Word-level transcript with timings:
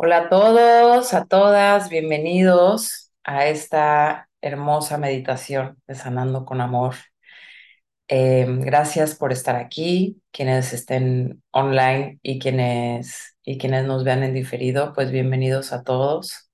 Hola 0.00 0.18
a 0.18 0.28
todos, 0.28 1.12
a 1.12 1.24
todas, 1.26 1.88
bienvenidos 1.88 3.12
a 3.24 3.46
esta 3.46 4.28
hermosa 4.40 4.96
meditación 4.96 5.82
de 5.88 5.96
Sanando 5.96 6.44
con 6.44 6.60
Amor. 6.60 6.94
Eh, 8.06 8.46
gracias 8.48 9.16
por 9.16 9.32
estar 9.32 9.56
aquí, 9.56 10.22
quienes 10.30 10.72
estén 10.72 11.42
online 11.50 12.20
y 12.22 12.38
quienes, 12.38 13.36
y 13.42 13.58
quienes 13.58 13.86
nos 13.86 14.04
vean 14.04 14.22
en 14.22 14.34
diferido, 14.34 14.92
pues 14.94 15.10
bienvenidos 15.10 15.72
a 15.72 15.82
todos, 15.82 16.48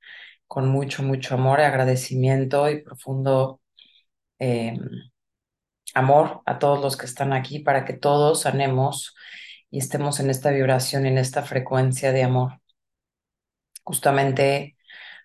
con 0.46 0.68
mucho, 0.70 1.02
mucho 1.02 1.34
amor, 1.34 1.60
agradecimiento 1.60 2.70
y 2.70 2.82
profundo 2.82 3.60
eh, 4.38 4.78
amor 5.94 6.42
a 6.46 6.58
todos 6.58 6.80
los 6.80 6.96
que 6.96 7.06
están 7.06 7.32
aquí 7.34 7.58
para 7.60 7.84
que 7.84 7.92
todos 7.92 8.40
sanemos 8.42 9.14
y 9.70 9.78
estemos 9.78 10.18
en 10.20 10.30
esta 10.30 10.50
vibración, 10.50 11.04
en 11.06 11.18
esta 11.18 11.42
frecuencia 11.42 12.12
de 12.12 12.22
amor. 12.24 12.63
Justamente 13.84 14.76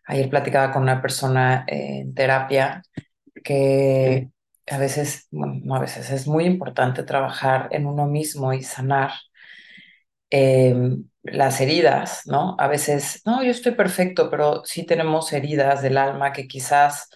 ayer 0.07 0.29
platicaba 0.29 0.71
con 0.73 0.83
una 0.83 1.01
persona 1.01 1.65
en 1.67 2.13
terapia 2.15 2.83
que 3.43 4.29
a 4.67 4.77
veces, 4.79 5.27
bueno, 5.31 5.55
no 5.63 5.75
a 5.75 5.79
veces, 5.81 6.11
es 6.11 6.27
muy 6.27 6.45
importante 6.45 7.03
trabajar 7.03 7.69
en 7.71 7.87
uno 7.87 8.07
mismo 8.07 8.53
y 8.53 8.63
sanar 8.63 9.11
eh, 10.31 10.75
las 11.23 11.61
heridas, 11.61 12.21
¿no? 12.25 12.55
A 12.59 12.67
veces, 12.67 13.21
no, 13.25 13.43
yo 13.43 13.51
estoy 13.51 13.73
perfecto, 13.73 14.29
pero 14.29 14.63
sí 14.65 14.85
tenemos 14.85 15.33
heridas 15.33 15.81
del 15.81 15.97
alma 15.97 16.31
que 16.33 16.47
quizás 16.47 17.09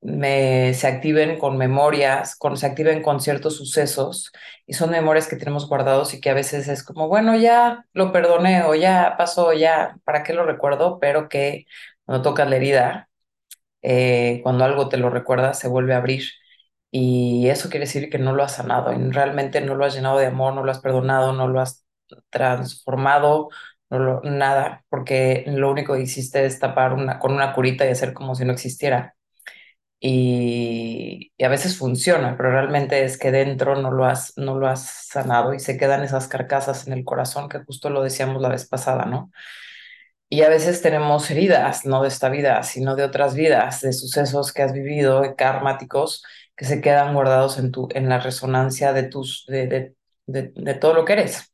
me, 0.00 0.74
se 0.74 0.86
activen 0.86 1.38
con 1.38 1.56
memorias, 1.58 2.36
con, 2.36 2.56
se 2.56 2.66
activen 2.66 3.02
con 3.02 3.20
ciertos 3.20 3.56
sucesos 3.56 4.32
y 4.66 4.74
son 4.74 4.90
memorias 4.90 5.28
que 5.28 5.36
tenemos 5.36 5.68
guardados 5.68 6.14
y 6.14 6.20
que 6.20 6.30
a 6.30 6.34
veces 6.34 6.68
es 6.68 6.82
como, 6.84 7.08
bueno, 7.08 7.36
ya 7.36 7.86
lo 7.92 8.12
perdoné 8.12 8.62
o 8.64 8.74
ya 8.74 9.14
pasó, 9.18 9.52
ya, 9.52 9.96
¿para 10.04 10.22
qué 10.22 10.32
lo 10.34 10.44
recuerdo? 10.46 10.98
Pero 11.00 11.28
que 11.28 11.66
cuando 12.04 12.22
tocas 12.22 12.48
la 12.48 12.56
herida, 12.56 13.08
eh, 13.82 14.40
cuando 14.42 14.64
algo 14.64 14.88
te 14.88 14.98
lo 14.98 15.10
recuerda, 15.10 15.54
se 15.54 15.68
vuelve 15.68 15.94
a 15.94 15.98
abrir. 15.98 16.24
Y 16.90 17.48
eso 17.48 17.68
quiere 17.68 17.86
decir 17.86 18.10
que 18.10 18.18
no 18.18 18.34
lo 18.34 18.42
has 18.44 18.54
sanado, 18.56 18.92
y 18.92 19.10
realmente 19.10 19.60
no 19.60 19.74
lo 19.74 19.84
has 19.84 19.94
llenado 19.94 20.18
de 20.18 20.26
amor, 20.26 20.54
no 20.54 20.64
lo 20.64 20.70
has 20.70 20.80
perdonado, 20.80 21.32
no 21.32 21.48
lo 21.48 21.60
has 21.60 21.84
transformado, 22.30 23.48
nada, 23.90 24.84
porque 24.88 25.44
lo 25.48 25.70
único 25.70 25.94
que 25.94 26.02
hiciste 26.02 26.44
es 26.46 26.58
tapar 26.58 27.18
con 27.18 27.32
una 27.34 27.52
curita 27.52 27.86
y 27.86 27.90
hacer 27.90 28.12
como 28.14 28.34
si 28.34 28.44
no 28.44 28.52
existiera 28.52 29.15
y, 30.00 31.32
a 31.42 31.48
veces 31.48 31.76
funciona, 31.78 32.36
pero 32.36 32.50
realmente 32.50 33.04
es 33.04 33.18
que 33.18 33.30
dentro 33.32 33.76
no 33.80 33.90
lo, 33.90 34.04
has, 34.04 34.32
no 34.36 34.58
lo 34.58 34.68
has 34.68 35.08
sanado 35.08 35.54
y 35.54 35.60
se 35.60 35.76
quedan 35.78 36.02
esas 36.04 36.28
carcasas 36.28 36.86
en 36.86 36.92
el 36.92 37.04
corazón, 37.04 37.48
que 37.48 37.60
justo 37.64 37.90
lo 37.90 38.02
decíamos 38.02 38.42
la 38.42 38.48
vez 38.50 38.66
pasada, 38.68 39.06
¿no? 39.06 39.30
Y 40.28 40.42
a 40.42 40.48
veces 40.48 40.82
tenemos 40.82 41.30
heridas, 41.30 41.84
no 41.86 42.02
de 42.02 42.08
esta 42.08 42.28
vida, 42.28 42.62
sino 42.64 42.96
de 42.96 43.04
otras 43.04 43.34
vidas, 43.34 43.80
de 43.82 43.92
sucesos 43.92 44.52
que 44.52 44.62
has 44.62 44.72
vivido, 44.72 45.36
karmáticos, 45.36 46.24
que 46.56 46.64
se 46.64 46.80
quedan 46.80 47.14
guardados 47.14 47.58
en, 47.58 47.70
tu, 47.70 47.88
en 47.94 48.08
la 48.08 48.18
resonancia 48.18 48.92
de, 48.92 49.04
tus, 49.04 49.44
de, 49.46 49.66
de, 49.68 49.94
de, 50.26 50.52
de 50.54 50.74
todo 50.74 50.94
lo 50.94 51.04
que 51.04 51.12
eres. 51.14 51.50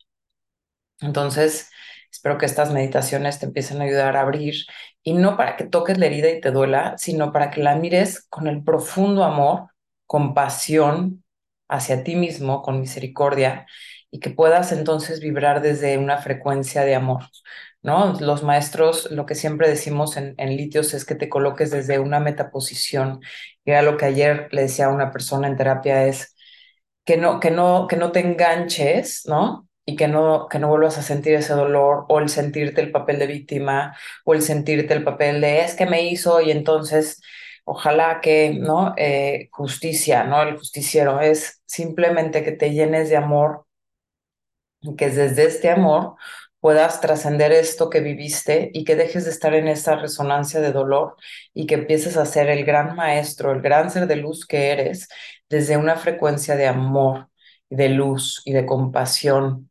Entonces, 1.01 1.71
espero 2.13 2.39
que 2.39 2.47
estas 2.47 2.73
meditaciones 2.73 3.39
te 3.39 3.47
empiecen 3.47 3.81
a 3.81 3.85
ayudar 3.85 4.17
a 4.17 4.21
abrir 4.21 4.55
y 5.03 5.15
no 5.15 5.37
para 5.37 5.57
que 5.57 5.65
toques 5.65 5.99
la 5.99 6.07
herida 6.07 6.31
y 6.31 6.41
te 6.41 6.51
duela, 6.51 6.95
sino 6.99 7.33
para 7.33 7.51
que 7.51 7.63
la 7.63 7.75
mires 7.77 8.27
con 8.29 8.47
el 8.47 8.63
profundo 8.63 9.25
amor, 9.25 9.69
compasión 10.07 11.25
hacia 11.69 12.05
ti 12.05 12.17
mismo, 12.17 12.63
con 12.63 12.81
misericordia, 12.81 13.67
y 14.11 14.21
que 14.21 14.31
puedas 14.31 14.73
entonces 14.73 15.21
vibrar 15.21 15.63
desde 15.63 15.99
una 15.99 16.19
frecuencia 16.19 16.85
de 16.85 16.95
amor. 16.95 17.25
¿No? 17.83 18.13
Los 18.21 18.45
maestros, 18.45 19.11
lo 19.11 19.27
que 19.27 19.35
siempre 19.35 19.69
decimos 19.69 20.17
en, 20.17 20.37
litios 20.57 20.95
es 20.95 21.05
que 21.05 21.17
te 21.17 21.29
coloques 21.29 21.71
desde 21.73 21.99
una 21.99 22.21
metaposición. 22.21 23.21
Y 23.65 23.73
era 23.73 23.83
lo 23.83 23.97
que 23.97 24.05
ayer 24.05 24.49
le 24.53 24.63
decía 24.63 24.87
a 24.87 24.91
una 24.91 25.11
persona 25.11 25.49
en 25.49 25.57
terapia 25.57 26.07
es 26.07 26.35
que 27.05 27.17
no, 27.17 27.41
que 27.41 27.51
no, 27.51 27.87
que 27.89 27.97
no 27.97 28.13
te 28.13 28.21
enganches, 28.21 29.25
¿no? 29.27 29.69
Y 29.85 29.97
que 29.97 30.09
no, 30.09 30.49
que 30.49 30.59
no 30.59 30.69
vuelvas 30.69 30.99
a 30.99 31.03
sentir 31.03 31.35
ese 31.35 31.55
dolor 31.55 32.07
o 32.09 32.21
el 32.21 32.29
sentirte 32.29 32.81
el 32.81 32.93
papel 32.93 33.19
de 33.19 33.27
víctima 33.27 33.97
o 34.25 34.35
el 34.35 34.43
sentirte 34.43 34.95
el 34.95 35.05
papel 35.05 35.41
de 35.41 35.61
es 35.63 35.75
que 35.75 35.87
me 35.87 36.05
hizo 36.05 36.41
y 36.41 36.51
entonces 36.53 37.21
ojalá 37.65 38.21
que, 38.21 38.55
¿no? 38.55 38.95
Eh, 38.97 39.49
justicia, 39.53 40.25
¿no? 40.25 40.43
El 40.43 40.57
justiciero 40.57 41.21
es 41.21 41.63
simplemente 41.67 42.45
que 42.45 42.53
te 42.53 42.73
llenes 42.73 43.09
de 43.11 43.17
amor 43.17 43.67
y 44.81 44.97
que 44.97 45.11
desde 45.11 45.45
este 45.47 45.71
amor 45.71 46.17
puedas 46.61 47.01
trascender 47.01 47.53
esto 47.53 47.91
que 47.91 48.01
viviste 48.01 48.71
y 48.73 48.85
que 48.85 48.97
dejes 48.97 49.25
de 49.25 49.31
estar 49.31 49.55
en 49.55 49.69
esa 49.69 49.97
resonancia 49.97 50.61
de 50.61 50.73
dolor 50.73 51.17
y 51.55 51.67
que 51.67 51.75
empieces 51.75 52.17
a 52.17 52.27
ser 52.27 52.49
el 52.51 52.65
gran 52.65 52.95
maestro, 52.97 53.53
el 53.53 53.63
gran 53.63 53.91
ser 53.91 54.07
de 54.07 54.17
luz 54.17 54.47
que 54.47 54.71
eres 54.71 55.09
desde 55.49 55.77
una 55.77 55.97
frecuencia 55.97 56.57
de 56.57 56.69
amor, 56.69 57.29
de 57.69 57.89
luz 57.89 58.43
y 58.45 58.53
de 58.53 58.67
compasión 58.67 59.71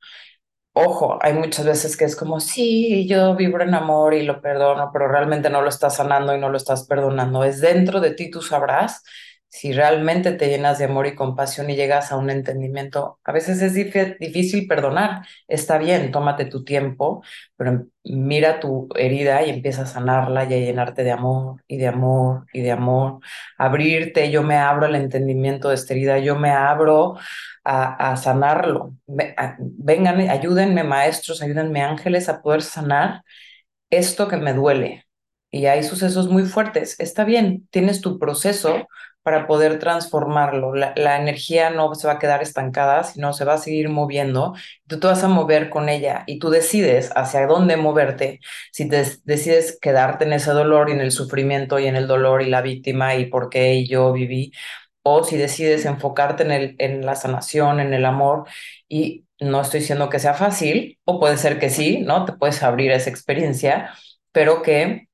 ojo, 0.73 1.19
hay 1.21 1.33
muchas 1.33 1.65
veces 1.65 1.97
que 1.97 2.05
es 2.05 2.15
como, 2.15 2.39
sí, 2.39 3.07
yo 3.07 3.35
vibro 3.35 3.63
en 3.63 3.73
amor 3.75 4.13
y 4.13 4.23
lo 4.23 4.41
perdono, 4.41 4.89
pero 4.93 5.07
realmente 5.07 5.49
no 5.49 5.61
lo 5.61 5.69
estás 5.69 5.95
sanando 5.97 6.35
y 6.35 6.39
no 6.39 6.49
lo 6.49 6.57
estás 6.57 6.85
perdonando. 6.87 7.43
Es 7.43 7.61
dentro 7.61 7.99
de 7.99 8.11
ti, 8.11 8.29
tú 8.31 8.41
sabrás 8.41 9.03
si 9.51 9.73
realmente 9.73 10.31
te 10.31 10.47
llenas 10.47 10.79
de 10.79 10.85
amor 10.85 11.07
y 11.07 11.15
compasión 11.15 11.69
y 11.69 11.75
llegas 11.75 12.11
a 12.11 12.17
un 12.17 12.29
entendimiento. 12.29 13.19
A 13.25 13.33
veces 13.33 13.61
es 13.61 13.73
difícil 13.73 14.65
perdonar, 14.65 15.25
está 15.47 15.77
bien, 15.77 16.11
tómate 16.11 16.45
tu 16.45 16.63
tiempo, 16.63 17.21
pero 17.57 17.85
mira 18.05 18.61
tu 18.61 18.87
herida 18.95 19.43
y 19.45 19.49
empieza 19.49 19.81
a 19.83 19.85
sanarla 19.87 20.45
y 20.45 20.53
a 20.53 20.57
llenarte 20.57 21.03
de 21.03 21.11
amor 21.11 21.61
y 21.67 21.77
de 21.77 21.87
amor 21.87 22.45
y 22.53 22.61
de 22.61 22.71
amor. 22.71 23.19
Abrirte, 23.57 24.31
yo 24.31 24.41
me 24.41 24.55
abro 24.55 24.85
al 24.85 24.95
entendimiento 24.95 25.67
de 25.67 25.75
esta 25.75 25.93
herida, 25.93 26.19
yo 26.19 26.37
me 26.37 26.51
abro 26.51 27.17
a, 27.63 28.11
a 28.11 28.17
sanarlo. 28.17 28.95
Vengan, 29.07 30.19
ayúdenme 30.29 30.83
maestros, 30.83 31.41
ayúdenme 31.41 31.81
ángeles 31.81 32.29
a 32.29 32.41
poder 32.41 32.61
sanar 32.61 33.23
esto 33.89 34.27
que 34.27 34.37
me 34.37 34.53
duele. 34.53 35.05
Y 35.51 35.65
hay 35.65 35.83
sucesos 35.83 36.29
muy 36.29 36.43
fuertes. 36.43 36.99
Está 36.99 37.25
bien, 37.25 37.67
tienes 37.71 38.01
tu 38.01 38.19
proceso 38.19 38.87
para 39.23 39.47
poder 39.47 39.79
transformarlo. 39.79 40.73
La, 40.73 40.93
la, 40.95 41.19
energía 41.21 41.69
no 41.69 41.93
se 41.95 42.07
va 42.07 42.13
a 42.13 42.19
quedar 42.19 42.41
estancada, 42.41 43.03
sino 43.03 43.33
se 43.33 43.45
va 43.45 43.53
a 43.55 43.57
seguir 43.57 43.89
moviendo. 43.89 44.53
Tú 44.87 44.99
te 44.99 45.07
vas 45.07 45.23
a 45.23 45.27
mover 45.27 45.69
con 45.69 45.89
ella 45.89 46.23
y 46.27 46.39
tú 46.39 46.49
decides 46.49 47.11
hacia 47.15 47.45
dónde 47.47 47.77
moverte. 47.77 48.39
Si 48.71 48.87
te 48.89 49.05
decides 49.25 49.77
quedarte 49.79 50.25
en 50.25 50.33
ese 50.33 50.51
dolor 50.51 50.89
y 50.89 50.93
en 50.93 51.01
el 51.01 51.11
sufrimiento 51.11 51.79
y 51.79 51.87
en 51.87 51.95
el 51.95 52.07
dolor 52.07 52.41
y 52.41 52.49
la 52.49 52.61
víctima 52.61 53.15
y 53.15 53.25
por 53.27 53.49
qué 53.49 53.85
yo 53.85 54.11
viví, 54.13 54.51
o 55.03 55.23
si 55.23 55.37
decides 55.37 55.85
enfocarte 55.85 56.43
en, 56.43 56.51
el, 56.51 56.75
en 56.79 57.05
la 57.05 57.15
sanación, 57.15 57.79
en 57.79 57.93
el 57.93 58.05
amor, 58.05 58.47
y 58.87 59.25
no 59.39 59.61
estoy 59.61 59.79
diciendo 59.81 60.09
que 60.09 60.19
sea 60.19 60.33
fácil, 60.33 60.99
o 61.05 61.19
puede 61.19 61.37
ser 61.37 61.59
que 61.59 61.69
sí, 61.69 61.99
¿no? 61.99 62.25
Te 62.25 62.33
puedes 62.33 62.61
abrir 62.63 62.91
a 62.91 62.95
esa 62.95 63.09
experiencia, 63.09 63.93
pero 64.31 64.61
que 64.61 65.07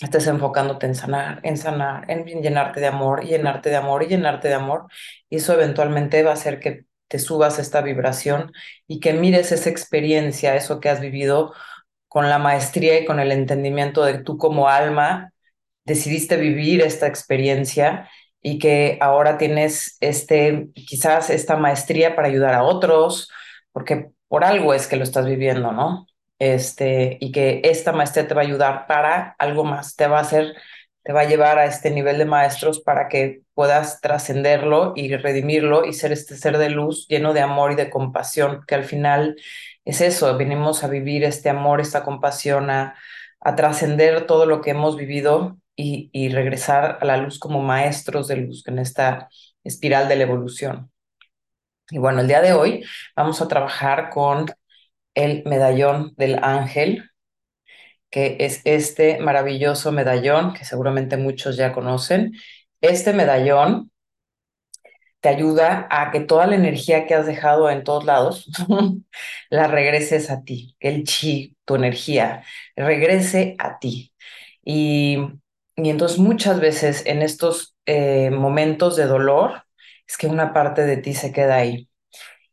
estés 0.00 0.26
enfocándote 0.26 0.86
en 0.86 0.94
sanar, 0.94 1.40
en 1.42 1.56
sanar, 1.56 2.10
en 2.10 2.24
llenarte 2.24 2.80
de 2.80 2.86
amor, 2.86 3.24
y 3.24 3.28
llenarte 3.28 3.70
de 3.70 3.76
amor 3.76 4.02
y 4.02 4.08
llenarte 4.08 4.48
de 4.48 4.54
amor, 4.54 4.86
y 5.30 5.36
eso 5.36 5.52
eventualmente 5.54 6.22
va 6.22 6.30
a 6.30 6.34
hacer 6.34 6.60
que 6.60 6.84
te 7.08 7.18
subas 7.18 7.58
esta 7.58 7.82
vibración 7.82 8.52
y 8.86 9.00
que 9.00 9.12
mires 9.12 9.52
esa 9.52 9.70
experiencia, 9.70 10.56
eso 10.56 10.80
que 10.80 10.88
has 10.88 11.00
vivido 11.00 11.54
con 12.08 12.28
la 12.28 12.38
maestría 12.38 12.98
y 13.00 13.04
con 13.04 13.20
el 13.20 13.32
entendimiento 13.32 14.04
de 14.04 14.18
tú 14.18 14.38
como 14.38 14.68
alma 14.68 15.32
decidiste 15.84 16.36
vivir 16.36 16.80
esta 16.82 17.06
experiencia 17.06 18.08
y 18.46 18.60
que 18.60 18.96
ahora 19.00 19.38
tienes 19.38 19.96
este, 20.00 20.68
quizás 20.74 21.30
esta 21.30 21.56
maestría 21.56 22.14
para 22.14 22.28
ayudar 22.28 22.54
a 22.54 22.62
otros, 22.62 23.28
porque 23.72 24.12
por 24.28 24.44
algo 24.44 24.72
es 24.72 24.86
que 24.86 24.94
lo 24.94 25.02
estás 25.02 25.26
viviendo, 25.26 25.72
¿no? 25.72 26.06
Este, 26.38 27.18
y 27.20 27.32
que 27.32 27.60
esta 27.64 27.90
maestría 27.90 28.28
te 28.28 28.34
va 28.34 28.42
a 28.42 28.44
ayudar 28.44 28.86
para 28.86 29.34
algo 29.40 29.64
más, 29.64 29.96
te 29.96 30.06
va 30.06 30.18
a 30.18 30.20
hacer, 30.20 30.54
te 31.02 31.12
va 31.12 31.22
a 31.22 31.28
llevar 31.28 31.58
a 31.58 31.64
este 31.64 31.90
nivel 31.90 32.18
de 32.18 32.24
maestros 32.24 32.78
para 32.78 33.08
que 33.08 33.40
puedas 33.52 34.00
trascenderlo 34.00 34.92
y 34.94 35.16
redimirlo 35.16 35.84
y 35.84 35.92
ser 35.92 36.12
este 36.12 36.36
ser 36.36 36.56
de 36.58 36.70
luz 36.70 37.08
lleno 37.08 37.32
de 37.32 37.40
amor 37.40 37.72
y 37.72 37.74
de 37.74 37.90
compasión, 37.90 38.62
que 38.68 38.76
al 38.76 38.84
final 38.84 39.34
es 39.84 40.00
eso, 40.00 40.36
venimos 40.36 40.84
a 40.84 40.88
vivir 40.88 41.24
este 41.24 41.48
amor, 41.48 41.80
esta 41.80 42.04
compasión, 42.04 42.70
a, 42.70 42.94
a 43.40 43.56
trascender 43.56 44.24
todo 44.24 44.46
lo 44.46 44.60
que 44.60 44.70
hemos 44.70 44.96
vivido 44.96 45.58
y, 45.76 46.28
regresar 46.30 46.98
a 47.00 47.04
la 47.04 47.18
luz 47.18 47.38
como 47.38 47.62
maestros 47.62 48.28
de 48.28 48.36
luz 48.38 48.66
en 48.66 48.78
esta 48.78 49.28
espiral 49.64 50.08
de 50.08 50.16
la 50.16 50.22
evolución. 50.24 50.90
Y 51.90 51.98
bueno, 51.98 52.20
el 52.20 52.28
día 52.28 52.40
de 52.42 52.52
hoy 52.52 52.84
vamos 53.14 53.40
a 53.40 53.48
trabajar 53.48 54.10
con 54.10 54.46
el 55.14 55.44
medallón 55.46 56.14
del 56.16 56.38
ángel, 56.42 57.10
que 58.10 58.36
es 58.40 58.62
este 58.64 59.18
maravilloso 59.20 59.92
medallón 59.92 60.54
que 60.54 60.64
seguramente 60.64 61.16
muchos 61.16 61.56
ya 61.56 61.72
conocen. 61.72 62.32
Este 62.80 63.12
medallón 63.12 63.90
te 65.20 65.28
ayuda 65.28 65.88
a 65.90 66.10
que 66.10 66.20
toda 66.20 66.46
la 66.46 66.56
energía 66.56 67.06
que 67.06 67.14
has 67.14 67.26
dejado 67.26 67.70
en 67.70 67.84
todos 67.84 68.04
lados 68.04 68.48
la 69.50 69.66
regreses 69.68 70.30
a 70.30 70.42
ti, 70.44 70.76
el 70.80 71.04
chi, 71.04 71.56
tu 71.64 71.74
energía, 71.76 72.44
regrese 72.76 73.56
a 73.58 73.78
ti. 73.78 74.12
Y, 74.64 75.18
y 75.76 75.90
entonces 75.90 76.18
muchas 76.18 76.60
veces 76.60 77.04
en 77.06 77.22
estos 77.22 77.76
eh, 77.86 78.30
momentos 78.30 78.96
de 78.96 79.06
dolor 79.06 79.64
es 80.08 80.16
que 80.18 80.26
una 80.28 80.52
parte 80.54 80.82
de 80.86 80.98
ti 80.98 81.14
se 81.14 81.32
queda 81.32 81.56
ahí. 81.56 81.88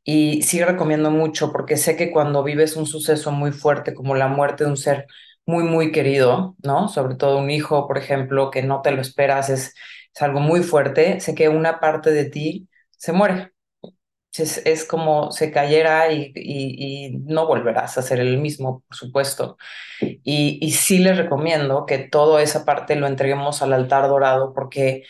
Y 0.05 0.43
sí 0.43 0.63
recomiendo 0.63 1.11
mucho 1.11 1.53
porque 1.53 1.77
sé 1.77 1.97
que 1.97 2.11
cuando 2.11 2.43
vives 2.43 2.77
un 2.77 2.87
suceso 2.87 3.31
muy 3.31 3.51
fuerte 3.53 3.95
como 3.95 4.15
la 4.15 4.29
muerte 4.29 4.65
de 4.65 4.71
un 4.71 4.77
ser 4.77 5.07
muy, 5.47 5.65
muy 5.65 5.91
querido, 5.93 6.55
¿no? 6.63 6.89
Sobre 6.89 7.15
todo 7.17 7.39
un 7.39 7.51
hijo, 7.51 7.87
por 7.87 7.99
ejemplo, 7.99 8.51
que 8.51 8.63
no 8.63 8.81
te 8.83 8.91
lo 8.93 9.01
esperas, 9.01 9.49
es, 9.51 9.75
es 10.15 10.23
algo 10.23 10.41
muy 10.41 10.63
fuerte, 10.63 11.21
sé 11.21 11.35
que 11.35 11.49
una 11.49 11.79
parte 11.81 12.11
de 12.11 12.25
ti 12.27 12.69
se 12.97 13.13
muere. 13.13 13.52
Es, 14.35 14.57
es 14.65 14.83
como 14.83 15.31
se 15.31 15.51
cayera 15.51 16.11
y, 16.11 16.31
y, 16.35 17.05
y, 17.05 17.17
no 17.17 17.45
volverás 17.45 17.97
a 17.97 18.01
ser 18.01 18.19
el 18.19 18.39
mismo, 18.39 18.83
por 18.87 18.97
supuesto. 18.97 19.57
Y, 20.01 20.57
y 20.61 20.71
sí 20.71 20.97
les 20.99 21.17
recomiendo 21.17 21.85
que 21.85 21.99
toda 21.99 22.41
esa 22.41 22.65
parte 22.65 22.95
lo 22.95 23.07
entreguemos 23.07 23.61
al 23.61 23.73
altar 23.73 24.07
dorado 24.07 24.53
porque 24.53 25.03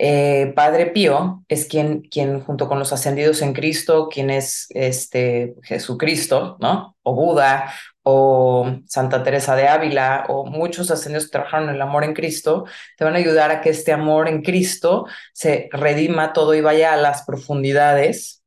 eh, 0.00 0.52
Padre 0.54 0.86
Pío 0.86 1.44
es 1.48 1.66
quien, 1.66 2.02
quien 2.02 2.40
junto 2.40 2.68
con 2.68 2.78
los 2.78 2.92
ascendidos 2.92 3.42
en 3.42 3.52
Cristo, 3.52 4.08
quien 4.08 4.30
es 4.30 4.68
este, 4.70 5.56
Jesucristo, 5.62 6.56
¿no? 6.60 6.96
O 7.02 7.14
Buda, 7.14 7.72
o 8.04 8.78
Santa 8.86 9.24
Teresa 9.24 9.56
de 9.56 9.66
Ávila, 9.66 10.26
o 10.28 10.46
muchos 10.46 10.90
ascendidos 10.92 11.26
que 11.26 11.32
trabajaron 11.32 11.68
el 11.70 11.82
amor 11.82 12.04
en 12.04 12.14
Cristo, 12.14 12.64
te 12.96 13.04
van 13.04 13.14
a 13.14 13.18
ayudar 13.18 13.50
a 13.50 13.60
que 13.60 13.70
este 13.70 13.92
amor 13.92 14.28
en 14.28 14.42
Cristo 14.42 15.06
se 15.32 15.68
redima 15.72 16.32
todo 16.32 16.54
y 16.54 16.60
vaya 16.60 16.92
a 16.92 16.96
las 16.96 17.24
profundidades, 17.24 18.37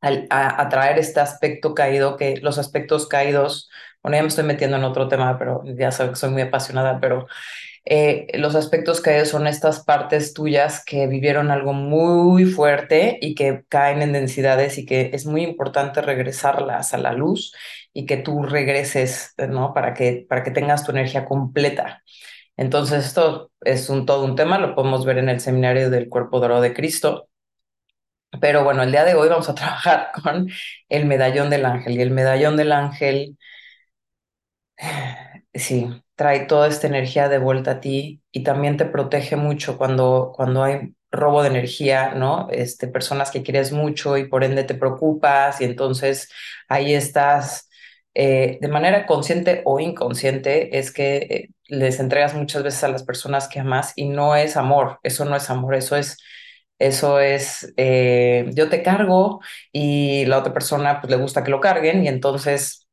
a, 0.00 0.62
a 0.62 0.68
traer 0.68 0.98
este 0.98 1.20
aspecto 1.20 1.74
caído, 1.74 2.16
que 2.16 2.38
los 2.42 2.58
aspectos 2.58 3.08
caídos, 3.08 3.70
bueno, 4.02 4.16
ya 4.16 4.22
me 4.22 4.28
estoy 4.28 4.44
metiendo 4.44 4.76
en 4.76 4.84
otro 4.84 5.08
tema, 5.08 5.38
pero 5.38 5.62
ya 5.64 5.90
sabes 5.92 6.12
que 6.12 6.16
soy 6.16 6.30
muy 6.30 6.42
apasionada, 6.42 7.00
pero 7.00 7.26
eh, 7.90 8.26
los 8.34 8.54
aspectos 8.54 9.00
caídos 9.00 9.28
son 9.28 9.46
estas 9.46 9.82
partes 9.82 10.34
tuyas 10.34 10.84
que 10.84 11.06
vivieron 11.06 11.50
algo 11.50 11.72
muy 11.72 12.44
fuerte 12.44 13.18
y 13.22 13.34
que 13.34 13.64
caen 13.70 14.02
en 14.02 14.12
densidades 14.12 14.76
y 14.76 14.84
que 14.84 15.10
es 15.14 15.24
muy 15.24 15.42
importante 15.42 16.02
regresarlas 16.02 16.92
a 16.92 16.98
la 16.98 17.12
luz 17.14 17.54
y 17.94 18.04
que 18.04 18.18
tú 18.18 18.42
regreses, 18.42 19.34
¿no? 19.48 19.72
Para 19.72 19.94
que, 19.94 20.26
para 20.28 20.42
que 20.42 20.50
tengas 20.50 20.84
tu 20.84 20.92
energía 20.92 21.24
completa. 21.24 22.02
Entonces, 22.58 23.06
esto 23.06 23.52
es 23.62 23.88
un, 23.88 24.04
todo 24.04 24.24
un 24.24 24.36
tema, 24.36 24.58
lo 24.58 24.74
podemos 24.74 25.06
ver 25.06 25.18
en 25.18 25.30
el 25.30 25.40
seminario 25.40 25.88
del 25.90 26.10
Cuerpo 26.10 26.40
Dorado 26.40 26.60
de 26.60 26.74
Cristo. 26.74 27.28
Pero 28.40 28.62
bueno, 28.64 28.82
el 28.82 28.90
día 28.92 29.04
de 29.04 29.14
hoy 29.14 29.28
vamos 29.28 29.48
a 29.48 29.54
trabajar 29.54 30.10
con 30.22 30.48
el 30.88 31.06
medallón 31.06 31.50
del 31.50 31.64
ángel. 31.66 31.94
Y 31.94 32.02
el 32.02 32.10
medallón 32.10 32.56
del 32.56 32.72
ángel, 32.72 33.36
sí, 35.54 35.86
trae 36.14 36.40
toda 36.46 36.68
esta 36.68 36.86
energía 36.86 37.28
de 37.28 37.38
vuelta 37.38 37.72
a 37.72 37.80
ti 37.80 38.22
y 38.32 38.42
también 38.42 38.76
te 38.76 38.84
protege 38.86 39.36
mucho 39.36 39.78
cuando, 39.78 40.32
cuando 40.34 40.62
hay 40.64 40.94
robo 41.10 41.42
de 41.42 41.48
energía, 41.48 42.14
¿no? 42.14 42.48
Este, 42.50 42.88
personas 42.88 43.30
que 43.30 43.42
quieres 43.42 43.72
mucho 43.72 44.16
y 44.18 44.28
por 44.28 44.44
ende 44.44 44.64
te 44.64 44.74
preocupas 44.74 45.60
y 45.60 45.64
entonces 45.64 46.30
ahí 46.68 46.92
estás 46.94 47.68
eh, 48.14 48.58
de 48.60 48.68
manera 48.68 49.06
consciente 49.06 49.62
o 49.64 49.80
inconsciente, 49.80 50.78
es 50.78 50.92
que 50.92 51.16
eh, 51.16 51.48
les 51.68 52.00
entregas 52.00 52.34
muchas 52.34 52.62
veces 52.62 52.84
a 52.84 52.88
las 52.88 53.04
personas 53.04 53.48
que 53.48 53.60
amas 53.60 53.92
y 53.96 54.08
no 54.08 54.34
es 54.36 54.56
amor, 54.56 54.98
eso 55.02 55.24
no 55.24 55.36
es 55.36 55.48
amor, 55.50 55.74
eso 55.74 55.96
es... 55.96 56.18
Eso 56.78 57.20
es, 57.20 57.72
eh, 57.76 58.50
yo 58.54 58.68
te 58.68 58.82
cargo 58.82 59.40
y 59.72 60.24
la 60.26 60.38
otra 60.38 60.52
persona 60.52 61.00
pues 61.00 61.10
le 61.10 61.16
gusta 61.16 61.42
que 61.44 61.50
lo 61.50 61.60
carguen 61.60 62.04
y 62.04 62.08
entonces 62.08 62.88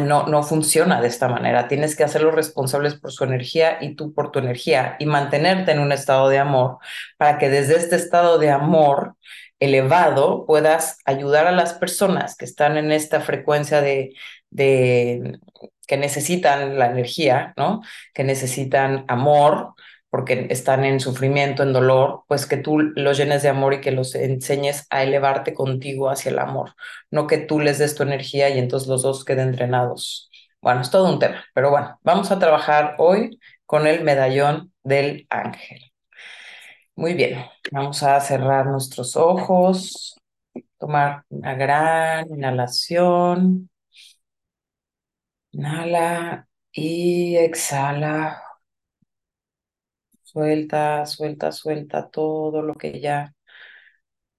no, 0.00 0.26
no 0.26 0.42
funciona 0.42 1.00
de 1.00 1.08
esta 1.08 1.28
manera. 1.28 1.68
Tienes 1.68 1.96
que 1.96 2.04
hacerlos 2.04 2.34
responsables 2.34 2.94
por 2.94 3.12
su 3.12 3.24
energía 3.24 3.78
y 3.80 3.94
tú 3.94 4.14
por 4.14 4.30
tu 4.32 4.38
energía 4.38 4.96
y 4.98 5.06
mantenerte 5.06 5.72
en 5.72 5.80
un 5.80 5.92
estado 5.92 6.28
de 6.28 6.38
amor 6.38 6.78
para 7.18 7.38
que 7.38 7.50
desde 7.50 7.76
este 7.76 7.96
estado 7.96 8.38
de 8.38 8.50
amor 8.50 9.16
elevado 9.60 10.46
puedas 10.46 10.98
ayudar 11.04 11.46
a 11.46 11.52
las 11.52 11.74
personas 11.74 12.36
que 12.36 12.46
están 12.46 12.78
en 12.78 12.90
esta 12.90 13.20
frecuencia 13.20 13.80
de, 13.82 14.14
de 14.50 15.38
que 15.86 15.96
necesitan 15.98 16.78
la 16.78 16.86
energía, 16.86 17.52
¿no? 17.56 17.82
Que 18.14 18.24
necesitan 18.24 19.04
amor, 19.08 19.74
porque 20.12 20.48
están 20.50 20.84
en 20.84 21.00
sufrimiento, 21.00 21.62
en 21.62 21.72
dolor, 21.72 22.24
pues 22.28 22.44
que 22.44 22.58
tú 22.58 22.78
los 22.80 23.16
llenes 23.16 23.42
de 23.42 23.48
amor 23.48 23.72
y 23.72 23.80
que 23.80 23.92
los 23.92 24.14
enseñes 24.14 24.86
a 24.90 25.02
elevarte 25.02 25.54
contigo 25.54 26.10
hacia 26.10 26.30
el 26.32 26.38
amor, 26.38 26.74
no 27.10 27.26
que 27.26 27.38
tú 27.38 27.60
les 27.60 27.78
des 27.78 27.94
tu 27.94 28.02
energía 28.02 28.50
y 28.50 28.58
entonces 28.58 28.88
los 28.90 29.02
dos 29.02 29.24
queden 29.24 29.52
drenados. 29.52 30.30
Bueno, 30.60 30.82
es 30.82 30.90
todo 30.90 31.10
un 31.10 31.18
tema, 31.18 31.42
pero 31.54 31.70
bueno, 31.70 31.98
vamos 32.02 32.30
a 32.30 32.38
trabajar 32.38 32.96
hoy 32.98 33.40
con 33.64 33.86
el 33.86 34.04
medallón 34.04 34.74
del 34.82 35.26
ángel. 35.30 35.80
Muy 36.94 37.14
bien, 37.14 37.46
vamos 37.70 38.02
a 38.02 38.20
cerrar 38.20 38.66
nuestros 38.66 39.16
ojos, 39.16 40.14
tomar 40.78 41.24
una 41.30 41.54
gran 41.54 42.28
inhalación. 42.28 43.70
Inhala 45.52 46.46
y 46.72 47.36
exhala 47.36 48.42
Suelta, 50.32 51.04
suelta, 51.04 51.52
suelta 51.52 52.08
todo 52.08 52.62
lo 52.62 52.74
que 52.74 53.00
ya 53.00 53.34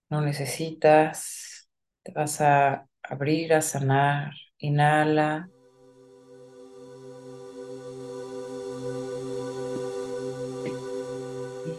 no 0.09 0.21
necesitas. 0.21 1.69
Te 2.01 2.11
vas 2.11 2.41
a 2.41 2.87
abrir, 3.03 3.53
a 3.53 3.61
sanar. 3.61 4.33
Inhala. 4.57 5.49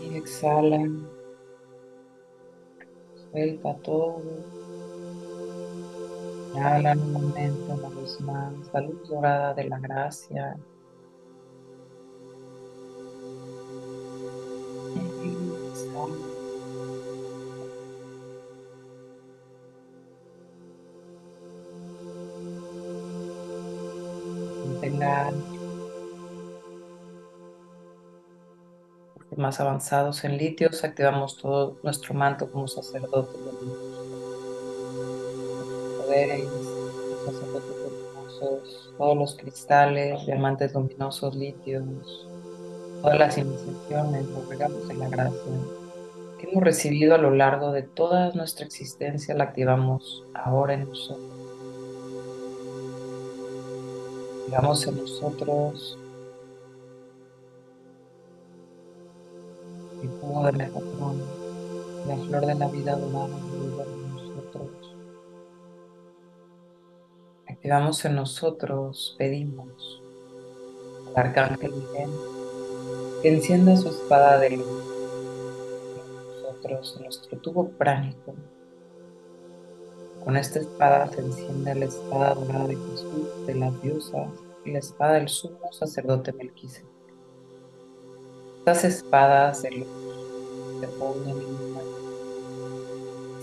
Y 0.00 0.16
exhala. 0.16 0.88
Suelta 3.32 3.74
todo. 3.82 4.22
Inhala 6.54 6.92
un 6.92 7.12
momento, 7.12 7.74
una 7.74 7.88
vez 8.00 8.20
más. 8.20 8.72
La 8.72 8.80
luz 8.80 9.08
dorada 9.08 9.54
de 9.54 9.64
la 9.64 9.78
gracia. 9.80 10.56
Más 29.36 29.60
avanzados 29.60 30.24
en 30.24 30.38
litios, 30.38 30.84
activamos 30.84 31.36
todo 31.36 31.76
nuestro 31.82 32.14
manto 32.14 32.50
como 32.50 32.66
sacerdote 32.68 33.36
de 33.38 33.50
poderes, 35.98 36.48
sacerdotes. 37.26 37.70
Luminosos, 37.84 38.90
todos 38.96 39.16
los 39.16 39.36
cristales, 39.36 40.24
diamantes 40.26 40.72
luminosos, 40.72 41.34
litios, 41.34 42.26
todas 43.02 43.18
las 43.18 43.36
iniciaciones, 43.36 44.26
los 44.28 44.48
regalos 44.48 44.88
de 44.88 44.94
la 44.94 45.08
gracia 45.08 45.52
hemos 46.50 46.62
recibido 46.62 47.14
a 47.14 47.18
lo 47.18 47.30
largo 47.30 47.72
de 47.72 47.82
toda 47.82 48.32
nuestra 48.32 48.66
existencia, 48.66 49.34
la 49.34 49.44
activamos 49.44 50.24
ahora 50.34 50.74
en 50.74 50.88
nosotros. 50.88 51.30
Activamos 54.42 54.86
en 54.86 54.96
nosotros 54.96 55.98
el 60.02 60.08
fuego 60.10 60.46
de 60.46 60.52
la 60.52 60.68
la 62.06 62.16
flor 62.16 62.46
de 62.46 62.54
la 62.54 62.68
vida 62.68 62.96
dorada 62.96 63.26
en 63.26 64.14
nosotros. 64.14 64.96
Activamos 67.48 68.04
en 68.04 68.14
nosotros, 68.16 69.14
pedimos 69.16 70.02
al 71.08 71.26
Arcángel 71.26 71.72
Miguel 71.72 72.10
que 73.22 73.32
encienda 73.32 73.76
su 73.76 73.88
espada 73.88 74.38
de 74.38 74.58
luz 74.58 74.93
nosotros, 76.68 77.00
nuestro 77.00 77.38
tubo 77.38 77.68
pránico. 77.70 78.34
Con 80.24 80.36
esta 80.36 80.60
espada 80.60 81.08
se 81.08 81.20
enciende 81.20 81.74
la 81.74 81.84
espada 81.84 82.34
dorada 82.34 82.66
de 82.68 82.76
Jesús, 82.76 83.46
de 83.46 83.54
las 83.54 83.82
diosas, 83.82 84.28
y 84.64 84.72
la 84.72 84.78
espada 84.78 85.14
del 85.14 85.28
sumo 85.28 85.72
sacerdote 85.72 86.32
Melquisedec. 86.32 86.86
Estas 88.58 88.84
espadas 88.84 89.62
de 89.62 89.70
luz 89.72 89.88
se 90.80 90.86
ponen 90.98 91.54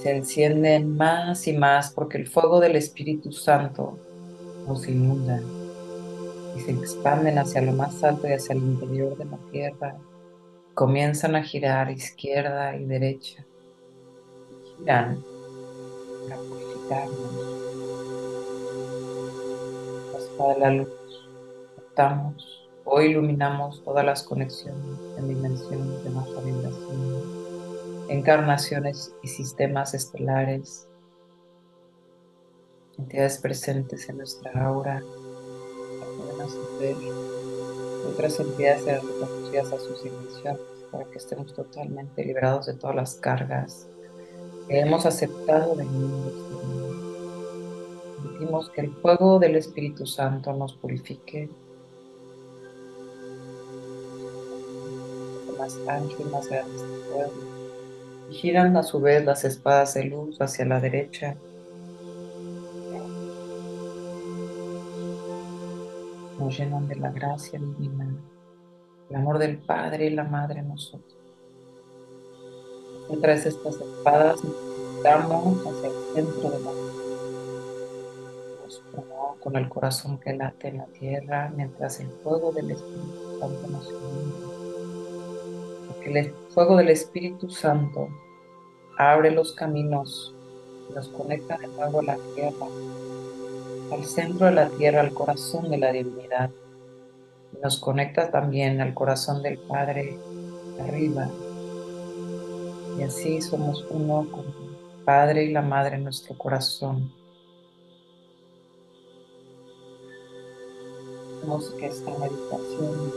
se 0.01 0.18
encienden 0.18 0.98
más 0.98 1.48
y 1.48 1.54
más 1.54 1.92
porque 1.92 2.18
el 2.18 2.28
fuego 2.28 2.60
del 2.60 2.75
Espíritu 2.75 3.32
Santo 3.32 4.00
nos 4.68 4.88
inunda 4.88 5.40
y 6.58 6.60
se 6.62 6.72
expanden 6.72 7.38
hacia 7.38 7.62
lo 7.62 7.74
más 7.74 8.04
alto 8.04 8.28
y 8.28 8.32
hacia 8.34 8.54
el 8.54 8.63
interior 8.63 9.16
de 9.16 9.25
la 9.25 9.38
tierra. 9.51 9.96
Comienzan 10.74 11.36
a 11.36 11.44
girar 11.44 11.92
izquierda 11.92 12.75
y 12.75 12.86
derecha 12.86 13.46
inspiran 14.82 15.24
para 16.28 16.42
purificarnos. 16.42 17.62
De 20.42 20.60
la 20.60 20.72
luz, 20.72 20.90
optamos 21.78 22.68
o 22.84 23.00
iluminamos 23.00 23.84
todas 23.84 24.04
las 24.04 24.24
conexiones 24.24 25.00
en 25.20 25.28
dimensiones 25.28 26.04
de 26.04 26.10
baja 26.10 26.42
vibración, 26.44 28.08
encarnaciones 28.10 29.13
y 29.22 29.28
sistemas 29.28 29.94
estelares, 29.94 30.88
entidades 32.98 33.38
presentes 33.38 34.10
en 34.10 34.18
nuestra 34.18 34.51
aura, 34.66 35.04
podemos 36.18 36.58
ver 36.80 36.96
otras 38.05 38.39
entidades 38.39 38.86
reconocidas 38.86 39.74
a 39.74 39.79
sus 39.79 40.03
dimensiones 40.03 40.62
para 40.91 41.05
que 41.05 41.17
estemos 41.17 41.53
totalmente 41.53 42.25
liberados 42.25 42.65
de 42.65 42.74
todas 42.74 42.96
las 42.96 43.15
cargas 43.15 43.88
que 44.67 44.79
hemos 44.79 45.05
aceptado 45.05 45.75
del 45.75 45.88
mundo 45.88 46.29
exterior. 46.29 46.81
Permitimos 48.24 48.70
que 48.70 48.81
el 48.81 48.91
fuego 48.91 49.39
del 49.39 49.55
Espíritu 49.55 50.05
Santo 50.05 50.53
nos 50.53 50.74
purifique 50.74 51.50
más 55.62 55.77
ancho 55.88 56.17
y 56.20 56.24
más 56.25 56.48
grande 56.48 56.75
este 56.75 57.12
fuego. 57.12 57.31
Y 58.29 58.34
giran 58.34 58.77
a 58.77 58.84
su 58.84 59.00
vez 59.00 59.24
las 59.24 59.43
espadas 59.43 59.93
de 59.93 60.05
luz 60.05 60.41
hacia 60.41 60.65
la 60.65 60.79
derecha. 60.79 61.36
Nos 66.41 66.57
llenan 66.57 66.88
de 66.88 66.95
la 66.95 67.12
gracia 67.12 67.60
divina, 67.60 68.10
el 69.10 69.15
amor 69.15 69.38
del 69.38 69.60
Padre 69.60 70.07
y 70.07 70.10
la 70.10 70.24
Madre 70.24 70.62
en 70.62 70.69
nosotros. 70.69 71.15
Mientras 73.10 73.45
estas 73.45 73.75
espadas 73.75 74.39
damos 75.03 75.60
hacia 75.60 75.89
el 75.89 76.15
centro 76.15 76.50
de 76.50 76.60
la 76.60 76.71
con 79.39 79.55
el 79.55 79.69
corazón 79.69 80.19
que 80.19 80.33
late 80.33 80.69
en 80.69 80.77
la 80.77 80.86
tierra, 80.86 81.51
mientras 81.55 82.00
el 82.00 82.07
fuego 82.24 82.51
del 82.51 82.71
Espíritu 82.71 83.39
Santo 83.39 83.67
nos 83.67 83.88
ilumina. 83.88 84.36
Porque 85.88 86.19
el 86.19 86.33
fuego 86.50 86.77
del 86.77 86.89
Espíritu 86.89 87.50
Santo 87.50 88.07
abre 88.98 89.31
los 89.31 89.53
caminos 89.53 90.33
y 90.89 90.93
nos 90.93 91.07
conecta 91.10 91.57
de 91.57 91.67
nuevo 91.67 92.00
a 92.00 92.03
la 92.03 92.17
tierra, 92.36 92.67
al 93.91 94.05
centro 94.05 94.45
de 94.45 94.53
la 94.53 94.69
tierra, 94.69 95.01
al 95.01 95.13
corazón 95.13 95.69
de 95.69 95.77
la 95.77 95.91
divinidad. 95.91 96.50
Nos 97.62 97.79
conecta 97.79 98.31
también 98.31 98.81
al 98.81 98.93
corazón 98.93 99.43
del 99.43 99.60
Padre 99.60 100.17
arriba, 100.79 101.29
y 102.98 103.03
así 103.03 103.41
somos 103.41 103.86
uno 103.89 104.27
con 104.31 104.45
el 104.45 105.03
Padre 105.05 105.43
y 105.43 105.51
la 105.51 105.62
Madre 105.62 105.98
en 105.98 106.05
nuestro 106.05 106.38
corazón. 106.38 107.12
Hacemos 111.38 111.71
que 111.71 111.88
esta 111.88 112.12
meditación 112.17 113.12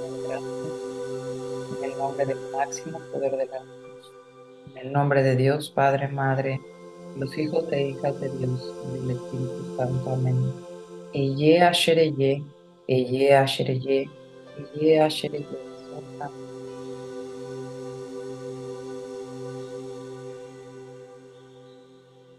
en 1.78 1.84
el 1.84 1.98
nombre 1.98 2.26
del 2.26 2.38
máximo 2.52 2.98
poder 3.12 3.36
de 3.36 3.46
la 3.46 3.60
luz. 3.60 4.12
En 4.72 4.86
el 4.86 4.92
nombre 4.92 5.22
de 5.22 5.36
Dios, 5.36 5.70
Padre, 5.70 6.08
Madre, 6.08 6.60
los 7.18 7.36
hijos 7.38 7.64
e 7.70 7.88
hijas 7.90 8.18
de 8.20 8.28
Dios 8.30 8.74
del 8.92 9.10
Espíritu 9.10 9.76
Santo. 9.76 10.10
Amén. 10.10 10.63
Eye 11.14 11.62
ashereye, 11.62 12.42
eye 12.88 13.36
ashereye, 13.36 14.10
eye 14.58 15.00
ashereye. 15.00 15.46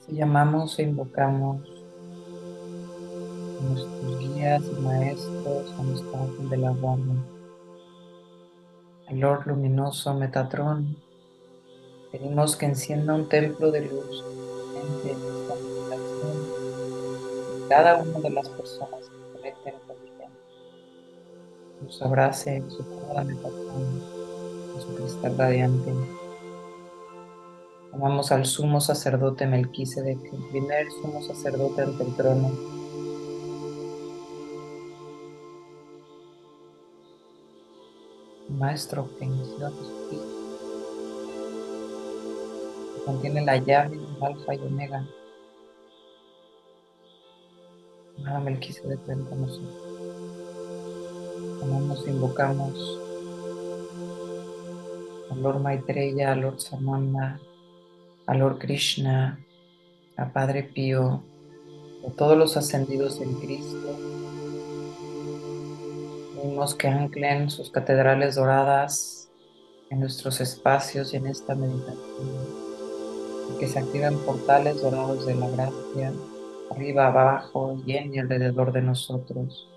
Si 0.05 0.12
llamamos 0.13 0.77
e 0.77 0.84
invocamos 0.84 1.62
a 3.60 3.63
nuestros 3.63 4.20
guías 4.20 4.62
y 4.65 4.82
maestros, 4.82 5.72
a 5.79 5.84
nuestro 5.84 6.17
ángel 6.17 6.50
de 6.50 6.58
la 6.58 6.72
guarda, 6.72 7.15
al 9.08 9.20
Lord 9.20 9.48
luminoso 9.48 10.13
Metatron, 10.15 10.98
pedimos 12.12 12.58
que 12.58 12.65
encienda 12.65 13.15
un 13.15 13.29
templo 13.29 13.72
de 13.72 13.86
luz 13.86 14.25
en 14.75 15.45
cada 17.70 17.98
una 17.98 18.20
de 18.20 18.30
las 18.30 18.48
personas 18.50 19.10
que 19.10 19.34
conecten 19.34 19.74
con 19.88 19.96
ella 19.96 20.30
nos 21.82 22.02
abrace 22.02 22.58
en 22.58 22.70
su 22.70 22.84
de 22.84 23.24
Metatron, 23.24 24.02
en 24.76 24.82
su 24.82 24.96
cristal 24.96 25.38
radiante. 25.38 25.94
Amamos 27.94 28.32
al 28.32 28.46
sumo 28.46 28.82
sacerdote 28.82 29.48
Melquisedec, 29.48 30.20
el 30.32 30.44
primer 30.50 30.92
sumo 30.92 31.22
sacerdote 31.24 31.82
ante 31.82 32.04
el 32.04 32.16
trono. 32.16 32.52
Maestro 38.50 39.10
que 39.18 39.26
inició 39.26 39.68
a 39.68 39.72
Jesucristo, 39.72 40.28
que 42.96 43.06
contiene 43.06 43.42
la 43.44 43.58
llave 43.58 43.98
del 43.98 44.24
alfa 44.24 44.54
y 44.54 44.60
omega. 44.60 45.06
Amado 48.18 48.42
Melquisedec, 48.42 49.06
ven 49.06 49.24
con 49.26 49.42
nosotros. 49.42 49.86
E 52.06 52.10
invocamos 52.10 53.00
a 55.32 55.36
Lord 55.36 55.62
Maitreya, 55.62 56.32
a 56.32 56.36
Lord 56.36 56.60
Samanda, 56.60 57.40
a 58.28 58.34
Lord 58.36 58.60
Krishna, 58.60 59.40
a 60.18 60.32
Padre 60.32 60.64
Pío, 60.64 61.24
a 62.08 62.12
todos 62.16 62.38
los 62.38 62.58
ascendidos 62.58 63.20
en 63.22 63.34
Cristo. 63.36 63.98
Pedimos 66.36 66.76
que 66.76 66.88
anclen 66.88 67.50
sus 67.50 67.72
catedrales 67.72 68.36
doradas 68.36 69.30
en 69.90 70.00
nuestros 70.00 70.42
espacios 70.42 71.14
y 71.14 71.18
en 71.18 71.28
esta 71.28 71.56
meditación. 71.56 71.96
Y 73.54 73.60
que 73.60 73.68
se 73.68 73.80
activen 73.80 74.18
portales 74.20 74.82
dorados 74.82 75.26
de 75.26 75.36
la 75.36 75.50
gracia, 75.50 76.14
arriba, 76.72 77.08
abajo 77.08 77.78
y 77.86 77.96
en 77.96 78.14
y 78.14 78.20
alrededor 78.20 78.72
de 78.72 78.82
nosotros. 78.82 79.70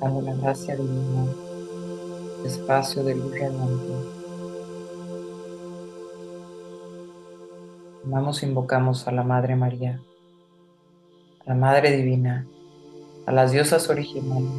Dando 0.00 0.22
la 0.22 0.34
gracia 0.34 0.76
divina, 0.76 1.26
espacio 2.44 3.04
de 3.04 3.14
luz 3.14 3.32
radiante. 3.32 4.20
Vamos, 8.04 8.42
invocamos 8.42 9.06
a 9.06 9.12
la 9.12 9.22
Madre 9.22 9.56
María, 9.56 10.00
a 11.44 11.50
la 11.50 11.54
Madre 11.54 11.96
Divina, 11.96 12.46
a 13.26 13.32
las 13.32 13.52
diosas 13.52 13.88
originales, 13.90 14.50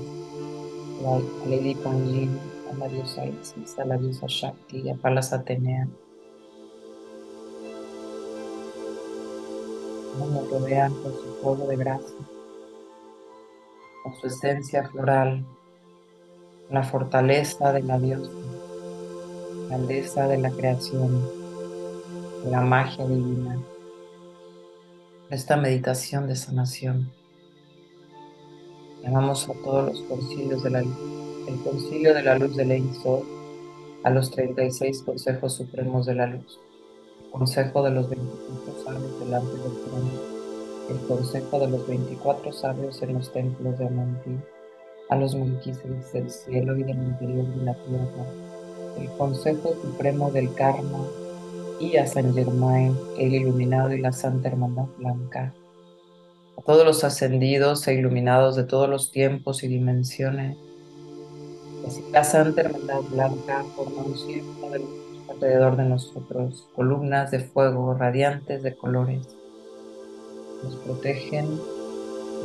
a 1.05 1.49
Lady 1.49 1.75
Kuan 1.75 2.39
a 2.71 2.77
la 2.77 2.87
diosa 2.87 3.25
Isis, 3.25 3.77
a 3.79 3.85
la 3.85 3.97
diosa 3.97 4.27
Shakti, 4.27 4.89
a 4.89 4.95
Palas 4.95 5.33
Atenea. 5.33 5.87
Nos 10.17 10.49
rodean 10.49 10.93
con 11.01 11.13
su 11.13 11.37
fuego 11.41 11.67
de 11.67 11.77
gracia, 11.77 12.15
con 14.03 14.13
su 14.15 14.27
esencia 14.27 14.87
floral, 14.89 15.45
la 16.69 16.83
fortaleza 16.83 17.71
de 17.73 17.83
la 17.83 17.99
diosa, 17.99 18.31
la 18.31 19.77
grandeza 19.77 20.27
de 20.27 20.37
la 20.37 20.51
creación 20.51 21.41
la 22.49 22.61
magia 22.61 23.05
divina, 23.05 23.59
esta 25.29 25.57
meditación 25.57 26.27
de 26.27 26.35
sanación. 26.35 27.11
Llamamos 29.03 29.47
a 29.47 29.53
todos 29.63 29.93
los 29.93 30.01
concilios 30.03 30.63
de 30.63 30.69
la 30.71 30.81
luz, 30.81 30.97
el 31.47 31.59
concilio 31.61 32.13
de 32.13 32.23
la 32.23 32.37
luz 32.37 32.55
de 32.55 32.63
Ein 32.63 32.89
a 34.03 34.09
los 34.09 34.31
36 34.31 35.03
consejos 35.03 35.53
supremos 35.53 36.07
de 36.07 36.15
la 36.15 36.27
luz, 36.27 36.59
consejo 37.31 37.81
de 37.83 37.91
los 37.91 38.09
25 38.09 38.83
sabios 38.83 39.19
delante 39.19 39.51
del 39.51 39.83
trono, 39.83 40.11
el 40.89 40.97
consejo 41.07 41.59
de 41.59 41.67
los 41.69 41.87
24 41.87 42.51
sabios 42.51 43.01
en 43.01 43.13
los 43.13 43.31
templos 43.31 43.79
de 43.79 43.87
Amantí, 43.87 44.37
a 45.09 45.15
los 45.15 45.35
Melquisedes 45.35 46.13
del 46.13 46.29
cielo 46.29 46.77
y 46.77 46.83
del 46.83 46.97
interior 46.97 47.45
de 47.45 47.65
la 47.65 47.73
tierra, 47.73 48.25
el 48.99 49.09
consejo 49.17 49.73
supremo 49.81 50.29
del 50.31 50.53
karma. 50.53 50.99
Y 51.79 51.97
a 51.97 52.05
San 52.05 52.35
Germain, 52.35 52.95
el 53.17 53.33
iluminado 53.33 53.91
y 53.91 53.99
la 53.99 54.11
Santa 54.11 54.49
Hermandad 54.49 54.85
Blanca, 54.99 55.51
a 56.55 56.61
todos 56.61 56.85
los 56.85 57.03
ascendidos 57.03 57.87
e 57.87 57.95
iluminados 57.95 58.55
de 58.55 58.65
todos 58.65 58.87
los 58.87 59.09
tiempos 59.09 59.63
y 59.63 59.67
dimensiones, 59.67 60.57
la 62.11 62.23
Santa 62.23 62.61
Hermandad 62.61 63.01
Blanca 63.09 63.65
forma 63.75 64.03
un 64.03 64.15
círculo 64.15 64.69
de 64.69 64.79
luz 64.79 65.00
alrededor 65.41 65.75
de 65.75 65.85
nosotros, 65.85 66.67
columnas 66.75 67.31
de 67.31 67.39
fuego 67.39 67.95
radiantes 67.95 68.61
de 68.61 68.75
colores, 68.75 69.27
nos 70.63 70.75
protegen 70.77 71.59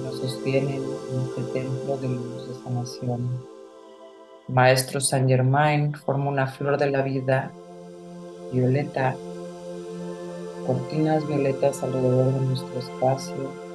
nos 0.03 0.19
sostienen 0.19 0.83
en 0.83 1.21
este 1.21 1.43
templo 1.53 1.97
de 1.97 2.09
luz 2.09 2.49
de 2.49 2.55
sanación. 2.63 3.47
Maestro 4.49 5.01
San 5.01 5.29
Germain 5.29 5.95
forma 5.95 6.31
una 6.31 6.47
flor 6.47 6.79
de 6.79 6.91
la 6.91 7.03
vida 7.03 7.51
violeta. 8.53 9.15
Cortinas 10.67 11.27
violetas 11.27 11.83
alrededor 11.83 12.33
de 12.33 12.41
nuestro 12.41 12.79
espacio 12.79 13.67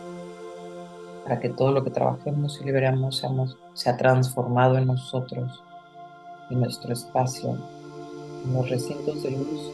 para 1.23 1.39
que 1.39 1.49
todo 1.49 1.71
lo 1.71 1.83
que 1.83 1.91
trabajemos 1.91 2.59
y 2.61 2.65
liberamos 2.65 3.17
seamos, 3.17 3.57
sea 3.73 3.95
transformado 3.95 4.77
en 4.77 4.87
nosotros, 4.87 5.63
en 6.49 6.59
nuestro 6.59 6.91
espacio, 6.91 7.57
en 8.43 8.53
los 8.53 8.69
recintos 8.69 9.23
de 9.23 9.31
luz, 9.31 9.71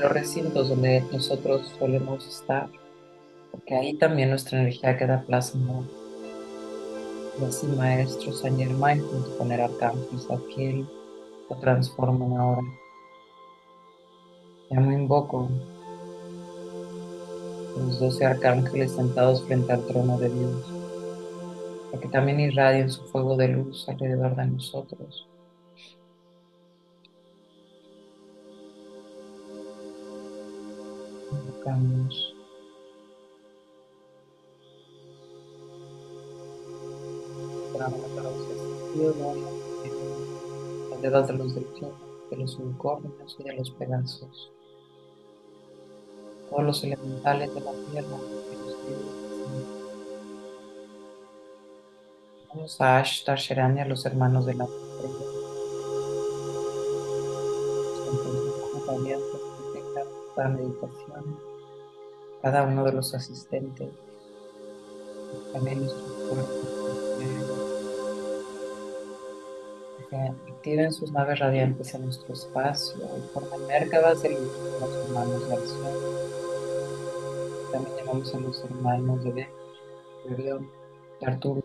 los 0.00 0.12
recintos 0.12 0.68
donde 0.68 1.02
nosotros 1.12 1.72
solemos 1.78 2.26
estar, 2.26 2.68
porque 3.50 3.74
ahí 3.74 3.94
también 3.94 4.30
nuestra 4.30 4.60
energía 4.60 4.96
queda 4.96 5.24
plasmada. 5.26 5.82
Y 7.40 7.44
así 7.44 7.66
Maestro 7.66 8.32
San 8.32 8.56
Germain 8.56 9.00
junto 9.00 9.38
con 9.38 9.52
el 9.52 9.60
Arcángel 9.60 10.20
Zadkiel 10.20 10.88
lo 11.48 11.56
transforman 11.56 12.36
ahora. 12.36 12.62
Ya 14.70 14.80
me 14.80 14.94
invoco 14.94 15.48
los 17.78 18.00
doce 18.00 18.26
arcángeles 18.26 18.92
sentados 18.92 19.42
frente 19.44 19.72
al 19.72 19.86
trono 19.86 20.18
de 20.18 20.28
Dios, 20.28 20.66
para 21.90 22.02
que 22.02 22.08
también 22.08 22.40
irradien 22.40 22.90
su 22.90 23.02
fuego 23.04 23.36
de 23.36 23.48
luz 23.48 23.88
alrededor 23.88 24.36
de 24.36 24.46
nosotros. 24.46 25.26
Invocamos. 31.32 32.34
las 40.90 41.02
dedos 41.02 41.28
de 41.28 41.32
los 41.34 41.54
delfines, 41.54 41.92
de 42.30 42.36
los 42.36 42.56
unicornios 42.56 43.36
y 43.38 43.44
de 43.44 43.52
los 43.54 43.70
pedazos 43.70 44.50
todos 46.48 46.64
los 46.64 46.84
elementales 46.84 47.54
de 47.54 47.60
la 47.60 47.72
tierra, 47.90 48.16
Vamos 52.48 52.80
a 52.80 52.98
Ashtar 52.98 53.38
Sherani, 53.38 53.80
a 53.80 53.84
los 53.84 54.06
hermanos 54.06 54.46
de 54.46 54.54
la 54.54 54.64
estrella. 54.64 55.17
Para 60.38 60.50
meditación, 60.50 61.36
cada 62.40 62.62
uno 62.62 62.84
de 62.84 62.92
los 62.92 63.12
asistentes, 63.12 63.88
también 65.52 65.80
nuestros 65.80 66.12
cuerpos, 66.12 66.68
que 70.08 70.16
activen 70.52 70.92
sus 70.92 71.10
naves 71.10 71.40
radiantes 71.40 71.92
en 71.94 72.04
nuestro 72.04 72.34
espacio 72.34 73.00
y 73.18 73.34
formen 73.34 73.66
mércadas 73.66 74.22
de 74.22 74.30
luz 74.30 74.52
con 74.78 74.92
las 74.92 75.08
manos 75.10 75.42
al 75.50 75.66
sol. 75.66 75.96
También 77.72 77.96
llamamos 77.96 78.32
a 78.32 78.38
los 78.38 78.64
hermanos 78.64 79.24
de 79.24 79.32
Ben, 79.32 79.48
de 80.36 80.60
de 81.20 81.26
Arturo. 81.26 81.64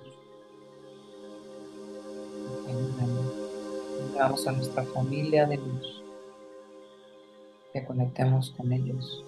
Llamamos 4.16 4.48
a 4.48 4.52
nuestra 4.52 4.84
familia 4.84 5.46
de 5.46 5.58
luz. 5.58 6.03
Que 7.74 7.84
conectemos 7.84 8.52
con 8.56 8.72
ellos. 8.72 9.24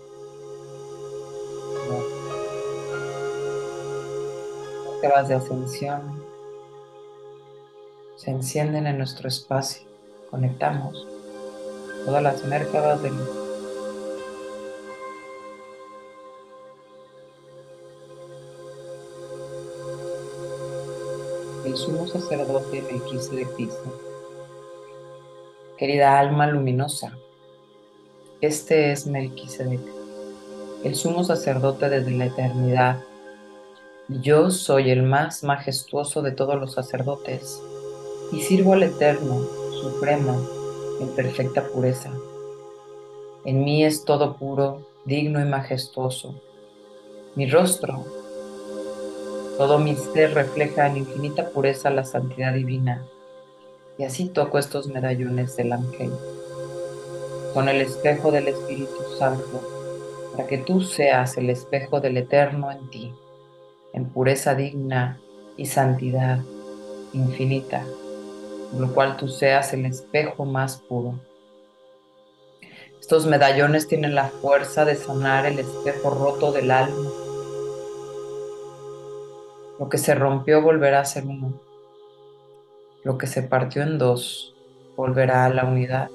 Las 5.15 5.29
de 5.29 5.35
ascensión 5.35 6.23
se 8.17 8.31
encienden 8.31 8.87
en 8.87 8.97
nuestro 8.97 9.27
espacio. 9.27 9.87
Conectamos 10.31 11.07
todas 12.05 12.23
las 12.23 12.43
mércadas 12.43 13.01
de 13.03 13.11
luz. 13.11 13.29
el 21.65 21.77
sumo 21.77 22.07
sacerdote 22.07 22.81
de 22.81 22.99
Cristo. 23.55 24.01
Querida 25.77 26.19
alma 26.19 26.47
luminosa, 26.47 27.17
este 28.41 28.91
es 28.91 29.07
Melquisedec, 29.07 29.81
el 30.83 30.95
sumo 30.95 31.23
sacerdote 31.23 31.89
desde 31.89 32.11
la 32.11 32.25
eternidad. 32.25 32.99
Yo 34.07 34.51
soy 34.51 34.91
el 34.91 35.03
más 35.03 35.43
majestuoso 35.43 36.21
de 36.21 36.31
todos 36.31 36.59
los 36.59 36.73
sacerdotes 36.73 37.61
y 38.31 38.41
sirvo 38.41 38.73
al 38.73 38.83
Eterno, 38.83 39.39
Supremo, 39.81 40.39
en 41.01 41.09
perfecta 41.09 41.67
pureza. 41.67 42.11
En 43.45 43.63
mí 43.63 43.83
es 43.83 44.05
todo 44.05 44.37
puro, 44.37 44.87
digno 45.05 45.41
y 45.41 45.45
majestuoso. 45.45 46.35
Mi 47.35 47.49
rostro 47.49 48.05
todo 49.57 49.79
mi 49.79 49.95
ser 49.95 50.33
refleja 50.33 50.85
en 50.87 50.97
infinita 50.97 51.49
pureza 51.49 51.89
la 51.89 52.03
santidad 52.03 52.53
divina. 52.53 53.05
Y 53.97 54.03
así 54.03 54.27
toco 54.27 54.59
estos 54.59 54.87
medallones 54.87 55.55
del 55.55 55.71
ángel. 55.71 56.11
Con 57.55 57.69
el 57.69 57.81
espejo 57.81 58.31
del 58.31 58.49
Espíritu 58.49 59.01
Santo, 59.17 59.67
para 60.31 60.47
que 60.47 60.59
tú 60.59 60.81
seas 60.81 61.37
el 61.37 61.49
espejo 61.49 62.01
del 62.01 62.17
Eterno 62.17 62.71
en 62.71 62.87
ti, 62.91 63.11
en 63.93 64.05
pureza 64.05 64.53
digna 64.53 65.19
y 65.57 65.65
santidad 65.65 66.37
infinita, 67.13 67.83
por 68.71 68.79
lo 68.81 68.93
cual 68.93 69.17
tú 69.17 69.27
seas 69.27 69.73
el 69.73 69.87
espejo 69.87 70.45
más 70.45 70.77
puro. 70.77 71.15
Estos 72.99 73.25
medallones 73.25 73.87
tienen 73.87 74.13
la 74.13 74.27
fuerza 74.27 74.85
de 74.85 74.93
sanar 74.93 75.47
el 75.47 75.57
espejo 75.57 76.11
roto 76.11 76.51
del 76.51 76.69
alma 76.69 77.09
lo 79.77 79.89
que 79.89 79.97
se 79.97 80.15
rompió 80.15 80.61
volverá 80.61 81.01
a 81.01 81.05
ser 81.05 81.25
uno. 81.25 81.59
Lo 83.03 83.17
que 83.17 83.27
se 83.27 83.43
partió 83.43 83.81
en 83.81 83.97
dos 83.97 84.55
volverá 84.95 85.45
a 85.45 85.49
la 85.49 85.65
unidad. 85.65 86.09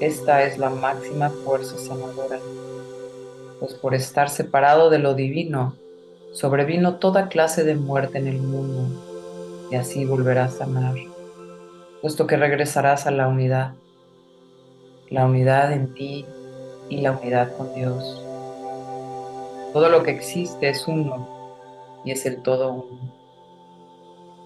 Esta 0.00 0.44
es 0.44 0.58
la 0.58 0.70
máxima 0.70 1.28
fuerza 1.28 1.76
sanadora, 1.76 2.38
pues 3.58 3.74
por 3.74 3.96
estar 3.96 4.30
separado 4.30 4.90
de 4.90 5.00
lo 5.00 5.14
divino, 5.14 5.74
sobrevino 6.32 6.96
toda 6.96 7.28
clase 7.28 7.64
de 7.64 7.74
muerte 7.74 8.18
en 8.18 8.28
el 8.28 8.38
mundo, 8.38 9.68
y 9.72 9.74
así 9.74 10.04
volverá 10.04 10.44
a 10.44 10.50
sanar, 10.50 10.94
puesto 12.00 12.28
que 12.28 12.36
regresarás 12.36 13.08
a 13.08 13.10
la 13.10 13.26
unidad, 13.26 13.72
la 15.10 15.26
unidad 15.26 15.72
en 15.72 15.92
ti 15.94 16.24
y 16.88 17.00
la 17.00 17.10
unidad 17.10 17.56
con 17.56 17.74
Dios. 17.74 18.22
Todo 19.72 19.88
lo 19.88 20.04
que 20.04 20.12
existe 20.12 20.68
es 20.68 20.86
uno 20.86 21.26
y 22.04 22.12
es 22.12 22.24
el 22.24 22.40
todo 22.42 22.72
uno. 22.72 23.12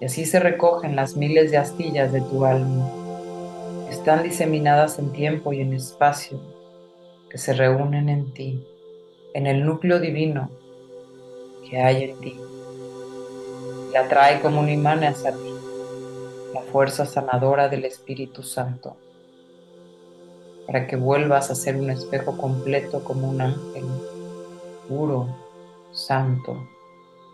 Y 0.01 0.05
así 0.05 0.25
se 0.25 0.39
recogen 0.39 0.95
las 0.95 1.15
miles 1.15 1.51
de 1.51 1.57
astillas 1.57 2.11
de 2.11 2.21
tu 2.21 2.43
alma. 2.43 3.02
Están 4.03 4.23
diseminadas 4.23 4.99
en 4.99 5.13
tiempo 5.13 5.53
y 5.53 5.61
en 5.61 5.73
espacio, 5.73 6.37
que 7.29 7.37
se 7.37 7.53
reúnen 7.53 8.09
en 8.09 8.33
ti, 8.33 8.61
en 9.33 9.47
el 9.47 9.65
núcleo 9.65 10.01
divino 10.01 10.49
que 11.69 11.79
hay 11.79 12.03
en 12.03 12.19
ti. 12.19 12.37
Y 13.93 13.95
atrae 13.95 14.41
como 14.41 14.59
un 14.59 14.67
imán 14.67 15.05
hacia 15.05 15.31
ti 15.31 15.55
la 16.53 16.59
fuerza 16.63 17.05
sanadora 17.05 17.69
del 17.69 17.85
Espíritu 17.85 18.43
Santo, 18.43 18.97
para 20.67 20.85
que 20.85 20.97
vuelvas 20.97 21.49
a 21.49 21.55
ser 21.55 21.77
un 21.77 21.89
espejo 21.89 22.35
completo 22.35 23.05
como 23.05 23.29
un 23.29 23.39
ángel, 23.39 23.85
puro, 24.89 25.29
santo, 25.93 26.67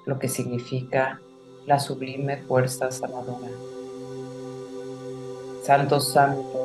lo 0.05 0.19
que 0.19 0.27
significa 0.27 1.19
la 1.65 1.79
sublime 1.79 2.37
fuerza 2.43 2.91
sanadora. 2.91 3.49
Santo, 5.63 5.99
santo, 5.99 6.58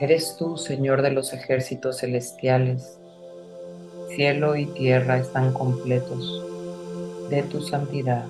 eres 0.00 0.36
tú, 0.36 0.56
Señor 0.56 1.02
de 1.02 1.10
los 1.10 1.32
ejércitos 1.32 1.98
celestiales. 1.98 2.98
Cielo 4.08 4.56
y 4.56 4.66
tierra 4.66 5.18
están 5.18 5.52
completos 5.52 6.44
de 7.30 7.42
tu 7.42 7.60
santidad. 7.62 8.26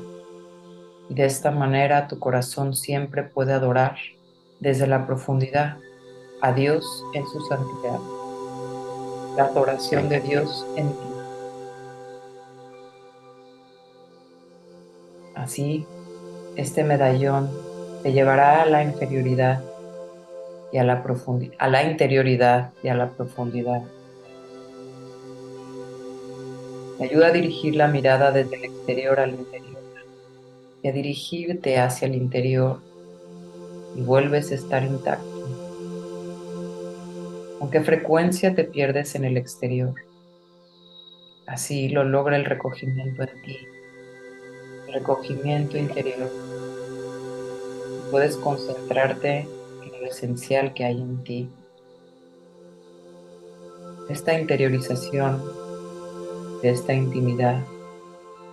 Y 1.09 1.15
de 1.15 1.25
esta 1.25 1.51
manera 1.51 2.09
tu 2.09 2.19
corazón 2.19 2.75
siempre 2.75 3.23
puede 3.25 3.53
adorar 3.53 3.97
desde 4.61 4.87
la 4.87 5.07
profundidad 5.07 5.77
a 6.41 6.53
Dios 6.53 7.05
en 7.15 7.27
su 7.27 7.41
santidad. 7.43 7.99
La 9.37 9.45
adoración 9.45 10.09
de 10.09 10.21
Dios 10.21 10.67
en 10.77 10.89
ti. 10.89 11.09
Así, 15.35 15.87
este 16.57 16.83
medallón 16.83 17.51
te 18.03 18.13
llevará 18.13 18.63
a 18.63 18.67
la 18.67 18.83
inferioridad 18.83 19.63
a 20.79 20.85
la 20.85 21.03
a 21.59 21.69
la 21.69 21.83
interioridad 21.85 22.73
y 22.83 22.89
a 22.89 22.95
la 22.95 23.11
profundidad. 23.11 23.83
Te 26.99 27.05
ayuda 27.05 27.29
a 27.29 27.33
dirigir 27.33 27.77
la 27.77 27.89
mirada 27.89 28.33
desde 28.33 28.57
el 28.57 28.65
exterior 28.65 29.21
al 29.21 29.31
interior 29.31 29.77
y 30.83 30.89
a 30.89 30.93
dirigirte 30.93 31.79
hacia 31.79 32.07
el 32.07 32.15
interior 32.15 32.81
y 33.97 34.03
vuelves 34.03 34.51
a 34.53 34.55
estar 34.55 34.83
intacto. 34.83 35.37
¿Con 37.59 37.71
qué 37.71 37.81
frecuencia 37.81 38.55
te 38.55 38.65
pierdes 38.65 39.15
en 39.15 39.25
el 39.25 39.37
exterior? 39.37 39.95
Así 41.47 41.89
lo 41.89 42.05
logra 42.05 42.37
el 42.37 42.45
recogimiento 42.45 43.23
en 43.23 43.43
ti, 43.43 43.59
el 44.89 44.95
recogimiento 44.95 45.79
interior. 45.79 46.31
Puedes 48.11 48.37
concentrarte 48.37 49.49
esencial 50.07 50.75
que 50.75 50.85
hay 50.85 51.01
en 51.01 51.23
ti. 51.25 51.51
Esta 54.09 54.39
interiorización, 54.39 55.43
de 56.63 56.71
esta 56.71 56.95
intimidad, 56.95 57.65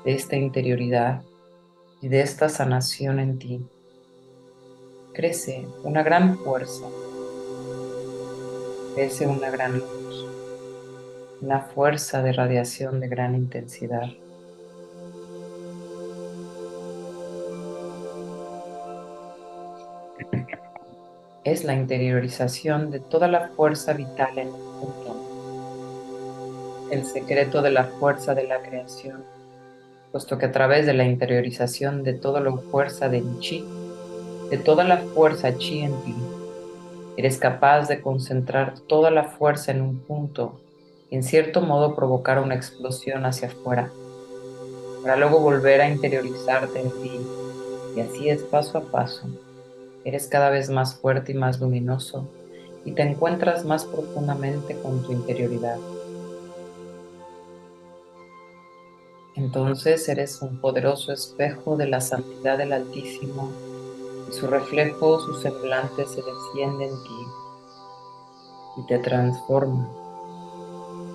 de 0.03 0.13
esta 0.13 0.35
interioridad 0.35 1.21
y 2.01 2.07
de 2.07 2.21
esta 2.21 2.49
sanación 2.49 3.19
en 3.19 3.39
ti, 3.39 3.65
crece 5.13 5.67
una 5.83 6.03
gran 6.03 6.37
fuerza, 6.39 6.85
crece 8.95 9.27
una 9.27 9.49
gran 9.49 9.79
luz, 9.79 10.27
una 11.41 11.59
fuerza 11.59 12.21
de 12.21 12.33
radiación 12.33 12.99
de 12.99 13.07
gran 13.07 13.35
intensidad. 13.35 14.09
Es 21.43 21.63
la 21.63 21.73
interiorización 21.73 22.91
de 22.91 22.99
toda 22.99 23.27
la 23.27 23.49
fuerza 23.49 23.93
vital 23.93 24.37
en 24.37 24.47
el 24.47 24.53
mundo, 24.53 25.15
el 26.91 27.05
secreto 27.05 27.61
de 27.61 27.71
la 27.71 27.85
fuerza 27.85 28.33
de 28.33 28.47
la 28.47 28.61
creación 28.61 29.23
puesto 30.13 30.37
que 30.37 30.45
a 30.45 30.51
través 30.51 30.85
de 30.85 30.93
la 30.93 31.05
interiorización 31.05 32.03
de 32.03 32.13
toda 32.13 32.39
la 32.39 32.55
fuerza 32.55 33.09
de 33.09 33.23
chi, 33.39 33.65
de 34.51 34.59
toda 34.59 34.83
la 34.83 34.97
fuerza 34.97 35.57
chi 35.57 35.79
en 35.79 35.99
ti, 36.03 36.15
eres 37.17 37.39
capaz 37.39 37.87
de 37.87 37.99
concentrar 37.99 38.75
toda 38.81 39.09
la 39.09 39.23
fuerza 39.23 39.71
en 39.71 39.81
un 39.81 39.97
punto 39.97 40.61
y 41.09 41.15
en 41.15 41.23
cierto 41.23 41.61
modo 41.61 41.95
provocar 41.95 42.37
una 42.37 42.53
explosión 42.53 43.25
hacia 43.25 43.47
afuera, 43.47 43.91
para 45.01 45.15
luego 45.15 45.39
volver 45.39 45.81
a 45.81 45.89
interiorizarte 45.89 46.79
en 46.79 46.91
ti 47.01 47.19
y 47.95 48.01
así 48.01 48.29
es 48.29 48.43
paso 48.43 48.77
a 48.77 48.81
paso. 48.81 49.27
Eres 50.05 50.27
cada 50.27 50.49
vez 50.49 50.69
más 50.69 50.95
fuerte 50.95 51.31
y 51.31 51.35
más 51.35 51.59
luminoso 51.59 52.27
y 52.85 52.91
te 52.91 53.03
encuentras 53.03 53.63
más 53.65 53.85
profundamente 53.85 54.77
con 54.77 55.01
tu 55.03 55.13
interioridad. 55.13 55.77
Entonces 59.35 60.07
eres 60.09 60.41
un 60.41 60.59
poderoso 60.59 61.11
espejo 61.11 61.75
de 61.75 61.87
la 61.87 62.01
santidad 62.01 62.57
del 62.57 62.73
Altísimo 62.73 63.51
y 64.29 64.33
su 64.33 64.47
reflejo, 64.47 65.19
su 65.19 65.33
semblante 65.35 66.05
se 66.05 66.21
desciende 66.21 66.85
en 66.85 67.03
ti 67.03 67.27
y 68.77 68.85
te 68.87 68.99
transforma, 68.99 69.89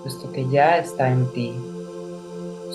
puesto 0.02 0.32
que 0.32 0.48
ya 0.48 0.78
está 0.78 1.10
en 1.10 1.32
ti. 1.32 1.54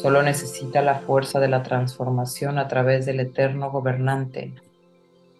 Solo 0.02 0.23
necesita 0.23 0.82
la 0.82 0.99
fuerza 0.99 1.39
de 1.39 1.47
la 1.49 1.63
transformación 1.63 2.58
a 2.58 2.67
través 2.67 3.06
del 3.06 3.19
eterno 3.19 3.69
gobernante, 3.69 4.54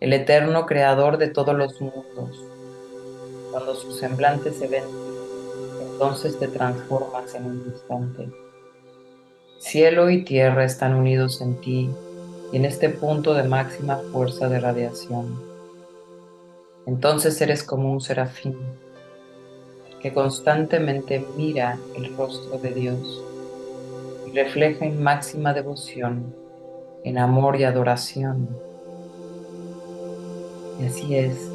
el 0.04 0.12
eterno 0.12 0.66
creador 0.66 1.18
de 1.18 1.30
todos 1.30 1.56
los 1.56 1.80
mundos. 1.80 2.44
Cuando 3.52 3.74
su 3.74 3.94
semblante 3.94 4.52
se 4.52 4.68
ve 4.68 4.84
entonces 5.94 6.38
te 6.38 6.50
transformas 6.50 7.34
en 7.36 7.46
un 7.46 7.64
instante. 7.66 8.30
Cielo 9.60 10.10
y 10.10 10.26
tierra 10.26 10.66
están 10.66 10.94
unidos 10.94 11.40
en 11.40 11.56
ti 11.62 11.90
y 12.52 12.58
en 12.58 12.66
este 12.66 12.90
punto 12.90 13.34
de 13.34 13.44
máxima 13.44 14.02
fuerza 14.12 14.50
de 14.50 14.60
radiación. 14.60 15.42
Entonces 16.86 17.40
eres 17.40 17.64
como 17.64 17.90
un 17.90 18.02
serafín 18.02 18.58
que 20.02 20.14
constantemente 20.14 21.26
mira 21.38 21.80
el 21.96 22.14
rostro 22.18 22.58
de 22.58 22.74
Dios 22.74 23.24
y 24.28 24.32
refleja 24.36 24.84
en 24.84 25.02
máxima 25.02 25.54
devoción, 25.54 26.36
en 27.06 27.18
amor 27.18 27.58
y 27.58 27.64
adoración. 27.64 28.73
Y 30.80 30.86
así 30.86 31.16
es. 31.16 31.50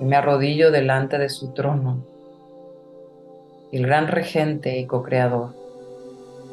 Y 0.00 0.04
me 0.04 0.16
arrodillo 0.16 0.70
delante 0.70 1.18
de 1.18 1.28
su 1.28 1.52
trono, 1.52 2.04
el 3.70 3.86
gran 3.86 4.08
regente 4.08 4.78
y 4.78 4.86
co-creador 4.86 5.62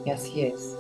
y 0.06 0.12
así 0.12 0.42
es, 0.42 0.76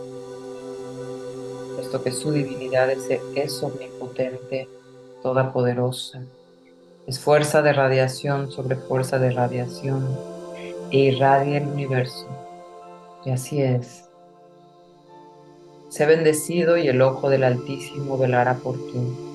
puesto 1.75 2.01
que 2.03 2.11
su 2.11 2.31
divinidad 2.31 2.89
es, 2.89 3.63
omnipotente, 3.63 4.67
todopoderosa, 5.21 6.21
es 7.05 7.19
fuerza 7.19 7.61
de 7.61 7.73
radiación 7.73 8.51
sobre 8.51 8.75
fuerza 8.75 9.19
de 9.19 9.31
radiación 9.31 10.07
e 10.91 10.97
irradia 10.97 11.57
el 11.57 11.67
universo. 11.67 12.27
Y 13.25 13.31
así 13.31 13.61
es. 13.61 14.05
Sé 15.89 16.05
bendecido 16.05 16.77
y 16.77 16.87
el 16.87 17.01
ojo 17.01 17.29
del 17.29 17.43
Altísimo 17.43 18.17
velará 18.17 18.55
por 18.55 18.75
ti. 18.75 19.28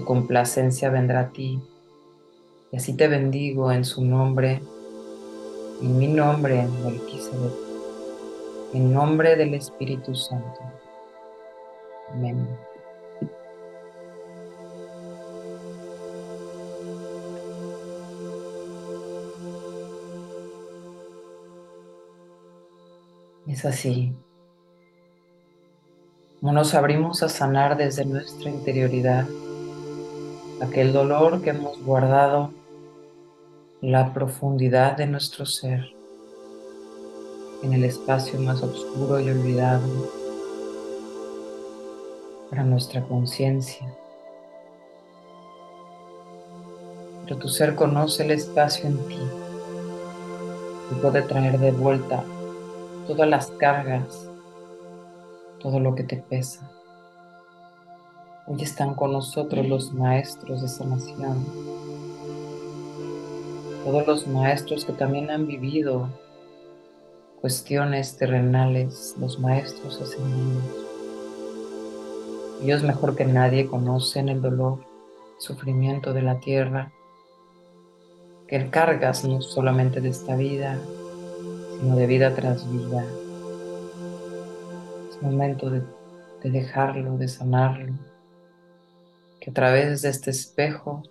Su 0.00 0.06
complacencia 0.06 0.88
vendrá 0.88 1.20
a 1.20 1.28
ti. 1.28 1.60
Y 2.72 2.76
así 2.78 2.96
te 2.96 3.06
bendigo 3.06 3.70
en 3.70 3.84
su 3.84 4.02
nombre, 4.02 4.62
en 5.82 5.98
mi 5.98 6.06
nombre, 6.06 6.66
Melquisedec. 6.82 7.52
En 8.72 8.94
nombre 8.94 9.36
del 9.36 9.52
Espíritu 9.52 10.14
Santo. 10.14 10.58
Amén. 12.14 12.48
Es 23.46 23.66
así. 23.66 24.14
Como 26.40 26.54
nos 26.54 26.72
abrimos 26.72 27.22
a 27.22 27.28
sanar 27.28 27.76
desde 27.76 28.06
nuestra 28.06 28.48
interioridad 28.48 29.26
aquel 30.62 30.92
dolor 30.92 31.40
que 31.40 31.50
hemos 31.50 31.82
guardado 31.82 32.52
la 33.80 34.12
profundidad 34.12 34.96
de 34.96 35.06
nuestro 35.06 35.46
ser 35.46 35.94
en 37.62 37.72
el 37.72 37.84
espacio 37.84 38.38
más 38.40 38.62
oscuro 38.62 39.20
y 39.20 39.30
olvidado 39.30 39.88
para 42.50 42.62
nuestra 42.64 43.02
conciencia. 43.02 43.86
Pero 47.24 47.38
tu 47.38 47.48
ser 47.48 47.74
conoce 47.74 48.24
el 48.24 48.32
espacio 48.32 48.86
en 48.86 48.98
ti 49.08 49.20
y 50.90 50.94
puede 50.96 51.22
traer 51.22 51.58
de 51.58 51.70
vuelta 51.70 52.22
todas 53.06 53.28
las 53.28 53.46
cargas, 53.52 54.28
todo 55.60 55.80
lo 55.80 55.94
que 55.94 56.02
te 56.02 56.16
pesa. 56.16 56.70
Hoy 58.52 58.62
están 58.62 58.94
con 58.94 59.12
nosotros 59.12 59.64
los 59.68 59.92
maestros 59.92 60.60
de 60.60 60.66
sanación, 60.66 61.46
todos 63.84 64.04
los 64.08 64.26
maestros 64.26 64.84
que 64.84 64.92
también 64.92 65.30
han 65.30 65.46
vivido 65.46 66.08
cuestiones 67.40 68.16
terrenales, 68.16 69.14
los 69.20 69.38
maestros 69.38 70.02
ascendidos. 70.02 70.64
Ellos 72.60 72.82
mejor 72.82 73.14
que 73.14 73.24
nadie 73.24 73.68
conocen 73.68 74.28
el 74.28 74.42
dolor, 74.42 74.80
sufrimiento 75.38 76.12
de 76.12 76.22
la 76.22 76.40
tierra, 76.40 76.90
que 78.48 78.68
cargas 78.68 79.24
no 79.24 79.42
solamente 79.42 80.00
de 80.00 80.08
esta 80.08 80.34
vida, 80.34 80.76
sino 81.78 81.94
de 81.94 82.06
vida 82.08 82.34
tras 82.34 82.68
vida. 82.68 83.04
Es 85.08 85.22
momento 85.22 85.70
de, 85.70 85.84
de 86.42 86.50
dejarlo, 86.50 87.16
de 87.16 87.28
sanarlo, 87.28 88.09
que 89.40 89.50
a 89.50 89.54
través 89.54 90.02
de 90.02 90.10
este 90.10 90.30
espejo 90.30 91.02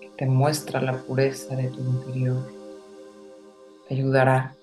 que 0.00 0.08
te 0.10 0.26
muestra 0.26 0.80
la 0.80 0.96
pureza 0.96 1.56
de 1.56 1.68
tu 1.68 1.80
interior, 1.80 2.46
te 3.88 3.94
ayudará 3.94 4.54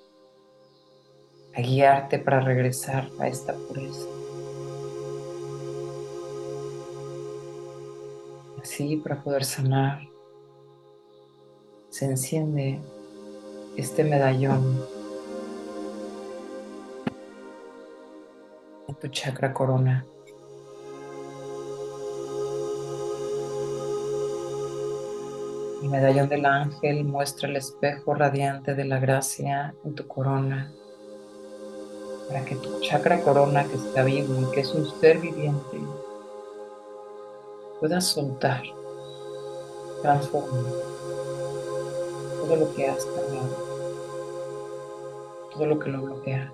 a 1.53 1.61
guiarte 1.61 2.17
para 2.17 2.39
regresar 2.39 3.09
a 3.19 3.27
esta 3.27 3.53
pureza. 3.53 4.07
Así 8.61 8.97
para 8.97 9.21
poder 9.21 9.43
sanar, 9.43 10.01
se 11.89 12.05
enciende 12.05 12.79
este 13.75 14.03
medallón 14.03 14.81
en 18.87 18.95
tu 18.95 19.07
chakra 19.09 19.53
corona. 19.53 20.05
El 25.85 25.91
medallón 25.91 26.27
del 26.29 26.47
ángel 26.47 27.03
muestra 27.03 27.47
el 27.47 27.57
espejo 27.57 28.15
radiante 28.15 28.73
de 28.73 28.85
la 28.85 28.97
gracia 28.97 29.75
en 29.83 29.93
tu 29.93 30.07
corona 30.07 30.73
para 32.27 32.43
que 32.43 32.55
tu 32.55 32.81
chakra 32.81 33.21
corona 33.21 33.63
que 33.65 33.75
está 33.75 34.03
vivo 34.03 34.33
y 34.41 34.51
que 34.51 34.61
es 34.61 34.73
un 34.73 34.89
ser 34.99 35.19
viviente 35.19 35.77
pueda 37.79 38.01
soltar, 38.01 38.63
transformar 40.01 40.63
todo 42.39 42.55
lo 42.55 42.73
que 42.73 42.87
has 42.87 43.05
cargado. 43.05 43.55
todo 45.53 45.65
lo 45.67 45.77
que 45.77 45.89
lo 45.91 46.01
bloquea. 46.01 46.51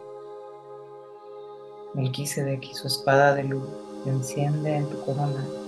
Melquisedec 1.94 2.66
y 2.66 2.74
su 2.74 2.88
espada 2.88 3.34
de 3.34 3.46
luz 3.46 3.64
enciende 4.06 4.76
en 4.76 4.90
tu 4.90 5.00
corona. 5.06 5.61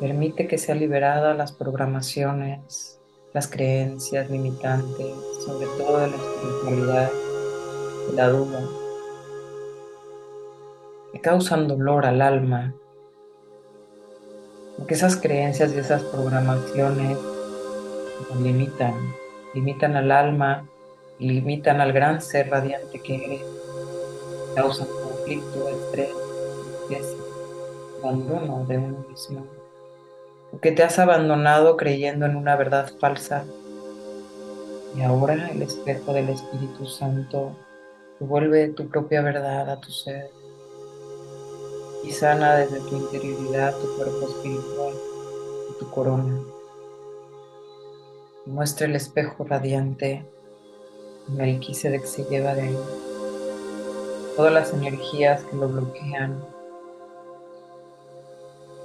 Permite 0.00 0.46
que 0.46 0.58
sea 0.58 0.74
liberada 0.74 1.32
las 1.32 1.52
programaciones, 1.52 3.00
las 3.32 3.48
creencias 3.48 4.28
limitantes, 4.30 5.06
sobre 5.42 5.66
todo 5.78 6.00
de 6.00 6.08
la 6.08 6.16
espiritualidad, 6.16 7.10
de 8.10 8.12
la 8.14 8.28
duda, 8.28 8.60
que 11.12 11.20
causan 11.22 11.66
dolor 11.66 12.04
al 12.04 12.20
alma, 12.20 12.74
porque 14.76 14.92
esas 14.92 15.16
creencias 15.16 15.72
y 15.72 15.78
esas 15.78 16.02
programaciones 16.02 17.16
nos 18.28 18.40
limitan, 18.42 18.94
limitan 19.54 19.96
al 19.96 20.10
alma, 20.10 20.68
limitan 21.18 21.80
al 21.80 21.94
gran 21.94 22.20
ser 22.20 22.50
radiante 22.50 23.00
que 23.00 23.14
eres, 23.14 23.44
causan 24.54 24.88
conflicto, 24.88 25.68
estrés, 25.70 26.10
abandono 28.02 28.66
de 28.66 28.76
uno 28.76 29.04
mismo 29.08 29.65
que 30.60 30.72
te 30.72 30.82
has 30.82 30.98
abandonado 30.98 31.76
creyendo 31.76 32.26
en 32.26 32.36
una 32.36 32.56
verdad 32.56 32.90
falsa. 32.98 33.44
Y 34.96 35.02
ahora 35.02 35.50
el 35.50 35.62
espejo 35.62 36.12
del 36.12 36.30
Espíritu 36.30 36.86
Santo 36.86 37.56
vuelve 38.20 38.68
tu 38.68 38.88
propia 38.88 39.20
verdad 39.20 39.68
a 39.70 39.80
tu 39.80 39.90
ser 39.90 40.30
y 42.04 42.12
sana 42.12 42.56
desde 42.56 42.80
tu 42.80 42.96
interioridad 42.96 43.74
tu 43.76 43.96
cuerpo 43.96 44.28
espiritual 44.28 44.94
y 45.70 45.78
tu 45.78 45.90
corona. 45.90 46.40
Muestra 48.46 48.86
el 48.86 48.94
espejo 48.94 49.44
radiante. 49.44 50.24
Melquisedec 51.28 52.04
se 52.04 52.24
lleva 52.24 52.54
de 52.54 52.62
ahí 52.62 52.78
todas 54.36 54.52
las 54.52 54.72
energías 54.72 55.42
que 55.42 55.56
lo 55.56 55.68
bloquean 55.68 56.44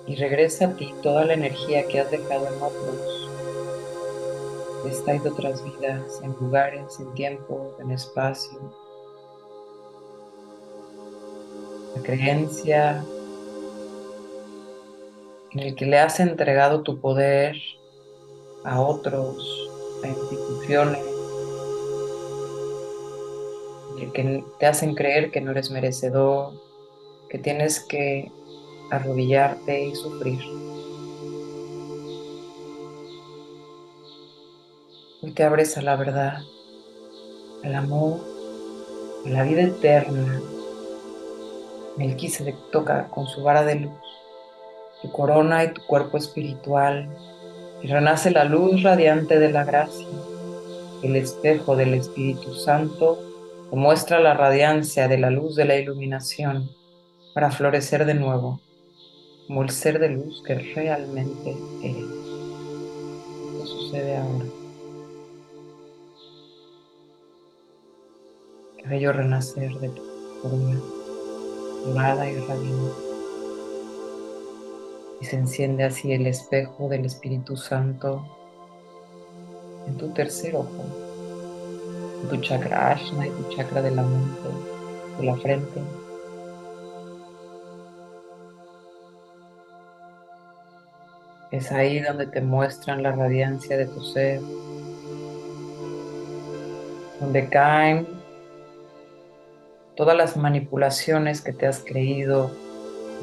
y 0.08 0.16
regresa 0.16 0.66
a 0.66 0.74
ti 0.76 0.94
toda 1.02 1.26
la 1.26 1.34
energía 1.34 1.88
que 1.88 2.00
has 2.00 2.12
dejado 2.12 2.48
en 2.48 2.62
otros. 2.62 3.30
Está 4.86 5.14
de 5.14 5.30
otras 5.30 5.64
vidas, 5.64 6.20
en 6.24 6.36
lugares, 6.40 7.00
en 7.00 7.14
tiempo, 7.14 7.76
en 7.80 7.92
espacio. 7.92 8.60
La 11.96 12.02
creencia 12.02 13.06
en 15.52 15.60
el 15.60 15.76
que 15.76 15.86
le 15.86 16.00
has 16.00 16.20
entregado 16.20 16.82
tu 16.82 17.00
poder 17.00 17.56
a 18.64 18.82
otros, 18.82 19.70
a 20.04 20.08
instituciones, 20.08 21.04
y 23.98 24.06
que 24.08 24.44
te 24.60 24.66
hacen 24.66 24.96
creer 24.96 25.32
que 25.32 25.42
no 25.42 25.52
eres 25.52 25.70
merecedor, 25.70 26.54
que 27.30 27.38
tienes 27.38 27.80
que 27.80 28.32
arrodillarte 28.92 29.88
y 29.88 29.96
sufrir. 29.96 30.40
Hoy 35.24 35.32
te 35.32 35.44
abres 35.44 35.78
a 35.78 35.82
la 35.82 35.96
verdad, 35.96 36.42
al 37.64 37.76
amor, 37.76 38.20
a 39.26 39.30
la 39.30 39.44
vida 39.44 39.64
eterna. 39.64 40.42
Melquisedec 41.98 42.56
toca 42.72 43.08
con 43.08 43.28
su 43.28 43.42
vara 43.42 43.64
de 43.64 43.76
luz 43.76 43.92
tu 45.02 45.12
corona 45.12 45.64
y 45.64 45.74
tu 45.74 45.82
cuerpo 45.88 46.18
espiritual 46.18 47.10
y 47.82 47.88
renace 47.88 48.30
la 48.30 48.44
luz 48.44 48.84
radiante 48.84 49.40
de 49.40 49.52
la 49.52 49.64
gracia. 49.64 50.06
El 51.02 51.16
espejo 51.16 51.76
del 51.76 51.96
Espíritu 51.96 52.54
Santo 52.54 53.20
muestra 53.72 54.20
la 54.20 54.36
radiancia 54.36 55.08
de 55.08 55.18
la 55.18 55.32
luz 55.32 55.56
de 55.56 55.66
la 55.66 55.78
iluminación 55.78 56.70
para 57.34 57.50
florecer 57.50 58.06
de 58.06 58.14
nuevo 58.14 58.60
como 59.52 59.64
el 59.64 59.70
ser 59.70 60.00
de 60.00 60.08
luz 60.08 60.42
que 60.48 60.56
realmente 60.56 61.58
eres. 61.84 62.06
¿Qué 63.52 63.66
sucede 63.66 64.16
ahora? 64.16 64.46
Qué 68.78 68.88
bello 68.88 69.12
renacer 69.12 69.74
de 69.80 69.90
tu 69.90 70.02
forma 70.42 70.82
dorada 71.86 72.32
y 72.32 72.38
radiante. 72.38 72.96
Y 75.20 75.26
se 75.26 75.36
enciende 75.36 75.84
así 75.84 76.14
el 76.14 76.28
espejo 76.28 76.88
del 76.88 77.04
Espíritu 77.04 77.58
Santo 77.58 78.26
en 79.86 79.98
tu 79.98 80.14
tercer 80.14 80.56
ojo, 80.56 80.86
en 82.24 82.30
tu 82.30 82.38
chakra 82.38 82.92
ashna 82.92 83.28
y 83.28 83.32
tu 83.32 83.50
chakra 83.54 83.82
de 83.82 83.92
la 83.92 84.04
mente, 84.04 84.48
de 85.20 85.26
la 85.26 85.36
frente 85.36 85.82
Es 91.52 91.70
ahí 91.74 92.00
donde 92.00 92.28
te 92.28 92.40
muestran 92.40 93.04
la 93.04 93.12
radiancia 93.12 93.76
de 93.78 93.86
tu 93.86 94.02
ser, 94.02 94.40
donde 97.20 97.50
caen 97.50 98.08
todas 99.98 100.16
las 100.16 100.38
manipulaciones 100.38 101.42
que 101.42 101.52
te 101.52 101.68
has 101.68 101.80
creído, 101.80 102.52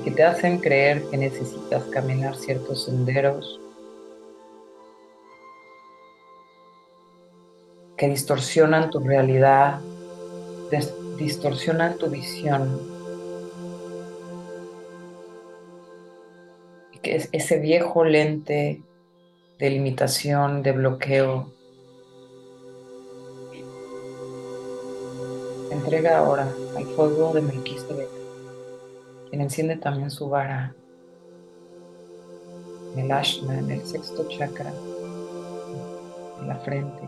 que 0.05 0.11
te 0.11 0.25
hacen 0.25 0.59
creer 0.59 1.03
que 1.11 1.17
necesitas 1.17 1.85
caminar 1.85 2.37
ciertos 2.37 2.85
senderos, 2.85 3.59
que 7.97 8.11
distorsionan 8.11 8.91
tu 8.91 9.01
realidad, 9.01 9.81
distorsionan 11.17 11.97
tu 11.97 12.11
visión 12.11 12.98
ese 17.15 17.59
viejo 17.59 18.05
lente 18.05 18.83
de 19.59 19.71
limitación, 19.71 20.63
de 20.63 20.73
bloqueo. 20.73 21.53
Entrega 25.71 26.19
ahora 26.19 26.49
al 26.77 26.85
fuego 26.85 27.33
de 27.33 27.43
Melquisedec, 27.43 28.09
quien 29.29 29.43
enciende 29.43 29.77
también 29.77 30.11
su 30.11 30.29
vara 30.29 30.75
en 32.95 33.01
el 33.01 33.13
ashna, 33.13 33.59
en 33.59 33.71
el 33.71 33.87
sexto 33.87 34.27
chakra, 34.29 34.73
en 36.41 36.49
la 36.49 36.57
frente. 36.57 37.03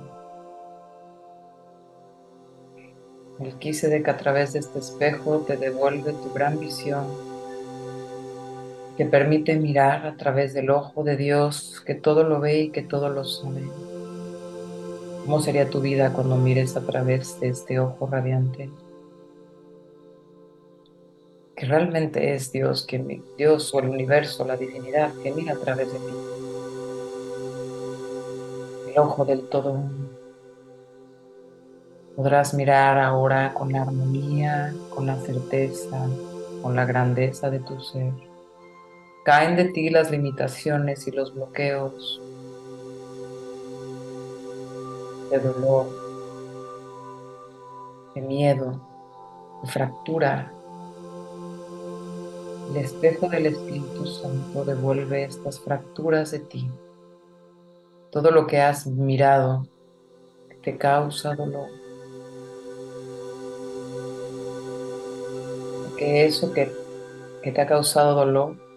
Melquisedec 3.39 4.07
a 4.09 4.17
través 4.17 4.53
de 4.53 4.59
este 4.59 4.79
espejo 4.79 5.39
te 5.41 5.57
devuelve 5.57 6.13
tu 6.13 6.33
gran 6.35 6.61
visión 6.61 7.30
que 9.01 9.07
permite 9.07 9.57
mirar 9.57 10.07
a 10.07 10.19
través 10.19 10.53
del 10.53 10.69
ojo 10.69 11.03
de 11.05 11.17
Dios 11.17 11.83
que 11.87 11.95
todo 11.95 12.23
lo 12.23 12.39
ve 12.39 12.65
y 12.65 12.71
que 12.71 12.83
todo 12.83 13.09
lo 13.09 13.25
sabe. 13.25 13.63
¿Cómo 15.25 15.41
sería 15.41 15.71
tu 15.71 15.81
vida 15.81 16.13
cuando 16.13 16.37
mires 16.37 16.77
a 16.77 16.83
través 16.83 17.41
de 17.41 17.49
este 17.49 17.81
ojo 17.81 18.07
radiante? 18.07 18.69
Que 21.57 21.65
realmente 21.65 22.35
es 22.35 22.53
Dios, 22.53 22.85
que 22.85 23.23
Dios 23.39 23.73
o 23.73 23.79
el 23.79 23.89
universo, 23.89 24.45
la 24.45 24.59
divinidad 24.59 25.15
que 25.23 25.33
mira 25.33 25.55
a 25.55 25.59
través 25.59 25.91
de 25.91 25.99
ti. 25.99 26.15
El 28.91 28.99
ojo 28.99 29.25
del 29.25 29.49
todo. 29.49 29.83
Podrás 32.17 32.53
mirar 32.53 32.99
ahora 32.99 33.55
con 33.55 33.73
la 33.73 33.81
armonía, 33.81 34.75
con 34.95 35.07
la 35.07 35.17
certeza, 35.17 36.07
con 36.61 36.77
la 36.77 36.85
grandeza 36.85 37.49
de 37.49 37.61
tu 37.61 37.81
ser. 37.81 38.30
Caen 39.31 39.55
de 39.55 39.67
ti 39.67 39.91
las 39.91 40.11
limitaciones 40.11 41.07
y 41.07 41.13
los 41.13 41.33
bloqueos 41.33 42.21
de 45.31 45.39
dolor, 45.39 45.87
de 48.13 48.23
miedo, 48.23 48.81
de 49.63 49.71
fractura. 49.71 50.53
El 52.71 52.79
espejo 52.79 53.29
del 53.29 53.47
Espíritu 53.47 54.05
Santo 54.05 54.65
devuelve 54.65 55.23
estas 55.23 55.61
fracturas 55.61 56.33
de 56.33 56.41
ti. 56.41 56.69
Todo 58.11 58.33
lo 58.33 58.49
que 58.49 58.61
has 58.61 58.89
mirado 58.89 59.65
te 60.65 60.77
causa 60.77 61.37
dolor. 61.37 61.69
Que 65.97 66.27
eso 66.27 66.53
que 66.53 66.73
te 67.45 67.61
ha 67.61 67.67
causado 67.69 68.17
dolor 68.17 68.70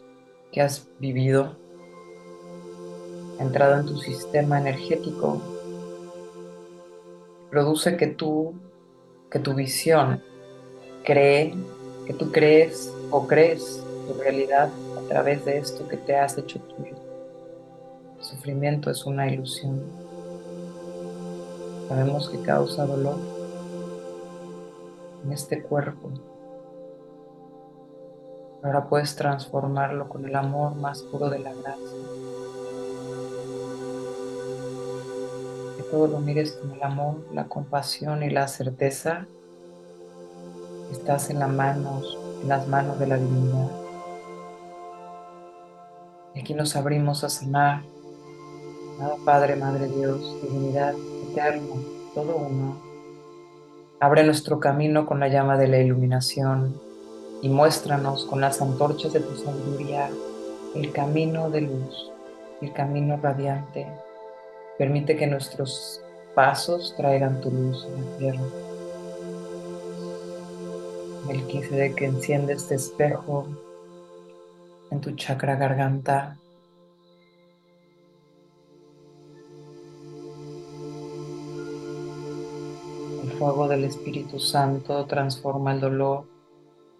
que 0.54 0.62
has 0.62 0.88
vivido, 1.00 1.58
entrado 3.40 3.80
en 3.80 3.88
tu 3.88 3.98
sistema 3.98 4.60
energético, 4.60 5.42
produce 7.50 7.98
que 7.98 8.08
tú, 8.08 8.54
que 9.32 9.40
tu 9.40 9.56
visión 9.56 10.22
cree, 11.04 11.56
que 12.06 12.14
tú 12.14 12.32
crees 12.32 12.94
o 13.10 13.28
crees 13.28 13.84
tu 14.08 14.14
realidad 14.14 14.70
a 14.98 15.02
través 15.10 15.44
de 15.44 15.58
esto 15.58 15.88
que 15.88 15.98
te 15.98 16.16
has 16.16 16.38
hecho 16.38 16.60
tuyo. 16.60 16.96
El 18.18 18.24
sufrimiento 18.24 18.92
es 18.92 19.06
una 19.06 19.28
ilusión. 19.28 19.82
Sabemos 21.90 22.30
que 22.30 22.40
causa 22.42 22.86
dolor, 22.86 23.18
en 25.26 25.34
este 25.34 25.64
cuerpo. 25.64 26.12
Ahora 28.64 28.86
puedes 28.86 29.18
transformarlo 29.18 30.08
con 30.08 30.26
el 30.26 30.34
amor 30.38 30.76
más 30.76 31.02
puro 31.02 31.30
de 31.30 31.40
la 31.40 31.54
gracia. 31.54 31.98
Que 35.76 35.84
todo 35.92 36.08
lo 36.08 36.20
mires 36.20 36.54
con 36.54 36.72
el 36.72 36.82
amor, 36.82 37.18
la 37.34 37.50
compasión 37.50 38.24
y 38.24 38.30
la 38.30 38.48
certeza. 38.48 39.28
Estás 40.94 41.30
en 41.30 41.40
las 41.40 41.50
manos, 41.50 42.18
en 42.42 42.48
las 42.48 42.66
manos 42.70 42.98
de 43.00 43.08
la 43.08 43.18
divinidad. 43.18 43.70
Y 46.36 46.40
aquí 46.40 46.54
nos 46.54 46.78
abrimos 46.78 47.26
a 47.26 47.30
sanar. 47.30 47.82
Nada 48.98 49.16
Padre, 49.26 49.58
Madre 49.58 49.88
Dios, 49.88 50.42
divinidad, 50.42 50.94
eterno, 51.30 51.76
todo 52.16 52.38
uno. 52.38 52.78
Abre 54.00 54.24
nuestro 54.24 54.62
camino 54.62 55.06
con 55.06 55.20
la 55.20 55.28
llama 55.28 55.58
de 55.58 55.68
la 55.68 55.80
iluminación 55.80 56.80
y 57.44 57.50
muéstranos 57.50 58.26
con 58.26 58.40
las 58.40 58.62
antorchas 58.62 59.12
de 59.12 59.20
tu 59.20 59.36
sabiduría 59.36 60.10
el 60.76 60.94
camino 60.94 61.50
de 61.50 61.62
luz, 61.62 62.10
el 62.62 62.72
camino 62.72 63.20
radiante. 63.22 63.86
Permite 64.78 65.18
que 65.18 65.28
nuestros 65.28 66.02
pasos 66.34 66.96
traigan 66.96 67.42
tu 67.42 67.52
luz 67.52 67.86
a 67.86 68.02
la 68.02 68.18
tierra. 68.18 68.42
El 71.30 71.46
15 71.46 71.76
de 71.76 71.94
que 71.94 72.06
enciende 72.06 72.54
este 72.54 72.76
espejo 72.76 73.46
en 74.90 75.02
tu 75.02 75.12
chakra 75.12 75.58
garganta. 75.58 76.38
El 83.22 83.32
fuego 83.34 83.68
del 83.68 83.84
Espíritu 83.84 84.40
Santo 84.40 85.06
transforma 85.06 85.74
el 85.74 85.82
dolor 85.82 86.33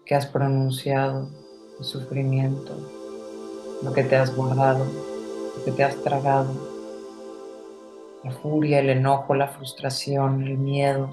que 0.04 0.14
has 0.14 0.26
pronunciado, 0.26 1.28
el 1.78 1.84
sufrimiento, 1.84 2.72
lo 3.82 3.92
que 3.92 4.04
te 4.04 4.16
has 4.16 4.34
guardado, 4.34 4.84
lo 4.84 5.64
que 5.64 5.72
te 5.72 5.82
has 5.82 5.96
tragado, 5.96 6.52
la 8.22 8.30
furia, 8.30 8.80
el 8.80 8.90
enojo, 8.90 9.34
la 9.34 9.48
frustración, 9.48 10.42
el 10.42 10.58
miedo, 10.58 11.08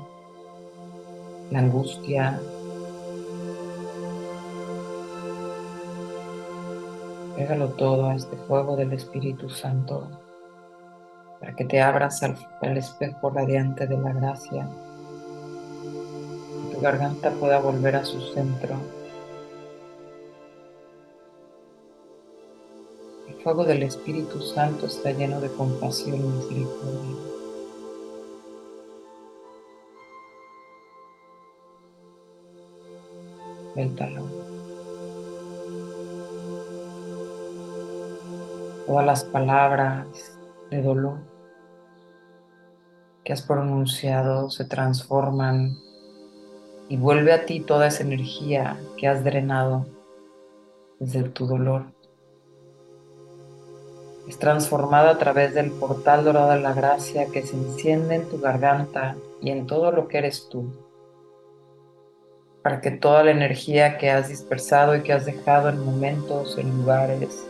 la 1.51 1.59
angustia. 1.59 2.39
Pégalo 7.35 7.69
todo 7.69 8.07
a 8.07 8.15
este 8.15 8.35
fuego 8.47 8.75
del 8.75 8.93
Espíritu 8.93 9.49
Santo 9.49 10.07
para 11.39 11.55
que 11.55 11.65
te 11.65 11.81
abras 11.81 12.21
al, 12.23 12.37
al 12.61 12.77
espejo 12.77 13.31
radiante 13.31 13.87
de 13.87 13.97
la 13.97 14.13
gracia 14.13 14.67
garganta 16.81 17.29
pueda 17.31 17.59
volver 17.59 17.95
a 17.95 18.03
su 18.03 18.19
centro. 18.33 18.75
El 23.27 23.35
fuego 23.43 23.63
del 23.63 23.83
Espíritu 23.83 24.41
Santo 24.41 24.87
está 24.87 25.11
lleno 25.11 25.39
de 25.39 25.49
compasión 25.49 26.15
y 26.15 26.23
misericordia. 26.23 27.15
Suéltalo. 33.73 34.25
Todas 38.87 39.05
las 39.05 39.23
palabras 39.23 40.37
de 40.69 40.81
dolor 40.81 41.19
que 43.23 43.33
has 43.33 43.43
pronunciado 43.43 44.49
se 44.49 44.65
transforman 44.65 45.77
y 46.91 46.97
vuelve 46.97 47.31
a 47.31 47.45
ti 47.45 47.61
toda 47.61 47.87
esa 47.87 48.03
energía 48.03 48.77
que 48.97 49.07
has 49.07 49.23
drenado 49.23 49.85
desde 50.99 51.23
tu 51.23 51.47
dolor. 51.47 51.85
Es 54.27 54.37
transformada 54.37 55.11
a 55.11 55.17
través 55.17 55.53
del 55.53 55.71
portal 55.71 56.25
dorado 56.25 56.51
de 56.51 56.59
la 56.59 56.73
gracia 56.73 57.27
que 57.27 57.43
se 57.43 57.55
enciende 57.55 58.15
en 58.15 58.27
tu 58.27 58.41
garganta 58.41 59.15
y 59.41 59.51
en 59.51 59.67
todo 59.67 59.93
lo 59.93 60.09
que 60.09 60.17
eres 60.17 60.49
tú, 60.49 60.65
para 62.61 62.81
que 62.81 62.91
toda 62.91 63.23
la 63.23 63.31
energía 63.31 63.97
que 63.97 64.11
has 64.11 64.27
dispersado 64.27 64.93
y 64.93 65.01
que 65.01 65.13
has 65.13 65.25
dejado 65.25 65.69
en 65.69 65.85
momentos, 65.85 66.57
en 66.57 66.77
lugares, 66.77 67.47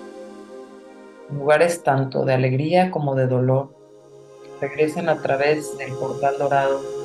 en 1.32 1.39
lugares 1.39 1.82
tanto 1.82 2.25
de 2.25 2.36
alegría 2.36 2.91
como 2.91 3.15
de 3.15 3.25
dolor, 3.25 3.75
regresen 4.62 5.10
a 5.10 5.19
través 5.19 5.80
del 5.80 5.93
portal 5.93 6.36
dorado 6.38 7.00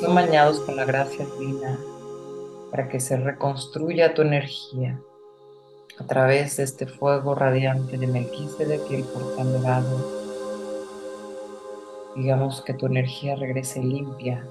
son 0.00 0.14
bañados 0.14 0.60
con 0.60 0.76
la 0.76 0.84
gracia 0.84 1.24
divina 1.38 1.78
para 2.70 2.88
que 2.88 3.00
se 3.00 3.16
reconstruya 3.16 4.14
tu 4.14 4.22
energía 4.22 5.00
a 5.98 6.04
través 6.04 6.58
de 6.58 6.64
este 6.64 6.86
fuego 6.86 7.34
radiante 7.34 7.96
de 7.96 8.06
Melquisedec 8.06 8.90
y 8.90 8.96
el 8.96 9.04
portal. 9.04 9.86
Digamos 12.14 12.62
que 12.62 12.74
tu 12.74 12.86
energía 12.86 13.36
regrese 13.36 13.82
limpia, 13.82 14.46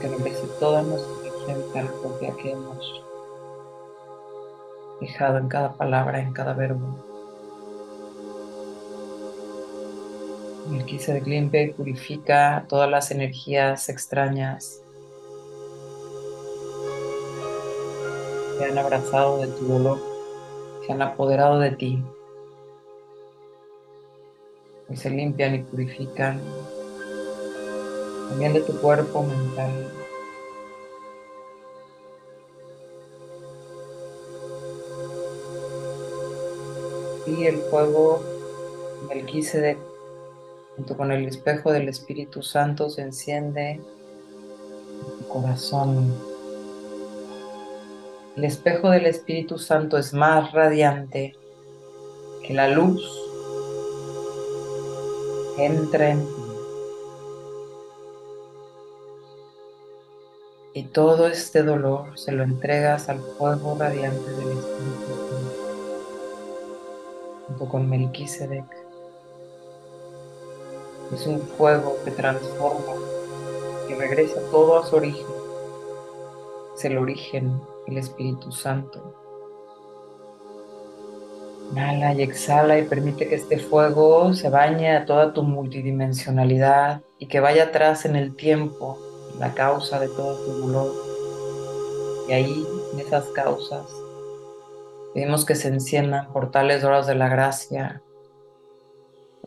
que 0.00 0.08
regrese 0.08 0.46
toda 0.60 0.82
nuestra 0.82 1.12
energía 1.20 1.66
vital 1.66 1.94
propia 2.00 2.34
que 2.36 2.50
hemos 2.50 3.04
dejado 5.00 5.38
en 5.38 5.48
cada 5.48 5.72
palabra, 5.72 6.20
en 6.20 6.32
cada 6.32 6.52
verbo. 6.52 7.11
El 10.70 10.86
de 10.86 11.20
limpia 11.22 11.62
y 11.62 11.72
purifica 11.72 12.64
todas 12.68 12.88
las 12.88 13.10
energías 13.10 13.88
extrañas 13.88 14.80
que 18.58 18.64
han 18.64 18.78
abrazado 18.78 19.38
de 19.38 19.48
tu 19.48 19.66
dolor, 19.66 19.98
se 20.86 20.92
han 20.92 21.02
apoderado 21.02 21.58
de 21.58 21.72
ti. 21.72 22.02
Y 24.88 24.96
se 24.96 25.10
limpian 25.10 25.54
y 25.56 25.58
purifican 25.62 26.40
también 28.28 28.52
de 28.52 28.60
tu 28.60 28.80
cuerpo 28.80 29.24
mental. 29.24 29.90
Y 37.26 37.46
el 37.46 37.56
fuego 37.62 38.22
del 39.08 39.26
de 39.60 39.91
junto 40.76 40.96
con 40.96 41.12
el 41.12 41.26
espejo 41.26 41.72
del 41.72 41.88
Espíritu 41.88 42.42
Santo 42.42 42.88
se 42.88 43.02
enciende 43.02 43.80
tu 45.18 45.28
corazón. 45.28 46.14
El 48.36 48.44
espejo 48.44 48.90
del 48.90 49.06
Espíritu 49.06 49.58
Santo 49.58 49.98
es 49.98 50.14
más 50.14 50.52
radiante 50.52 51.36
que 52.42 52.54
la 52.54 52.68
luz 52.68 53.02
entra 55.58 56.10
en 56.10 56.20
ti. 56.20 56.42
Y 60.74 60.84
todo 60.84 61.26
este 61.26 61.62
dolor 61.62 62.18
se 62.18 62.32
lo 62.32 62.42
entregas 62.42 63.10
al 63.10 63.20
fuego 63.20 63.76
radiante 63.78 64.30
del 64.30 64.58
Espíritu 64.58 65.06
Santo, 65.28 65.52
junto 67.46 67.68
con 67.68 67.90
Melquisedec. 67.90 68.81
Es 71.12 71.26
un 71.26 71.40
fuego 71.40 71.96
que 72.04 72.10
transforma, 72.10 72.94
que 73.86 73.94
regresa 73.94 74.40
todo 74.50 74.78
a 74.78 74.86
su 74.86 74.96
origen. 74.96 75.26
Es 76.74 76.84
el 76.86 76.96
origen, 76.96 77.60
el 77.86 77.98
Espíritu 77.98 78.50
Santo. 78.50 79.14
Inhala 81.70 82.14
y 82.14 82.22
exhala 82.22 82.78
y 82.78 82.84
permite 82.84 83.28
que 83.28 83.34
este 83.34 83.58
fuego 83.58 84.32
se 84.32 84.48
bañe 84.48 84.96
a 84.96 85.04
toda 85.04 85.34
tu 85.34 85.42
multidimensionalidad 85.42 87.02
y 87.18 87.28
que 87.28 87.40
vaya 87.40 87.64
atrás 87.64 88.06
en 88.06 88.16
el 88.16 88.34
tiempo, 88.34 88.98
la 89.38 89.52
causa 89.52 90.00
de 90.00 90.08
todo 90.08 90.36
tu 90.44 90.52
dolor. 90.66 90.92
Y 92.28 92.32
ahí, 92.32 92.66
en 92.94 93.00
esas 93.00 93.26
causas, 93.26 93.86
pedimos 95.12 95.44
que 95.44 95.56
se 95.56 95.68
enciendan 95.68 96.32
portales 96.32 96.80
dorados 96.80 97.06
de 97.06 97.16
la 97.16 97.28
gracia, 97.28 98.02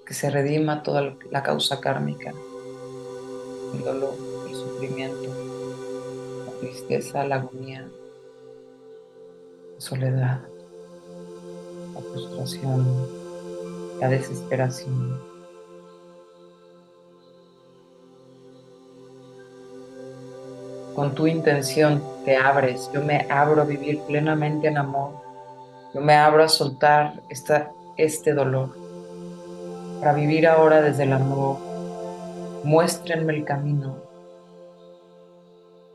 que 0.06 0.14
se 0.14 0.30
redima 0.30 0.84
toda 0.84 1.16
la 1.32 1.42
causa 1.42 1.82
kármica, 1.82 2.32
el 3.74 3.84
dolor, 3.84 4.14
el 4.48 4.56
sufrimiento, 4.56 5.30
la 6.46 6.52
tristeza, 6.60 7.26
la 7.26 7.38
agonía, 7.38 7.88
la 9.74 9.82
soledad, 9.82 10.42
la 11.96 12.02
frustración, 12.02 12.86
la 14.00 14.10
desesperación. 14.10 15.20
Con 20.94 21.14
tu 21.16 21.28
intención 21.28 22.02
te 22.24 22.38
abres, 22.38 22.90
yo 22.94 23.04
me 23.04 23.28
abro 23.30 23.64
a 23.64 23.66
vivir 23.66 24.00
plenamente 24.02 24.68
en 24.68 24.78
amor, 24.78 25.14
yo 25.94 26.00
me 26.00 26.14
abro 26.14 26.44
a 26.44 26.48
soltar 26.48 27.22
esta, 27.30 27.72
este 27.98 28.34
dolor 28.34 28.85
para 30.00 30.14
vivir 30.14 30.48
ahora 30.48 30.82
desde 30.82 31.04
el 31.04 31.14
amor. 31.14 31.58
Muéstrenme 32.64 33.34
el 33.34 33.46
camino, 33.46 33.98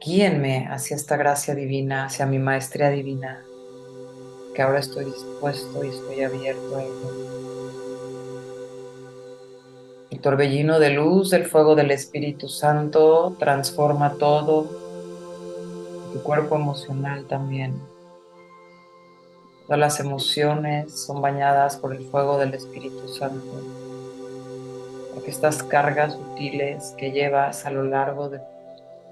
guíenme 0.00 0.66
hacia 0.70 0.96
esta 0.96 1.16
gracia 1.16 1.54
divina, 1.54 2.06
hacia 2.06 2.26
mi 2.26 2.38
maestría 2.38 2.90
divina, 2.90 3.44
que 4.54 4.62
ahora 4.62 4.78
estoy 4.78 5.04
dispuesto 5.04 5.84
y 5.84 5.88
estoy 5.88 6.22
abierto 6.22 6.76
a 6.76 6.82
ello. 6.82 7.30
El 10.10 10.20
torbellino 10.20 10.78
de 10.78 10.90
luz 10.90 11.30
del 11.30 11.46
fuego 11.46 11.74
del 11.74 11.90
Espíritu 11.90 12.48
Santo 12.48 13.36
transforma 13.38 14.14
todo, 14.14 14.66
tu 16.12 16.22
cuerpo 16.22 16.56
emocional 16.56 17.26
también. 17.26 17.74
Todas 19.66 19.78
las 19.78 20.00
emociones 20.00 20.98
son 20.98 21.22
bañadas 21.22 21.76
por 21.76 21.94
el 21.94 22.04
fuego 22.08 22.38
del 22.38 22.54
Espíritu 22.54 23.08
Santo. 23.08 23.79
Porque 25.14 25.30
estas 25.30 25.62
cargas 25.62 26.14
sutiles 26.14 26.94
que 26.96 27.12
llevas 27.12 27.66
a 27.66 27.70
lo 27.70 27.84
largo 27.84 28.28
de 28.28 28.40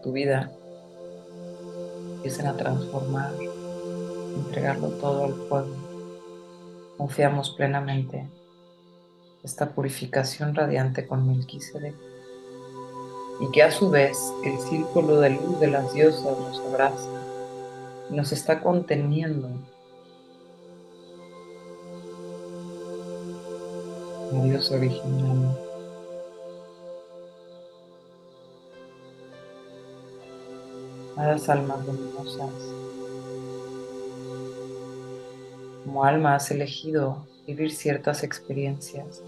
tu 0.03 0.13
vida 0.13 0.51
empiecen 2.17 2.47
a 2.47 2.57
transformar, 2.57 3.33
entregarlo 4.37 4.89
todo 4.91 5.25
al 5.25 5.35
fuego. 5.35 5.75
Confiamos 6.97 7.51
plenamente 7.51 8.29
esta 9.43 9.71
purificación 9.71 10.55
radiante 10.55 11.07
con 11.07 11.27
Melquisedec 11.27 11.95
y 13.41 13.51
que 13.53 13.63
a 13.63 13.71
su 13.71 13.89
vez 13.89 14.33
el 14.45 14.59
círculo 14.59 15.21
de 15.21 15.31
luz 15.31 15.61
de 15.61 15.69
las 15.69 15.93
diosas 15.95 16.23
nos 16.39 16.61
abraza 16.61 17.09
y 18.11 18.15
nos 18.15 18.33
está 18.33 18.61
conteniendo. 18.61 19.49
La 24.33 24.45
Dios 24.45 24.71
original. 24.71 25.68
A 31.19 31.27
las 31.27 31.49
almas 31.49 31.85
luminosas. 31.85 32.51
Como 35.85 36.05
alma 36.05 36.37
has 36.37 36.51
elegido 36.51 37.27
vivir 37.47 37.73
ciertas 37.73 38.23
experiencias. 38.23 39.23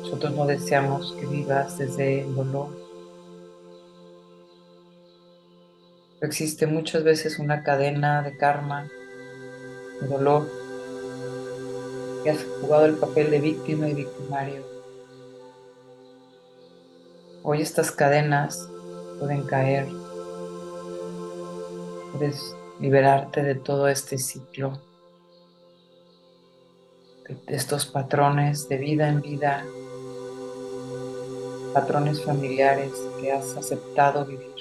Nosotros 0.00 0.34
no 0.34 0.46
deseamos 0.46 1.12
que 1.20 1.26
vivas 1.26 1.78
desde 1.78 2.22
el 2.22 2.34
dolor. 2.34 2.82
existe 6.22 6.68
muchas 6.68 7.02
veces 7.02 7.40
una 7.40 7.64
cadena 7.64 8.22
de 8.22 8.36
karma, 8.36 8.88
de 10.00 10.06
dolor, 10.06 10.48
que 12.22 12.30
has 12.30 12.38
jugado 12.60 12.86
el 12.86 12.94
papel 12.94 13.30
de 13.32 13.40
víctima 13.40 13.88
y 13.88 13.94
victimario. 13.94 14.62
Hoy 17.42 17.60
estas 17.60 17.90
cadenas 17.90 18.68
pueden 19.22 19.44
caer. 19.44 19.86
Puedes 22.10 22.56
liberarte 22.80 23.44
de 23.44 23.54
todo 23.54 23.86
este 23.86 24.18
ciclo, 24.18 24.80
de 27.28 27.54
estos 27.56 27.86
patrones 27.86 28.68
de 28.68 28.78
vida 28.78 29.08
en 29.08 29.22
vida, 29.22 29.64
patrones 31.72 32.24
familiares 32.24 32.90
que 33.20 33.30
has 33.30 33.56
aceptado 33.56 34.26
vivir. 34.26 34.56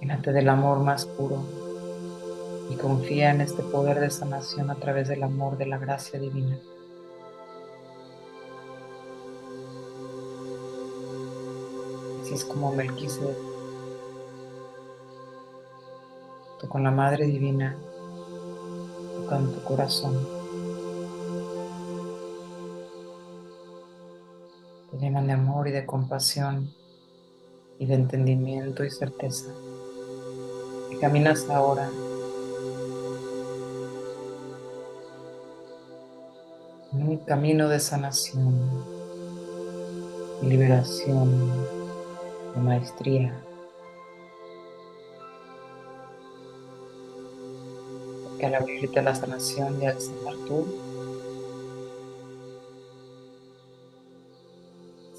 Llénate 0.00 0.32
del 0.32 0.50
amor 0.50 0.80
más 0.80 1.06
puro 1.06 1.42
y 2.68 2.76
confía 2.76 3.30
en 3.30 3.40
este 3.40 3.62
poder 3.62 4.00
de 4.00 4.10
sanación 4.10 4.70
a 4.70 4.74
través 4.74 5.08
del 5.08 5.22
amor 5.22 5.56
de 5.56 5.64
la 5.64 5.78
gracia 5.78 6.20
divina. 6.20 6.58
Es 12.34 12.44
como 12.44 12.72
Melquisedec. 12.72 13.36
Con 16.68 16.82
la 16.82 16.90
Madre 16.90 17.26
Divina, 17.26 17.76
tocando 19.16 19.52
tu 19.52 19.62
corazón. 19.62 20.26
Te 24.90 24.98
llenan 24.98 25.26
de 25.26 25.34
amor 25.34 25.68
y 25.68 25.72
de 25.72 25.86
compasión 25.86 26.72
y 27.78 27.86
de 27.86 27.94
entendimiento 27.94 28.82
y 28.82 28.90
certeza. 28.90 29.52
Y 30.90 30.96
caminas 30.96 31.48
ahora 31.50 31.88
en 36.92 37.08
un 37.08 37.16
camino 37.18 37.68
de 37.68 37.78
sanación 37.78 38.54
y 40.42 40.46
liberación 40.46 41.83
de 42.54 42.60
maestría. 42.60 43.34
Porque 48.24 48.46
al 48.46 48.54
abrirte 48.54 49.02
la 49.02 49.14
sanación 49.14 49.82
y 49.82 49.86
al 49.86 50.00
sanar 50.00 50.34
tú, 50.46 50.66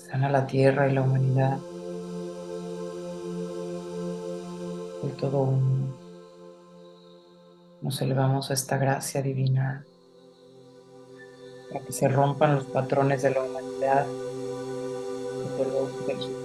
sana 0.10 0.30
la 0.30 0.48
tierra 0.48 0.88
y 0.88 0.94
la 0.94 1.02
humanidad. 1.02 1.60
El 5.04 5.12
todo 5.14 5.42
uno. 5.42 5.76
Nos 7.82 8.02
elevamos 8.02 8.50
a 8.50 8.54
esta 8.56 8.78
gracia 8.78 9.22
divina 9.22 9.86
para 11.72 11.86
que 11.86 11.92
se 11.92 12.08
rompan 12.08 12.56
los 12.56 12.66
patrones 12.66 13.22
de 13.22 13.32
la 13.32 13.44
humanidad, 13.44 14.08
el 14.08 15.58
dolor 15.58 16.06
del 16.08 16.18
sufrimiento, 16.18 16.45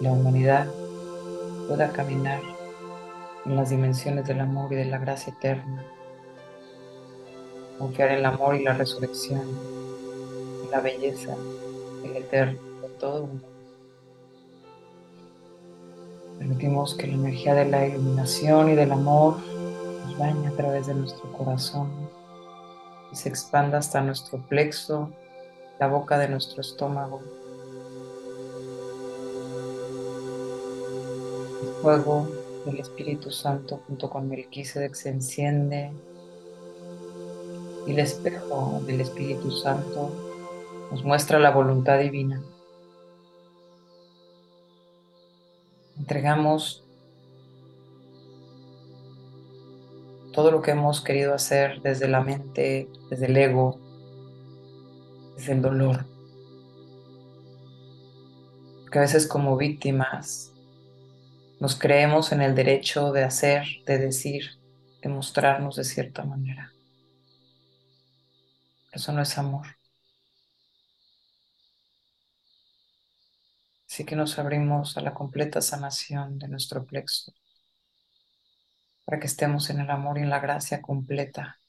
la 0.00 0.12
humanidad 0.12 0.66
pueda 1.68 1.92
caminar 1.92 2.40
en 3.44 3.56
las 3.56 3.68
dimensiones 3.68 4.26
del 4.26 4.40
amor 4.40 4.72
y 4.72 4.76
de 4.76 4.86
la 4.86 4.98
gracia 4.98 5.32
eterna, 5.32 5.84
confiar 7.78 8.12
en 8.12 8.18
el 8.18 8.24
amor 8.24 8.54
y 8.54 8.64
la 8.64 8.72
resurrección, 8.72 9.42
en 10.64 10.70
la 10.70 10.80
belleza, 10.80 11.36
el 12.02 12.16
eterno 12.16 12.58
de 12.80 12.88
todo 12.98 13.26
mundo. 13.26 13.46
Permitimos 16.38 16.94
que 16.94 17.06
la 17.06 17.14
energía 17.14 17.54
de 17.54 17.66
la 17.66 17.86
iluminación 17.86 18.70
y 18.70 18.76
del 18.76 18.92
amor 18.92 19.36
nos 20.06 20.16
bañe 20.16 20.48
a 20.48 20.52
través 20.52 20.86
de 20.86 20.94
nuestro 20.94 21.30
corazón 21.32 21.90
y 23.12 23.16
se 23.16 23.28
expanda 23.28 23.76
hasta 23.76 24.00
nuestro 24.00 24.38
plexo, 24.48 25.10
la 25.78 25.88
boca 25.88 26.16
de 26.16 26.28
nuestro 26.28 26.62
estómago 26.62 27.20
fuego 31.80 32.28
del 32.66 32.78
Espíritu 32.78 33.30
Santo 33.30 33.80
junto 33.86 34.10
con 34.10 34.28
Melquisedec 34.28 34.94
se 34.94 35.08
enciende 35.08 35.90
y 37.86 37.92
el 37.92 37.98
espejo 37.98 38.80
del 38.86 39.00
Espíritu 39.00 39.50
Santo 39.50 40.10
nos 40.90 41.04
muestra 41.04 41.38
la 41.38 41.50
voluntad 41.50 41.98
divina. 41.98 42.42
Entregamos 45.98 46.84
todo 50.32 50.50
lo 50.50 50.62
que 50.62 50.72
hemos 50.72 51.00
querido 51.00 51.34
hacer 51.34 51.80
desde 51.82 52.08
la 52.08 52.20
mente, 52.20 52.88
desde 53.08 53.26
el 53.26 53.36
ego, 53.36 53.78
desde 55.36 55.52
el 55.52 55.62
dolor. 55.62 56.04
Que 58.90 58.98
a 58.98 59.02
veces 59.02 59.26
como 59.26 59.56
víctimas 59.56 60.49
nos 61.60 61.78
creemos 61.78 62.32
en 62.32 62.40
el 62.40 62.54
derecho 62.54 63.12
de 63.12 63.22
hacer, 63.22 63.66
de 63.84 63.98
decir, 63.98 64.58
de 65.02 65.10
mostrarnos 65.10 65.76
de 65.76 65.84
cierta 65.84 66.24
manera. 66.24 66.72
Eso 68.90 69.12
no 69.12 69.20
es 69.20 69.36
amor. 69.36 69.66
Así 73.86 74.06
que 74.06 74.16
nos 74.16 74.38
abrimos 74.38 74.96
a 74.96 75.02
la 75.02 75.12
completa 75.12 75.60
sanación 75.60 76.38
de 76.38 76.48
nuestro 76.48 76.86
plexo 76.86 77.34
para 79.04 79.20
que 79.20 79.26
estemos 79.26 79.68
en 79.68 79.80
el 79.80 79.90
amor 79.90 80.16
y 80.16 80.22
en 80.22 80.30
la 80.30 80.40
gracia 80.40 80.80
completa. 80.80 81.60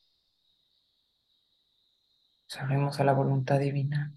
Nos 2.47 2.61
abrimos 2.61 2.99
a 3.01 3.03
la 3.03 3.11
voluntad 3.11 3.59
divina. 3.59 4.13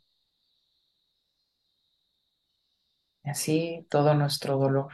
Y 3.24 3.30
así 3.30 3.86
todo 3.90 4.14
nuestro 4.14 4.56
dolor 4.56 4.92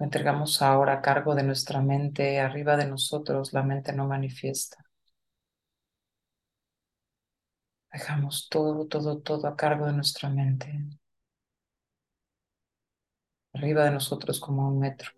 lo 0.00 0.04
entregamos 0.04 0.62
ahora 0.62 0.94
a 0.94 1.02
cargo 1.02 1.34
de 1.34 1.42
nuestra 1.42 1.82
mente, 1.82 2.40
arriba 2.40 2.74
de 2.78 2.86
nosotros, 2.86 3.52
la 3.52 3.62
mente 3.62 3.92
no 3.92 4.06
manifiesta. 4.08 4.82
Dejamos 7.92 8.48
todo, 8.48 8.86
todo, 8.86 9.18
todo 9.18 9.46
a 9.46 9.56
cargo 9.56 9.84
de 9.84 9.92
nuestra 9.92 10.30
mente. 10.30 10.72
Arriba 13.52 13.84
de 13.84 13.90
nosotros 13.90 14.40
como 14.40 14.68
un 14.68 14.78
metro. 14.78 15.10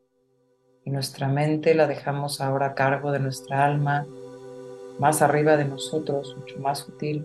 Y 0.84 0.90
nuestra 0.90 1.28
mente 1.28 1.76
la 1.76 1.86
dejamos 1.86 2.40
ahora 2.40 2.66
a 2.66 2.74
cargo 2.74 3.12
de 3.12 3.20
nuestra 3.20 3.64
alma, 3.64 4.04
más 4.98 5.22
arriba 5.22 5.56
de 5.56 5.64
nosotros, 5.64 6.36
mucho 6.36 6.58
más 6.58 6.80
sutil. 6.80 7.24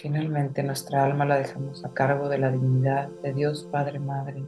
Finalmente 0.00 0.62
nuestra 0.62 1.04
alma 1.04 1.26
la 1.26 1.36
dejamos 1.36 1.84
a 1.84 1.92
cargo 1.92 2.30
de 2.30 2.38
la 2.38 2.50
divinidad 2.50 3.10
de 3.22 3.34
Dios 3.34 3.68
Padre 3.70 3.98
Madre. 3.98 4.42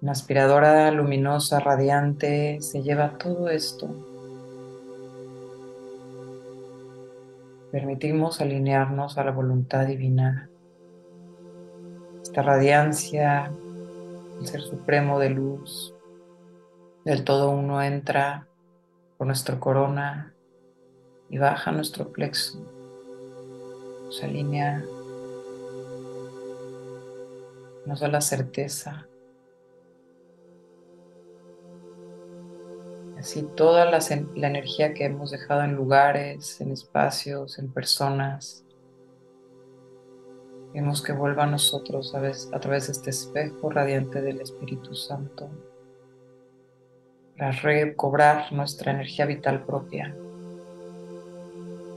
Una 0.00 0.12
aspiradora 0.12 0.90
luminosa, 0.90 1.60
radiante, 1.60 2.62
se 2.62 2.82
lleva 2.82 3.18
todo 3.18 3.50
esto. 3.50 3.90
Permitimos 7.70 8.40
alinearnos 8.40 9.18
a 9.18 9.24
la 9.24 9.32
voluntad 9.32 9.84
divina. 9.86 10.48
Esta 12.22 12.40
radiancia, 12.40 13.52
el 14.40 14.46
Ser 14.46 14.62
Supremo 14.62 15.18
de 15.18 15.28
Luz, 15.28 15.94
del 17.04 17.22
todo 17.22 17.50
uno 17.50 17.82
entra 17.82 18.46
por 19.18 19.26
nuestro 19.26 19.60
corona 19.60 20.32
y 21.28 21.36
baja 21.36 21.70
nuestro 21.70 22.12
plexo. 22.12 22.75
Se 24.10 24.24
alinea, 24.24 24.84
nos 27.86 28.00
da 28.00 28.08
la 28.08 28.20
certeza. 28.20 29.08
Así 33.18 33.42
toda 33.56 33.86
la, 33.86 33.98
energía 34.46 34.92
que 34.92 35.04
hemos 35.06 35.30
dejado 35.30 35.62
en 35.62 35.74
lugares, 35.74 36.60
en 36.60 36.70
espacios, 36.70 37.58
en 37.58 37.72
personas, 37.72 38.64
vemos 40.74 41.02
que 41.02 41.12
vuelva 41.12 41.44
a 41.44 41.46
nosotros 41.46 42.14
a, 42.14 42.18
a 42.18 42.60
través 42.60 42.86
de 42.86 42.92
este 42.92 43.10
espejo 43.10 43.70
radiante 43.70 44.20
del 44.20 44.40
Espíritu 44.40 44.94
Santo. 44.94 45.48
Para 47.36 47.52
recobrar 47.52 48.52
nuestra 48.52 48.92
energía 48.92 49.26
vital 49.26 49.64
propia, 49.64 50.14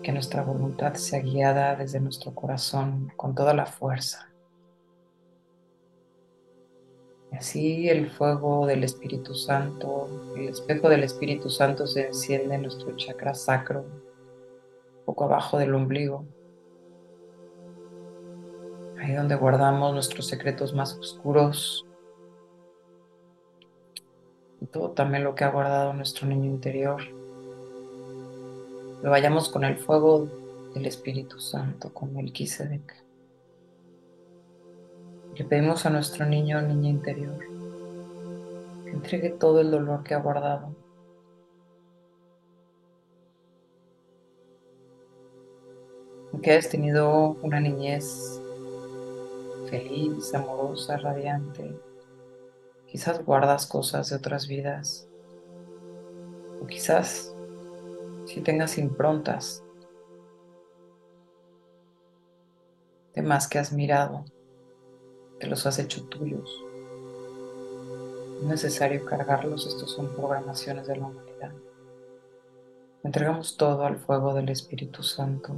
que 0.04 0.12
nuestra 0.12 0.44
voluntad 0.44 0.94
sea 0.94 1.22
guiada 1.22 1.76
desde 1.76 2.00
nuestro 2.00 2.34
corazón 2.34 3.12
con 3.16 3.36
toda 3.36 3.54
la 3.54 3.66
fuerza. 3.66 4.30
Así 7.32 7.88
el 7.90 8.10
fuego 8.10 8.66
del 8.66 8.84
Espíritu 8.84 9.36
Santo, 9.36 10.34
el 10.36 10.50
espejo 10.50 10.90
del 10.90 11.04
Espíritu 11.04 11.50
Santo 11.50 11.86
se 11.86 12.08
enciende 12.08 12.56
en 12.56 12.64
nuestro 12.64 12.96
chakra 12.96 13.34
sacro, 13.34 13.86
poco 15.06 15.26
abajo 15.26 15.58
del 15.58 15.76
ombligo, 15.76 16.26
ahí 19.00 19.14
donde 19.14 19.36
guardamos 19.36 19.94
nuestros 19.94 20.28
secretos 20.28 20.74
más 20.74 20.98
oscuros 20.98 21.86
y 24.62 24.66
todo 24.66 24.92
también 24.92 25.24
lo 25.24 25.36
que 25.36 25.44
ha 25.44 25.52
guardado 25.52 25.94
nuestro 25.94 26.28
niño 26.28 26.46
interior. 26.46 27.19
Lo 29.02 29.12
vayamos 29.12 29.48
con 29.48 29.64
el 29.64 29.78
fuego 29.78 30.28
del 30.74 30.86
Espíritu 30.86 31.40
Santo, 31.40 31.94
con 31.94 32.18
el 32.18 32.34
Kisedek. 32.34 32.96
Le 35.36 35.46
pedimos 35.46 35.86
a 35.86 35.90
nuestro 35.90 36.26
niño 36.26 36.62
niña 36.62 36.90
interior 36.90 37.40
que 38.84 38.92
entregue 38.92 39.30
todo 39.30 39.62
el 39.62 39.72
dolor 39.72 40.04
que 40.04 40.16
ha 40.16 40.20
guardado. 40.20 40.76
Que 46.42 46.52
hayas 46.52 46.70
tenido 46.70 47.38
una 47.42 47.62
niñez 47.62 48.42
feliz, 49.70 50.34
amorosa, 50.34 50.98
radiante. 50.98 51.74
Quizás 52.88 53.24
guardas 53.26 53.66
cosas 53.66 54.10
de 54.10 54.18
otras 54.18 54.48
vidas. 54.48 55.08
O 56.62 56.68
quizás 56.68 57.34
si 58.30 58.42
tengas 58.42 58.78
improntas 58.78 59.64
de 63.16 63.24
más 63.24 63.48
que 63.48 63.58
has 63.58 63.74
mirado 63.74 64.24
te 65.40 65.48
los 65.48 65.66
has 65.66 65.80
hecho 65.80 66.04
tuyos. 66.10 66.64
No 68.42 68.54
es 68.54 68.64
necesario 68.64 69.04
cargarlos, 69.04 69.66
estos 69.66 69.92
son 69.92 70.14
programaciones 70.14 70.86
de 70.86 70.98
la 70.98 71.08
humanidad. 71.08 71.54
Entregamos 73.04 73.58
todo 73.58 73.86
al 73.86 73.98
fuego 73.98 74.36
del 74.36 74.50
Espíritu 74.50 75.02
Santo. 75.02 75.56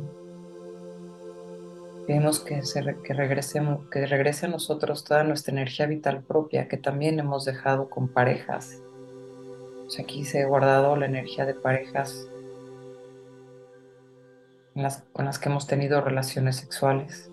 Pedimos 2.07 2.39
que, 2.39 2.61
que, 3.03 3.13
regresemos, 3.13 3.89
que 3.89 4.05
regrese 4.05 4.45
a 4.45 4.49
nosotros 4.49 5.03
toda 5.03 5.23
nuestra 5.25 5.51
energía 5.51 5.87
vital 5.87 6.23
propia 6.23 6.69
que 6.69 6.77
también 6.77 7.19
hemos 7.19 7.43
dejado 7.43 7.89
con 7.89 8.07
parejas. 8.07 8.81
aquí 9.99 10.23
se 10.23 10.43
ha 10.43 10.47
guardado 10.47 10.95
la 10.95 11.07
energía 11.07 11.45
de 11.45 11.53
parejas 11.53 12.29
con 14.73 15.25
las 15.25 15.39
que 15.39 15.49
hemos 15.49 15.67
tenido 15.67 16.01
relaciones 16.01 16.57
sexuales. 16.57 17.29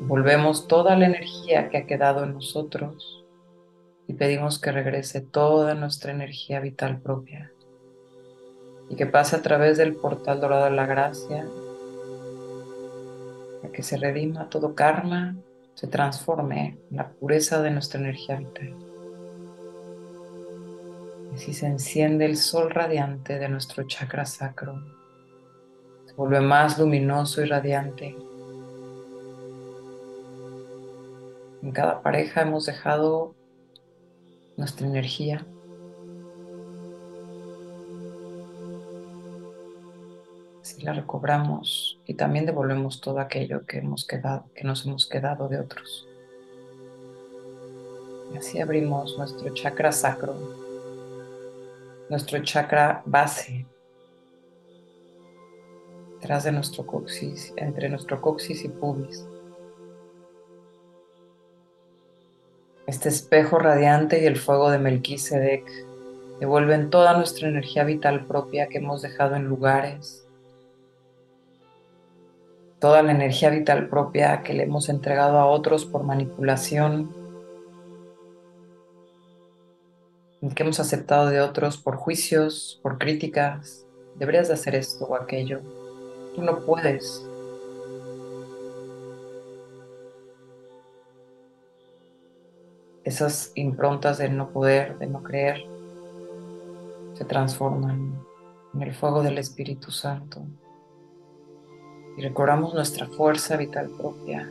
Volvemos 0.00 0.68
toda 0.68 0.96
la 0.96 1.06
energía 1.06 1.68
que 1.68 1.78
ha 1.78 1.86
quedado 1.86 2.24
en 2.24 2.34
nosotros 2.34 3.24
y 4.06 4.14
pedimos 4.14 4.58
que 4.58 4.72
regrese 4.72 5.20
toda 5.20 5.74
nuestra 5.74 6.12
energía 6.12 6.60
vital 6.60 7.00
propia 7.00 7.52
y 8.88 8.96
que 8.96 9.06
pase 9.06 9.36
a 9.36 9.42
través 9.42 9.76
del 9.76 9.96
portal 9.96 10.40
dorado 10.40 10.64
de 10.64 10.70
la 10.70 10.86
gracia 10.86 11.46
para 13.60 13.72
que 13.72 13.82
se 13.82 13.96
redima 13.96 14.48
todo 14.48 14.74
karma, 14.74 15.36
se 15.74 15.88
transforme 15.88 16.78
en 16.90 16.96
la 16.96 17.10
pureza 17.10 17.60
de 17.60 17.70
nuestra 17.70 18.00
energía 18.00 18.36
vital. 18.36 18.74
Y 21.32 21.34
así 21.34 21.52
se 21.52 21.66
enciende 21.66 22.24
el 22.24 22.36
sol 22.36 22.70
radiante 22.70 23.38
de 23.38 23.48
nuestro 23.48 23.82
chakra 23.82 24.24
sacro. 24.24 24.97
Vuelve 26.18 26.40
más 26.40 26.78
luminoso 26.78 27.40
y 27.40 27.46
radiante 27.46 28.14
En 31.62 31.72
cada 31.72 32.02
pareja 32.02 32.42
hemos 32.42 32.66
dejado 32.66 33.34
nuestra 34.56 34.86
energía. 34.86 35.44
Así 40.62 40.82
la 40.82 40.92
recobramos 40.92 42.00
y 42.04 42.14
también 42.14 42.46
devolvemos 42.46 43.00
todo 43.00 43.20
aquello 43.20 43.66
que 43.66 43.78
hemos 43.78 44.06
quedado, 44.06 44.46
que 44.54 44.64
nos 44.64 44.86
hemos 44.86 45.06
quedado 45.06 45.48
de 45.48 45.60
otros. 45.60 46.08
Así 48.36 48.60
abrimos 48.60 49.16
nuestro 49.18 49.52
chakra 49.54 49.92
sacro, 49.92 50.34
nuestro 52.08 52.42
chakra 52.42 53.02
base, 53.04 53.66
detrás 56.20 56.42
de 56.42 56.52
nuestro 56.52 56.84
coxis, 56.84 57.52
entre 57.56 57.88
nuestro 57.88 58.20
coxis 58.20 58.64
y 58.64 58.68
pubis. 58.68 59.24
Este 62.86 63.08
espejo 63.08 63.58
radiante 63.58 64.20
y 64.20 64.26
el 64.26 64.36
fuego 64.36 64.70
de 64.70 64.78
Melquisedec 64.78 65.70
devuelven 66.40 66.90
toda 66.90 67.16
nuestra 67.16 67.48
energía 67.48 67.84
vital 67.84 68.26
propia 68.26 68.68
que 68.68 68.78
hemos 68.78 69.02
dejado 69.02 69.36
en 69.36 69.44
lugares, 69.44 70.26
toda 72.80 73.02
la 73.02 73.12
energía 73.12 73.50
vital 73.50 73.88
propia 73.88 74.42
que 74.42 74.54
le 74.54 74.64
hemos 74.64 74.88
entregado 74.88 75.38
a 75.38 75.46
otros 75.46 75.84
por 75.84 76.02
manipulación, 76.02 77.14
que 80.54 80.62
hemos 80.64 80.80
aceptado 80.80 81.28
de 81.28 81.40
otros 81.40 81.76
por 81.76 81.96
juicios, 81.96 82.80
por 82.82 82.98
críticas. 82.98 83.86
Deberías 84.16 84.48
de 84.48 84.54
hacer 84.54 84.74
esto 84.74 85.04
o 85.04 85.14
aquello. 85.14 85.60
No 86.38 86.60
puedes. 86.60 87.28
esas 93.08 93.52
improntas 93.54 94.18
de 94.18 94.28
no 94.28 94.50
poder, 94.50 94.98
de 94.98 95.06
no 95.06 95.22
creer, 95.22 95.64
se 97.14 97.24
transforman 97.24 98.22
en 98.74 98.82
el 98.82 98.94
fuego 98.94 99.22
del 99.22 99.38
Espíritu 99.38 99.90
Santo 99.90 100.42
y 102.18 102.20
recobramos 102.20 102.74
nuestra 102.74 103.06
fuerza 103.06 103.56
vital 103.56 103.88
propia. 103.96 104.50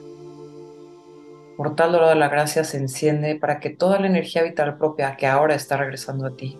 Por 1.55 1.75
tal 1.75 1.91
de 1.91 2.15
la 2.15 2.29
gracia 2.29 2.63
se 2.63 2.77
enciende 2.77 3.35
para 3.35 3.59
que 3.59 3.69
toda 3.69 3.99
la 3.99 4.07
energía 4.07 4.41
vital 4.41 4.77
propia 4.79 5.15
que 5.17 5.27
ahora 5.27 5.53
está 5.53 5.77
regresando 5.77 6.25
a 6.25 6.35
ti 6.35 6.59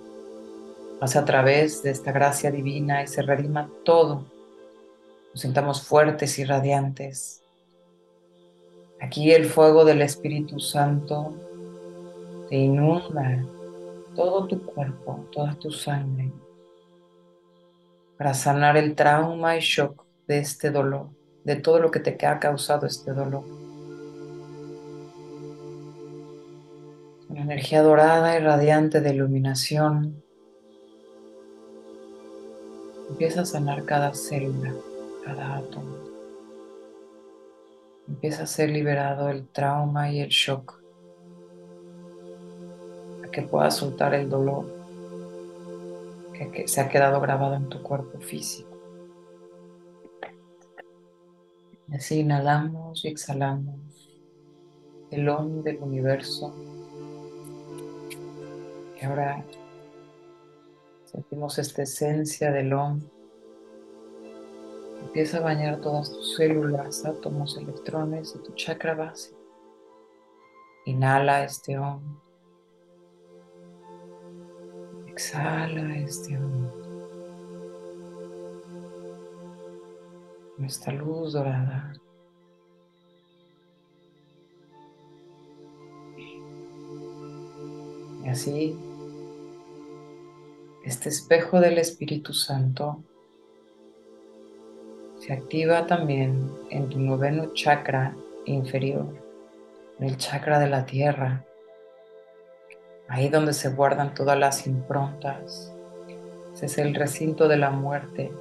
pase 1.00 1.18
a 1.18 1.26
través 1.26 1.82
de 1.82 1.92
esta 1.92 2.12
gracia 2.12 2.52
divina 2.52 3.02
y 3.02 3.08
se 3.08 3.24
redima 3.24 3.70
todo. 3.84 4.37
Nos 5.34 5.42
sintamos 5.42 5.82
fuertes 5.84 6.40
y 6.40 6.46
radiantes. 6.46 7.44
Aquí 9.00 9.32
el 9.32 9.46
fuego 9.46 9.86
del 9.86 10.02
Espíritu 10.02 10.60
Santo 10.60 11.34
te 12.50 12.56
inunda 12.56 13.46
todo 14.16 14.48
tu 14.48 14.66
cuerpo, 14.66 15.28
toda 15.32 15.54
tu 15.54 15.70
sangre, 15.70 16.32
para 18.18 18.34
sanar 18.34 18.78
el 18.78 18.96
trauma 18.96 19.56
y 19.58 19.60
shock 19.60 20.04
de 20.28 20.40
este 20.40 20.72
dolor, 20.72 21.10
de 21.44 21.56
todo 21.56 21.80
lo 21.80 21.92
que 21.92 22.00
te 22.00 22.26
ha 22.26 22.40
causado 22.40 22.88
este 22.88 23.14
dolor. 23.14 23.44
Una 27.30 27.42
energía 27.42 27.84
dorada 27.84 28.36
y 28.36 28.40
radiante 28.40 29.02
de 29.02 29.14
iluminación. 29.14 30.24
Empieza 33.10 33.42
a 33.42 33.46
sanar 33.46 33.86
cada 33.86 34.16
célula, 34.16 34.74
cada 35.28 35.58
átomo. 35.58 35.98
Empieza 38.08 38.44
a 38.44 38.48
ser 38.48 38.70
liberado 38.70 39.30
el 39.30 39.48
trauma 39.50 40.10
y 40.10 40.22
el 40.22 40.30
shock. 40.30 40.82
Para 43.18 43.30
que 43.30 43.42
puedas 43.42 43.76
soltar 43.76 44.14
el 44.14 44.30
dolor 44.30 44.66
que, 46.34 46.68
se 46.68 46.80
ha 46.80 46.88
quedado 46.88 47.20
grabado 47.20 47.56
en 47.56 47.68
tu 47.68 47.84
cuerpo 47.84 48.20
físico. 48.20 48.70
Y 51.90 51.96
así 51.96 52.20
inhalamos 52.20 53.04
y 53.04 53.10
exhalamos 53.10 53.76
el 55.12 55.28
OM 55.28 55.64
del 55.64 55.78
universo. 55.80 56.56
Y 59.02 59.06
ahora 59.06 59.44
sentimos 61.06 61.60
esta 61.60 61.82
esencia 61.84 62.52
del 62.52 62.72
OM. 62.72 63.17
Empieza 65.18 65.40
a 65.40 65.42
bañar 65.42 65.82
todas 65.82 66.12
tus 66.12 66.36
células, 66.36 67.04
átomos, 67.04 67.58
electrones 67.58 68.36
de 68.36 68.40
tu 68.40 68.54
chakra 68.54 68.94
base. 68.94 69.36
Inhala 70.86 71.44
este 71.44 71.76
OM. 71.76 72.20
Exhala 75.08 75.98
este 75.98 76.38
OM. 76.38 76.70
Esta 80.64 80.92
luz 80.92 81.34
dorada 81.34 81.94
Y 88.24 88.30
así, 88.30 88.78
este 90.84 91.10
espejo 91.10 91.60
del 91.60 91.80
Espíritu 91.80 92.34
Santo 92.34 93.04
se 95.28 95.34
activa 95.34 95.86
también 95.88 96.50
en 96.70 96.88
tu 96.88 97.00
noveno 97.00 97.52
chakra 97.54 98.16
inferior, 98.46 99.08
en 100.00 100.08
el 100.08 100.16
chakra 100.16 100.58
de 100.58 100.70
la 100.70 100.86
tierra, 100.86 101.44
ahí 103.10 103.28
donde 103.28 103.52
se 103.52 103.68
guardan 103.68 104.14
todas 104.14 104.40
las 104.40 104.66
improntas. 104.68 105.74
Ese 106.54 106.68
es 106.68 106.78
el 106.78 106.96
recinto 106.96 107.50
de 107.50 107.58
la 107.58 107.72
muerte 107.72 108.32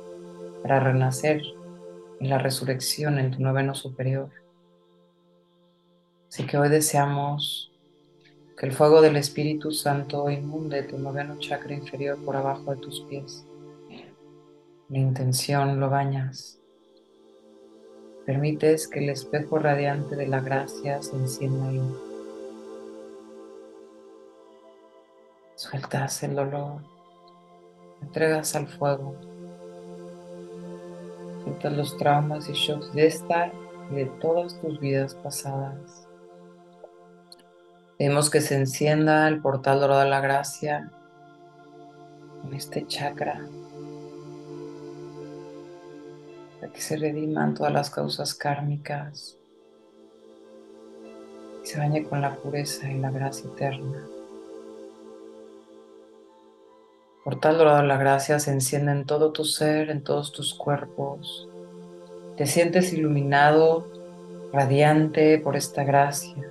para 0.63 0.79
renacer 0.79 1.43
en 2.21 2.31
la 2.31 2.39
resurrección 2.39 3.19
en 3.19 3.33
tu 3.33 3.43
noveno 3.43 3.75
superior. 3.75 4.31
Así 6.29 6.47
que 6.47 6.57
hoy 6.57 6.69
deseamos 6.69 7.73
que 8.57 8.65
el 8.65 8.73
fuego 8.73 9.01
del 9.01 9.17
Espíritu 9.17 9.73
Santo 9.73 10.31
inunde 10.31 10.85
tu 10.85 10.99
noveno 10.99 11.37
chakra 11.41 11.75
inferior 11.75 12.17
por 12.25 12.37
abajo 12.37 12.77
de 12.77 12.81
tus 12.81 13.01
pies. 13.01 13.45
La 14.89 14.99
intención 14.99 15.81
lo 15.81 15.91
bañas. 15.91 16.61
Permites 18.27 18.89
que 18.89 18.99
el 18.99 19.11
espejo 19.11 19.59
radiante 19.59 20.17
de 20.17 20.27
la 20.27 20.41
gracia 20.41 21.01
se 21.01 21.15
encienda 21.15 21.69
ahí. 21.69 21.97
Sueltas 25.55 26.25
el 26.25 26.35
dolor. 26.35 26.83
Entregas 28.03 28.57
al 28.57 28.67
fuego. 28.67 29.15
Sueltas 31.45 31.73
los 31.73 31.97
traumas 31.99 32.49
y 32.49 32.53
shocks 32.53 32.93
de 32.95 33.07
esta 33.07 33.53
y 33.93 33.95
de 33.95 34.07
todas 34.21 34.61
tus 34.61 34.81
vidas 34.81 35.15
pasadas. 35.15 36.09
Pedimos 37.97 38.29
que 38.29 38.41
se 38.41 38.57
encienda 38.57 39.29
el 39.29 39.41
portal 39.41 39.79
dorado 39.79 40.01
de 40.01 40.11
la 40.11 40.21
gracia 40.21 40.91
en 42.45 42.55
este 42.55 42.87
chakra. 42.89 43.41
Que 46.73 46.81
se 46.81 46.97
rediman 46.97 47.55
todas 47.55 47.73
las 47.73 47.91
causas 47.91 48.35
kármicas. 48.35 49.39
Y 51.63 51.67
se 51.67 51.79
bañe 51.79 52.05
con 52.05 52.21
la 52.21 52.37
pureza 52.37 52.91
y 52.91 52.99
la 52.99 53.11
gracia 53.11 53.49
eterna. 53.51 54.07
Portal 57.25 57.59
dorado 57.59 57.79
de 57.79 57.89
la 57.89 57.97
gracia 57.97 58.39
se 58.39 58.53
enciende 58.53 58.93
en 58.93 59.05
todo 59.05 59.33
tu 59.33 59.45
ser, 59.45 59.91
en 59.91 60.05
todos 60.05 60.31
tus 60.31 60.55
cuerpos. 60.55 61.49
Te 62.37 62.47
sientes 62.47 62.93
iluminado, 62.93 63.91
radiante 64.53 65.39
por 65.39 65.57
esta 65.57 65.83
gracia. 65.83 66.49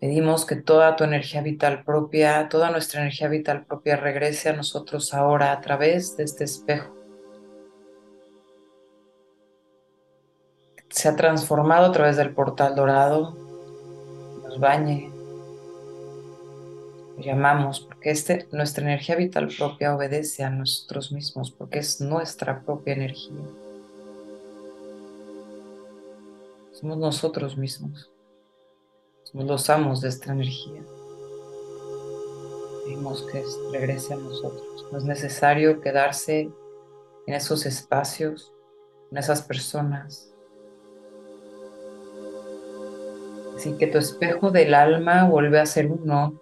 Pedimos 0.00 0.44
que 0.44 0.56
toda 0.56 0.96
tu 0.96 1.04
energía 1.04 1.42
vital 1.42 1.84
propia, 1.84 2.48
toda 2.48 2.72
nuestra 2.72 3.02
energía 3.02 3.28
vital 3.28 3.64
propia 3.64 3.94
regrese 3.94 4.48
a 4.48 4.54
nosotros 4.54 5.14
ahora 5.14 5.52
a 5.52 5.60
través 5.60 6.16
de 6.16 6.24
este 6.24 6.42
espejo. 6.42 7.01
Se 10.92 11.08
ha 11.08 11.16
transformado 11.16 11.86
a 11.86 11.92
través 11.92 12.16
del 12.16 12.34
portal 12.34 12.74
dorado, 12.76 13.34
nos 14.44 14.60
bañe, 14.60 15.10
lo 17.16 17.22
llamamos, 17.22 17.80
porque 17.80 18.10
este, 18.10 18.46
nuestra 18.52 18.84
energía 18.84 19.16
vital 19.16 19.48
propia 19.56 19.96
obedece 19.96 20.44
a 20.44 20.50
nosotros 20.50 21.10
mismos, 21.10 21.50
porque 21.50 21.78
es 21.78 22.00
nuestra 22.02 22.60
propia 22.60 22.92
energía. 22.92 23.40
Somos 26.72 26.98
nosotros 26.98 27.56
mismos. 27.56 28.10
Somos 29.24 29.46
los 29.46 29.70
amos 29.70 30.02
de 30.02 30.10
esta 30.10 30.32
energía. 30.32 30.82
Pedimos 32.84 33.22
que 33.32 33.42
regrese 33.72 34.12
a 34.12 34.16
nosotros. 34.18 34.86
No 34.92 34.98
es 34.98 35.04
necesario 35.04 35.80
quedarse 35.80 36.50
en 37.26 37.34
esos 37.34 37.64
espacios, 37.64 38.52
en 39.10 39.18
esas 39.18 39.40
personas. 39.40 40.31
Así 43.62 43.78
que 43.78 43.86
tu 43.86 43.98
espejo 43.98 44.50
del 44.50 44.74
alma 44.74 45.22
vuelve 45.28 45.60
a 45.60 45.66
ser 45.66 45.86
uno. 45.86 46.34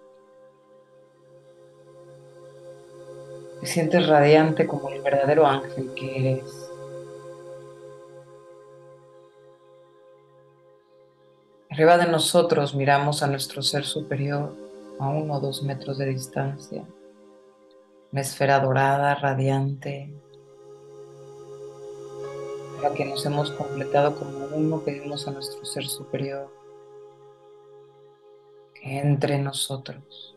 Te 3.59 3.67
sientes 3.67 4.07
radiante 4.07 4.65
como 4.65 4.89
el 4.89 5.03
verdadero 5.03 5.45
ángel 5.45 5.93
que 5.93 6.17
eres. 6.17 6.71
Arriba 11.69 11.99
de 11.99 12.07
nosotros 12.07 12.73
miramos 12.73 13.21
a 13.21 13.27
nuestro 13.27 13.61
ser 13.61 13.83
superior 13.83 14.55
a 14.99 15.09
uno 15.09 15.35
o 15.35 15.39
dos 15.39 15.61
metros 15.61 15.99
de 15.99 16.07
distancia. 16.07 16.83
Una 18.11 18.21
esfera 18.21 18.59
dorada, 18.59 19.13
radiante, 19.13 20.11
la 22.81 22.91
que 22.95 23.05
nos 23.05 23.23
hemos 23.27 23.51
completado 23.51 24.15
como 24.15 24.47
uno, 24.55 24.79
pedimos 24.79 25.27
a 25.27 25.31
nuestro 25.31 25.63
ser 25.65 25.85
superior 25.85 26.60
entre 28.81 29.35
en 29.35 29.43
nosotros, 29.43 30.35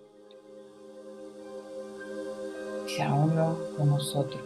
sea 2.87 3.13
uno 3.13 3.59
con 3.77 3.91
nosotros. 3.91 4.43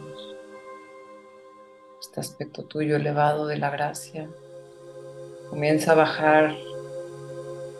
Este 2.00 2.20
aspecto 2.20 2.64
tuyo 2.64 2.96
elevado 2.96 3.46
de 3.46 3.58
la 3.58 3.70
gracia 3.70 4.28
comienza 5.50 5.92
a 5.92 5.96
bajar 5.96 6.54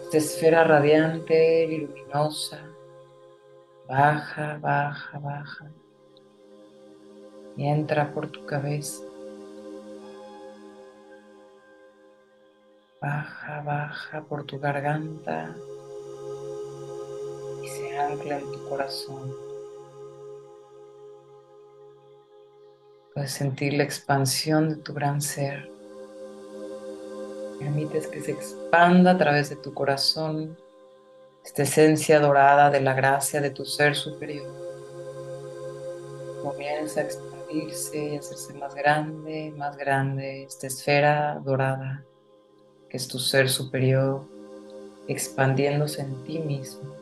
esta 0.03 0.19
esfera 0.19 0.65
radiante 0.65 1.65
y 1.65 1.79
luminosa 1.79 2.69
baja, 3.89 4.59
baja, 4.61 5.19
baja 5.19 5.71
y 7.57 7.67
entra 7.67 8.13
por 8.13 8.29
tu 8.29 8.45
cabeza. 8.47 9.03
Baja, 13.01 13.63
baja 13.63 14.23
por 14.23 14.45
tu 14.45 14.61
garganta 14.61 15.57
ancla 18.09 18.39
en 18.39 18.53
tu 18.53 18.69
corazón. 18.69 19.35
Puedes 23.15 23.33
sentir 23.33 23.75
la 23.75 23.85
expansión 23.85 24.69
de 24.69 24.77
tu 24.77 24.95
gran 24.95 25.21
ser. 25.21 25.71
Permites 27.59 28.07
que 28.07 28.21
se 28.21 28.33
expanda 28.33 29.13
a 29.13 29.19
través 29.19 29.51
de 29.51 29.57
tu 29.57 29.75
corazón 29.75 30.57
esta 31.45 31.63
esencia 31.63 32.21
dorada 32.21 32.71
de 32.71 32.81
la 32.81 32.95
gracia 32.95 33.41
de 33.41 33.51
tu 33.51 33.65
ser 33.65 33.95
superior. 33.95 34.47
Comienza 36.43 37.01
a 37.01 37.05
expandirse 37.05 37.99
y 37.99 38.17
hacerse 38.17 38.55
más 38.55 38.75
grande, 38.75 39.53
más 39.57 39.77
grande 39.77 40.45
esta 40.45 40.67
esfera 40.67 41.41
dorada 41.45 42.05
que 42.89 42.97
es 42.97 43.09
tu 43.09 43.19
ser 43.19 43.49
superior, 43.49 44.25
expandiéndose 45.09 46.03
en 46.03 46.23
ti 46.25 46.39
mismo. 46.39 46.98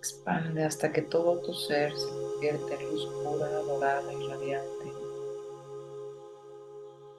Expande 0.00 0.64
hasta 0.64 0.90
que 0.92 1.02
todo 1.02 1.42
tu 1.42 1.52
ser 1.52 1.92
se 1.94 2.08
convierte 2.08 2.74
en 2.74 2.90
luz 2.90 3.06
pura, 3.22 3.48
dorada 3.50 4.10
y 4.10 4.28
radiante. 4.28 4.92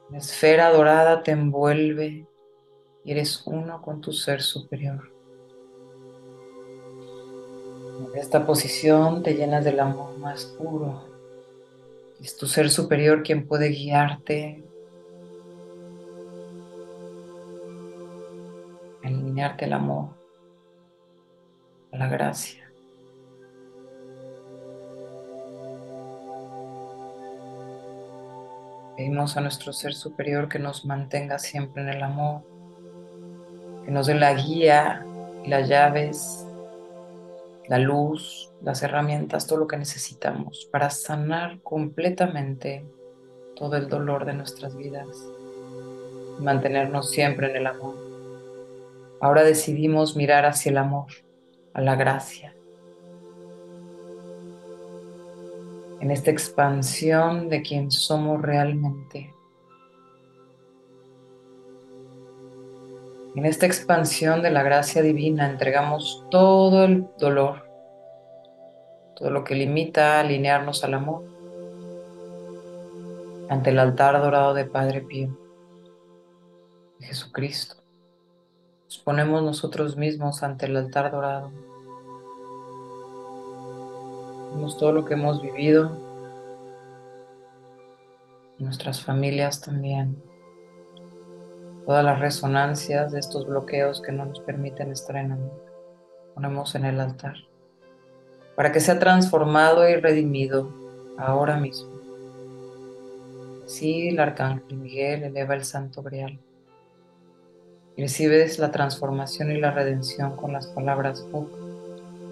La 0.10 0.18
esfera 0.18 0.72
dorada 0.72 1.22
te 1.22 1.30
envuelve, 1.30 2.26
y 3.04 3.12
eres 3.12 3.44
uno 3.46 3.84
con 3.84 4.02
tu 4.02 4.12
ser 4.12 4.42
superior. 4.42 5.12
En 8.00 8.18
esta 8.18 8.48
posición 8.48 9.22
te 9.22 9.36
llenas 9.36 9.64
del 9.64 9.80
amor 9.80 10.18
más 10.18 10.46
puro. 10.46 11.06
Es 12.20 12.36
tu 12.36 12.48
ser 12.48 12.72
superior 12.72 13.22
quien 13.22 13.48
puede 13.48 13.70
guiarte, 13.70 14.64
alinearte 19.04 19.66
el 19.66 19.74
amor, 19.74 20.16
la 21.92 22.08
gracia. 22.08 22.61
Pedimos 28.98 29.38
a 29.38 29.42
nuestro 29.42 29.74
ser 29.74 29.94
superior 29.94 30.50
que 30.50 30.60
nos 30.60 30.86
mantenga 30.86 31.40
siempre 31.40 31.82
en 31.82 31.90
el 31.90 32.04
amor, 32.04 32.44
que 33.86 33.92
nos 33.92 34.08
dé 34.08 34.16
la 34.16 34.34
guía 34.34 35.06
las 35.46 35.68
llaves 35.68 36.46
la 37.72 37.78
luz, 37.78 38.52
las 38.62 38.84
herramientas, 38.84 39.48
todo 39.48 39.60
lo 39.60 39.68
que 39.68 39.78
necesitamos 39.78 40.68
para 40.74 40.90
sanar 40.90 41.62
completamente 41.62 42.86
todo 43.56 43.78
el 43.78 43.88
dolor 43.88 44.26
de 44.26 44.34
nuestras 44.34 44.76
vidas 44.76 45.08
y 46.38 46.44
mantenernos 46.44 47.10
siempre 47.12 47.50
en 47.50 47.56
el 47.56 47.68
amor. 47.68 47.96
Ahora 49.22 49.44
decidimos 49.44 50.18
mirar 50.18 50.46
hacia 50.46 50.72
el 50.72 50.80
amor, 50.80 51.14
a 51.74 51.80
la 51.80 51.96
gracia. 51.96 52.54
En 56.02 56.10
esta 56.10 56.32
expansión 56.32 57.48
de 57.48 57.62
quien 57.62 57.92
somos 57.92 58.42
realmente. 58.42 59.36
En 63.36 63.46
esta 63.46 63.68
expansión 63.68 64.42
de 64.42 64.50
la 64.50 64.64
gracia 64.64 65.04
divina 65.04 65.48
entregamos 65.48 66.26
todo 66.32 66.86
el 66.86 67.06
dolor, 67.20 67.68
todo 69.16 69.30
lo 69.30 69.44
que 69.44 69.54
limita 69.54 70.18
a 70.18 70.22
alinearnos 70.22 70.84
al 70.84 70.96
amor, 70.96 71.24
ante 73.48 73.70
el 73.70 73.78
altar 73.78 74.20
dorado 74.20 74.56
de 74.56 74.66
Padre 74.66 75.02
Pío, 75.02 75.38
de 77.00 77.06
Jesucristo. 77.06 77.76
Nos 78.86 78.98
ponemos 78.98 79.44
nosotros 79.44 79.96
mismos 79.98 80.42
ante 80.42 80.66
el 80.66 80.76
altar 80.78 81.12
dorado. 81.12 81.52
Vemos 84.52 84.78
todo 84.78 84.92
lo 84.92 85.06
que 85.06 85.16
hemos 85.16 85.42
vivido, 85.42 85.98
nuestras 88.60 89.04
familias 89.04 89.60
también 89.62 90.22
todas 91.86 92.06
las 92.06 92.20
resonancias 92.20 93.12
de 93.12 93.20
estos 93.20 93.46
bloqueos 93.48 94.02
que 94.02 94.12
no 94.12 94.26
nos 94.26 94.40
permiten 94.40 94.92
estar 94.92 95.16
en 95.16 95.34
amor. 95.34 95.66
Ponemos 96.34 96.76
en 96.76 96.86
el 96.86 97.00
altar 97.00 97.36
para 98.56 98.72
que 98.72 98.80
sea 98.80 99.00
transformado 99.00 99.88
y 99.90 99.96
redimido 99.96 100.72
ahora 101.18 101.58
mismo. 101.58 101.90
Sí, 103.66 104.10
el 104.10 104.20
arcángel 104.20 104.78
Miguel 104.78 105.24
eleva 105.24 105.56
el 105.56 105.64
santo 105.64 106.04
grial. 106.04 106.40
Recibes 107.98 108.60
la 108.60 108.72
transformación 108.72 109.52
y 109.52 109.60
la 109.60 109.72
redención 109.72 110.36
con 110.36 110.54
las 110.54 110.68
palabras 110.68 111.26
Hoc 111.32 111.50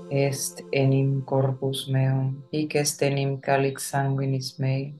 est 0.10 0.64
enim 0.74 1.22
corpus 1.22 1.88
meum, 1.88 2.44
hic 2.52 2.76
est 2.76 3.02
enim 3.02 3.38
calix 3.42 3.92
sanguinis 3.92 4.58
mei, 4.60 4.94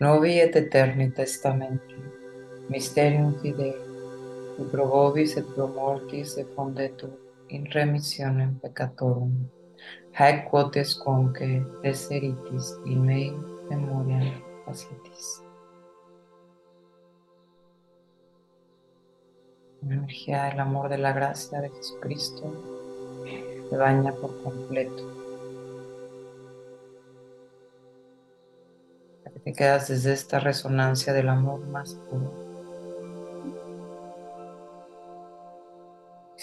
novi 0.00 0.38
et 0.40 0.56
eterni 0.56 1.10
testamenti 1.10 2.02
Mysterium 2.68 3.34
fidei, 3.42 3.74
et 4.58 4.70
pro 4.72 4.86
vobis 4.88 5.36
et 5.36 5.46
pro 5.54 5.66
mortis 5.68 6.38
et 6.40 6.48
fondetur 6.56 7.10
in 7.50 7.66
remissionem 7.74 8.54
peccatorum, 8.62 9.34
haec 10.16 10.48
quotes 10.48 10.94
conque 11.04 11.60
deseritis 11.82 12.72
in 12.86 13.04
mei 13.04 13.32
memoriam 13.68 14.30
facetis. 14.64 15.42
La 19.82 19.94
energía 19.94 20.44
del 20.44 20.60
amor 20.60 20.88
de 20.88 20.96
la 20.96 21.12
gracia 21.12 21.60
de 21.60 21.68
Jesucristo 21.68 22.73
te 23.70 23.76
baña 23.76 24.12
por 24.12 24.42
completo. 24.42 25.10
Te 29.44 29.52
quedas 29.52 29.88
desde 29.88 30.12
esta 30.14 30.40
resonancia 30.40 31.12
del 31.12 31.28
amor 31.28 31.60
más 31.66 31.94
puro. 32.08 32.44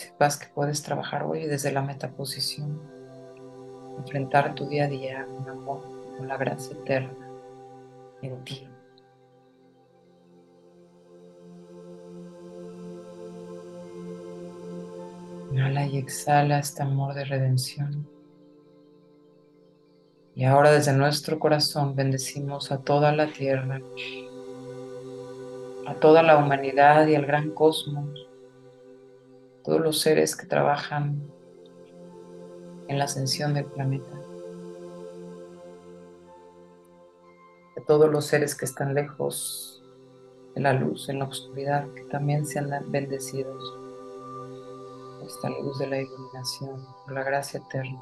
sepas 0.01 0.37
que 0.37 0.47
puedes 0.53 0.81
trabajar 0.83 1.23
hoy 1.23 1.45
desde 1.45 1.71
la 1.71 1.81
metaposición, 1.81 2.79
enfrentar 3.97 4.55
tu 4.55 4.67
día 4.67 4.85
a 4.85 4.87
día 4.87 5.25
con 5.25 5.49
amor, 5.49 5.81
con 6.17 6.27
la 6.27 6.37
gracia 6.37 6.75
eterna 6.75 7.27
en 8.21 8.43
ti. 8.43 8.70
Inhala 15.51 15.85
y 15.85 15.97
exhala 15.97 16.59
este 16.59 16.81
amor 16.81 17.13
de 17.13 17.25
redención. 17.25 18.07
Y 20.33 20.45
ahora 20.45 20.71
desde 20.71 20.93
nuestro 20.93 21.39
corazón 21.39 21.93
bendecimos 21.93 22.71
a 22.71 22.77
toda 22.77 23.11
la 23.11 23.27
tierra, 23.33 23.81
a 25.85 25.93
toda 25.95 26.23
la 26.23 26.37
humanidad 26.37 27.05
y 27.07 27.15
al 27.15 27.25
gran 27.25 27.51
cosmos 27.51 28.27
todos 29.63 29.81
los 29.81 29.99
seres 29.99 30.35
que 30.37 30.47
trabajan 30.47 31.21
en 32.87 32.97
la 32.97 33.03
ascensión 33.03 33.53
del 33.53 33.65
planeta, 33.65 34.15
de 37.75 37.81
todos 37.85 38.09
los 38.09 38.25
seres 38.25 38.55
que 38.55 38.65
están 38.65 38.93
lejos 38.93 39.83
de 40.55 40.61
la 40.61 40.73
luz, 40.73 41.09
en 41.09 41.19
la 41.19 41.25
oscuridad, 41.25 41.87
que 41.93 42.03
también 42.05 42.45
sean 42.45 42.69
bendecidos 42.87 43.80
esta 45.25 45.49
luz 45.49 45.79
de 45.79 45.87
la 45.87 46.01
iluminación, 46.01 46.85
por 47.03 47.13
la 47.13 47.23
gracia 47.23 47.59
eterna. 47.59 48.01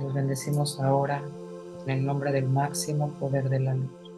Los 0.00 0.14
bendecimos 0.14 0.80
ahora 0.80 1.22
en 1.84 1.90
el 1.90 2.04
nombre 2.04 2.32
del 2.32 2.48
máximo 2.48 3.10
poder 3.18 3.48
de 3.48 3.60
la 3.60 3.74
luz, 3.74 4.12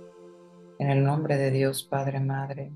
en 0.79 0.91
el 0.91 1.05
nombre 1.05 1.37
de 1.37 1.51
Dios 1.51 1.83
Padre, 1.83 2.21
Madre, 2.21 2.71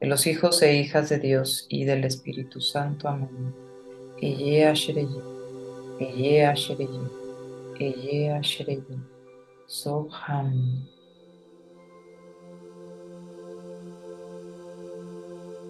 de 0.00 0.06
los 0.06 0.26
hijos 0.26 0.62
e 0.62 0.74
hijas 0.76 1.08
de 1.08 1.18
Dios 1.18 1.66
y 1.68 1.84
del 1.84 2.04
Espíritu 2.04 2.60
Santo. 2.60 3.08
Amén. 3.08 3.54
Eye 4.20 4.72
Soham. 9.66 10.97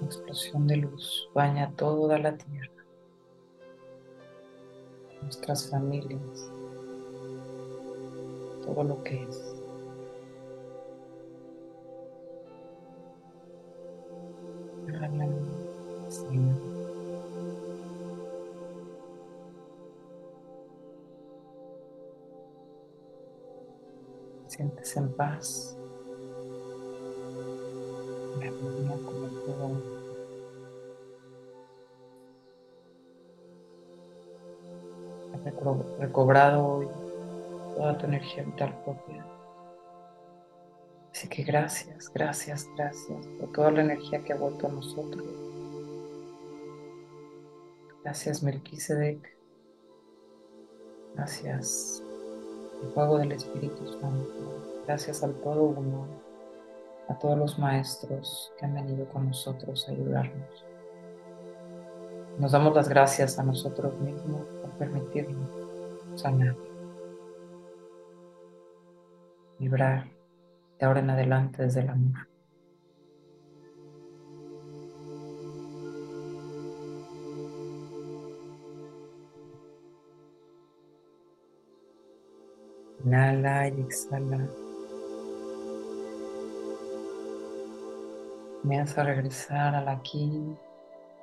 Explosión 0.04 0.66
de 0.66 0.76
luz 0.76 1.28
baña 1.34 1.72
toda 1.76 2.18
la 2.18 2.36
tierra, 2.36 2.84
nuestras 5.22 5.70
familias, 5.70 6.50
todo 8.64 8.84
lo 8.84 9.02
que 9.02 9.22
es. 9.22 9.58
Sientes 24.48 24.96
en 24.96 25.12
paz. 25.12 25.77
La 28.38 28.46
armonía 28.46 28.96
con 29.04 29.24
el 29.24 29.30
todo. 29.44 29.98
Has 35.34 35.98
recobrado 35.98 36.66
hoy 36.66 36.88
toda 37.76 37.98
tu 37.98 38.06
energía 38.06 38.42
vital 38.44 38.80
propia. 38.84 39.24
Así 41.12 41.28
que 41.28 41.42
gracias, 41.42 42.12
gracias, 42.12 42.68
gracias 42.76 43.26
por 43.40 43.50
toda 43.52 43.70
la 43.72 43.82
energía 43.82 44.22
que 44.22 44.32
ha 44.32 44.36
vuelto 44.36 44.66
a 44.66 44.70
nosotros. 44.70 45.24
Gracias, 48.04 48.42
Melquisedec. 48.42 49.36
Gracias, 51.14 52.02
el 52.82 52.92
fuego 52.92 53.18
del 53.18 53.32
Espíritu 53.32 53.84
Santo. 54.00 54.82
Gracias 54.86 55.22
al 55.24 55.34
todo 55.42 55.64
uno, 55.64 56.06
a 57.08 57.18
todos 57.18 57.38
los 57.38 57.58
maestros 57.58 58.52
que 58.58 58.66
han 58.66 58.74
venido 58.74 59.08
con 59.08 59.26
nosotros 59.26 59.88
a 59.88 59.92
ayudarnos. 59.92 60.64
Nos 62.38 62.52
damos 62.52 62.74
las 62.74 62.88
gracias 62.88 63.38
a 63.38 63.42
nosotros 63.42 63.98
mismos 63.98 64.42
por 64.62 64.70
permitirnos 64.78 65.50
sanar, 66.14 66.56
vibrar 69.58 70.06
de 70.78 70.86
ahora 70.86 71.00
en 71.00 71.10
adelante 71.10 71.62
desde 71.62 71.80
el 71.80 71.88
amor. 71.88 72.28
Inhala 83.04 83.68
y 83.68 83.80
exhala. 83.80 84.67
Comienza 88.62 89.00
a 89.00 89.04
regresar 89.04 89.74
al 89.74 89.88
aquí 89.88 90.56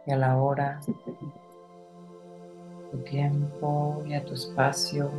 y 0.05 0.11
a 0.11 0.15
la 0.15 0.37
hora, 0.37 0.79
tu 2.91 2.97
tiempo 3.03 4.03
y 4.05 4.13
a 4.13 4.23
tu 4.23 4.33
espacio. 4.33 5.11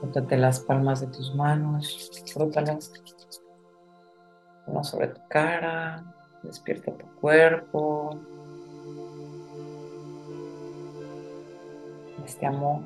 Frótate 0.00 0.36
las 0.36 0.60
palmas 0.60 1.00
de 1.00 1.06
tus 1.06 1.34
manos, 1.34 2.10
frótalas 2.32 2.92
una 4.66 4.82
sobre 4.84 5.08
tu 5.08 5.20
cara, 5.28 6.04
despierta 6.42 6.92
tu 6.92 7.06
cuerpo, 7.20 8.18
este 12.24 12.46
amor, 12.46 12.82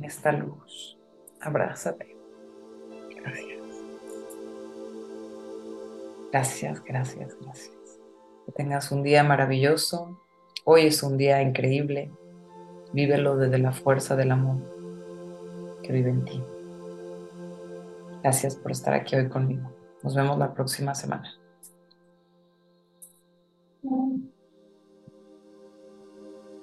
esta 0.00 0.32
luz. 0.32 0.98
Abrázate. 1.40 2.16
Gracias. 3.16 3.59
Gracias, 6.32 6.82
gracias, 6.84 7.36
gracias. 7.40 8.00
Que 8.46 8.52
tengas 8.52 8.92
un 8.92 9.02
día 9.02 9.24
maravilloso. 9.24 10.20
Hoy 10.64 10.82
es 10.82 11.02
un 11.02 11.16
día 11.16 11.42
increíble. 11.42 12.12
Vívelo 12.92 13.36
desde 13.36 13.58
la 13.58 13.72
fuerza 13.72 14.14
del 14.14 14.30
amor 14.30 14.58
que 15.82 15.92
vive 15.92 16.10
en 16.10 16.24
ti. 16.24 16.42
Gracias 18.22 18.54
por 18.56 18.70
estar 18.70 18.94
aquí 18.94 19.16
hoy 19.16 19.28
conmigo. 19.28 19.72
Nos 20.02 20.14
vemos 20.14 20.38
la 20.38 20.54
próxima 20.54 20.94
semana. 20.94 21.34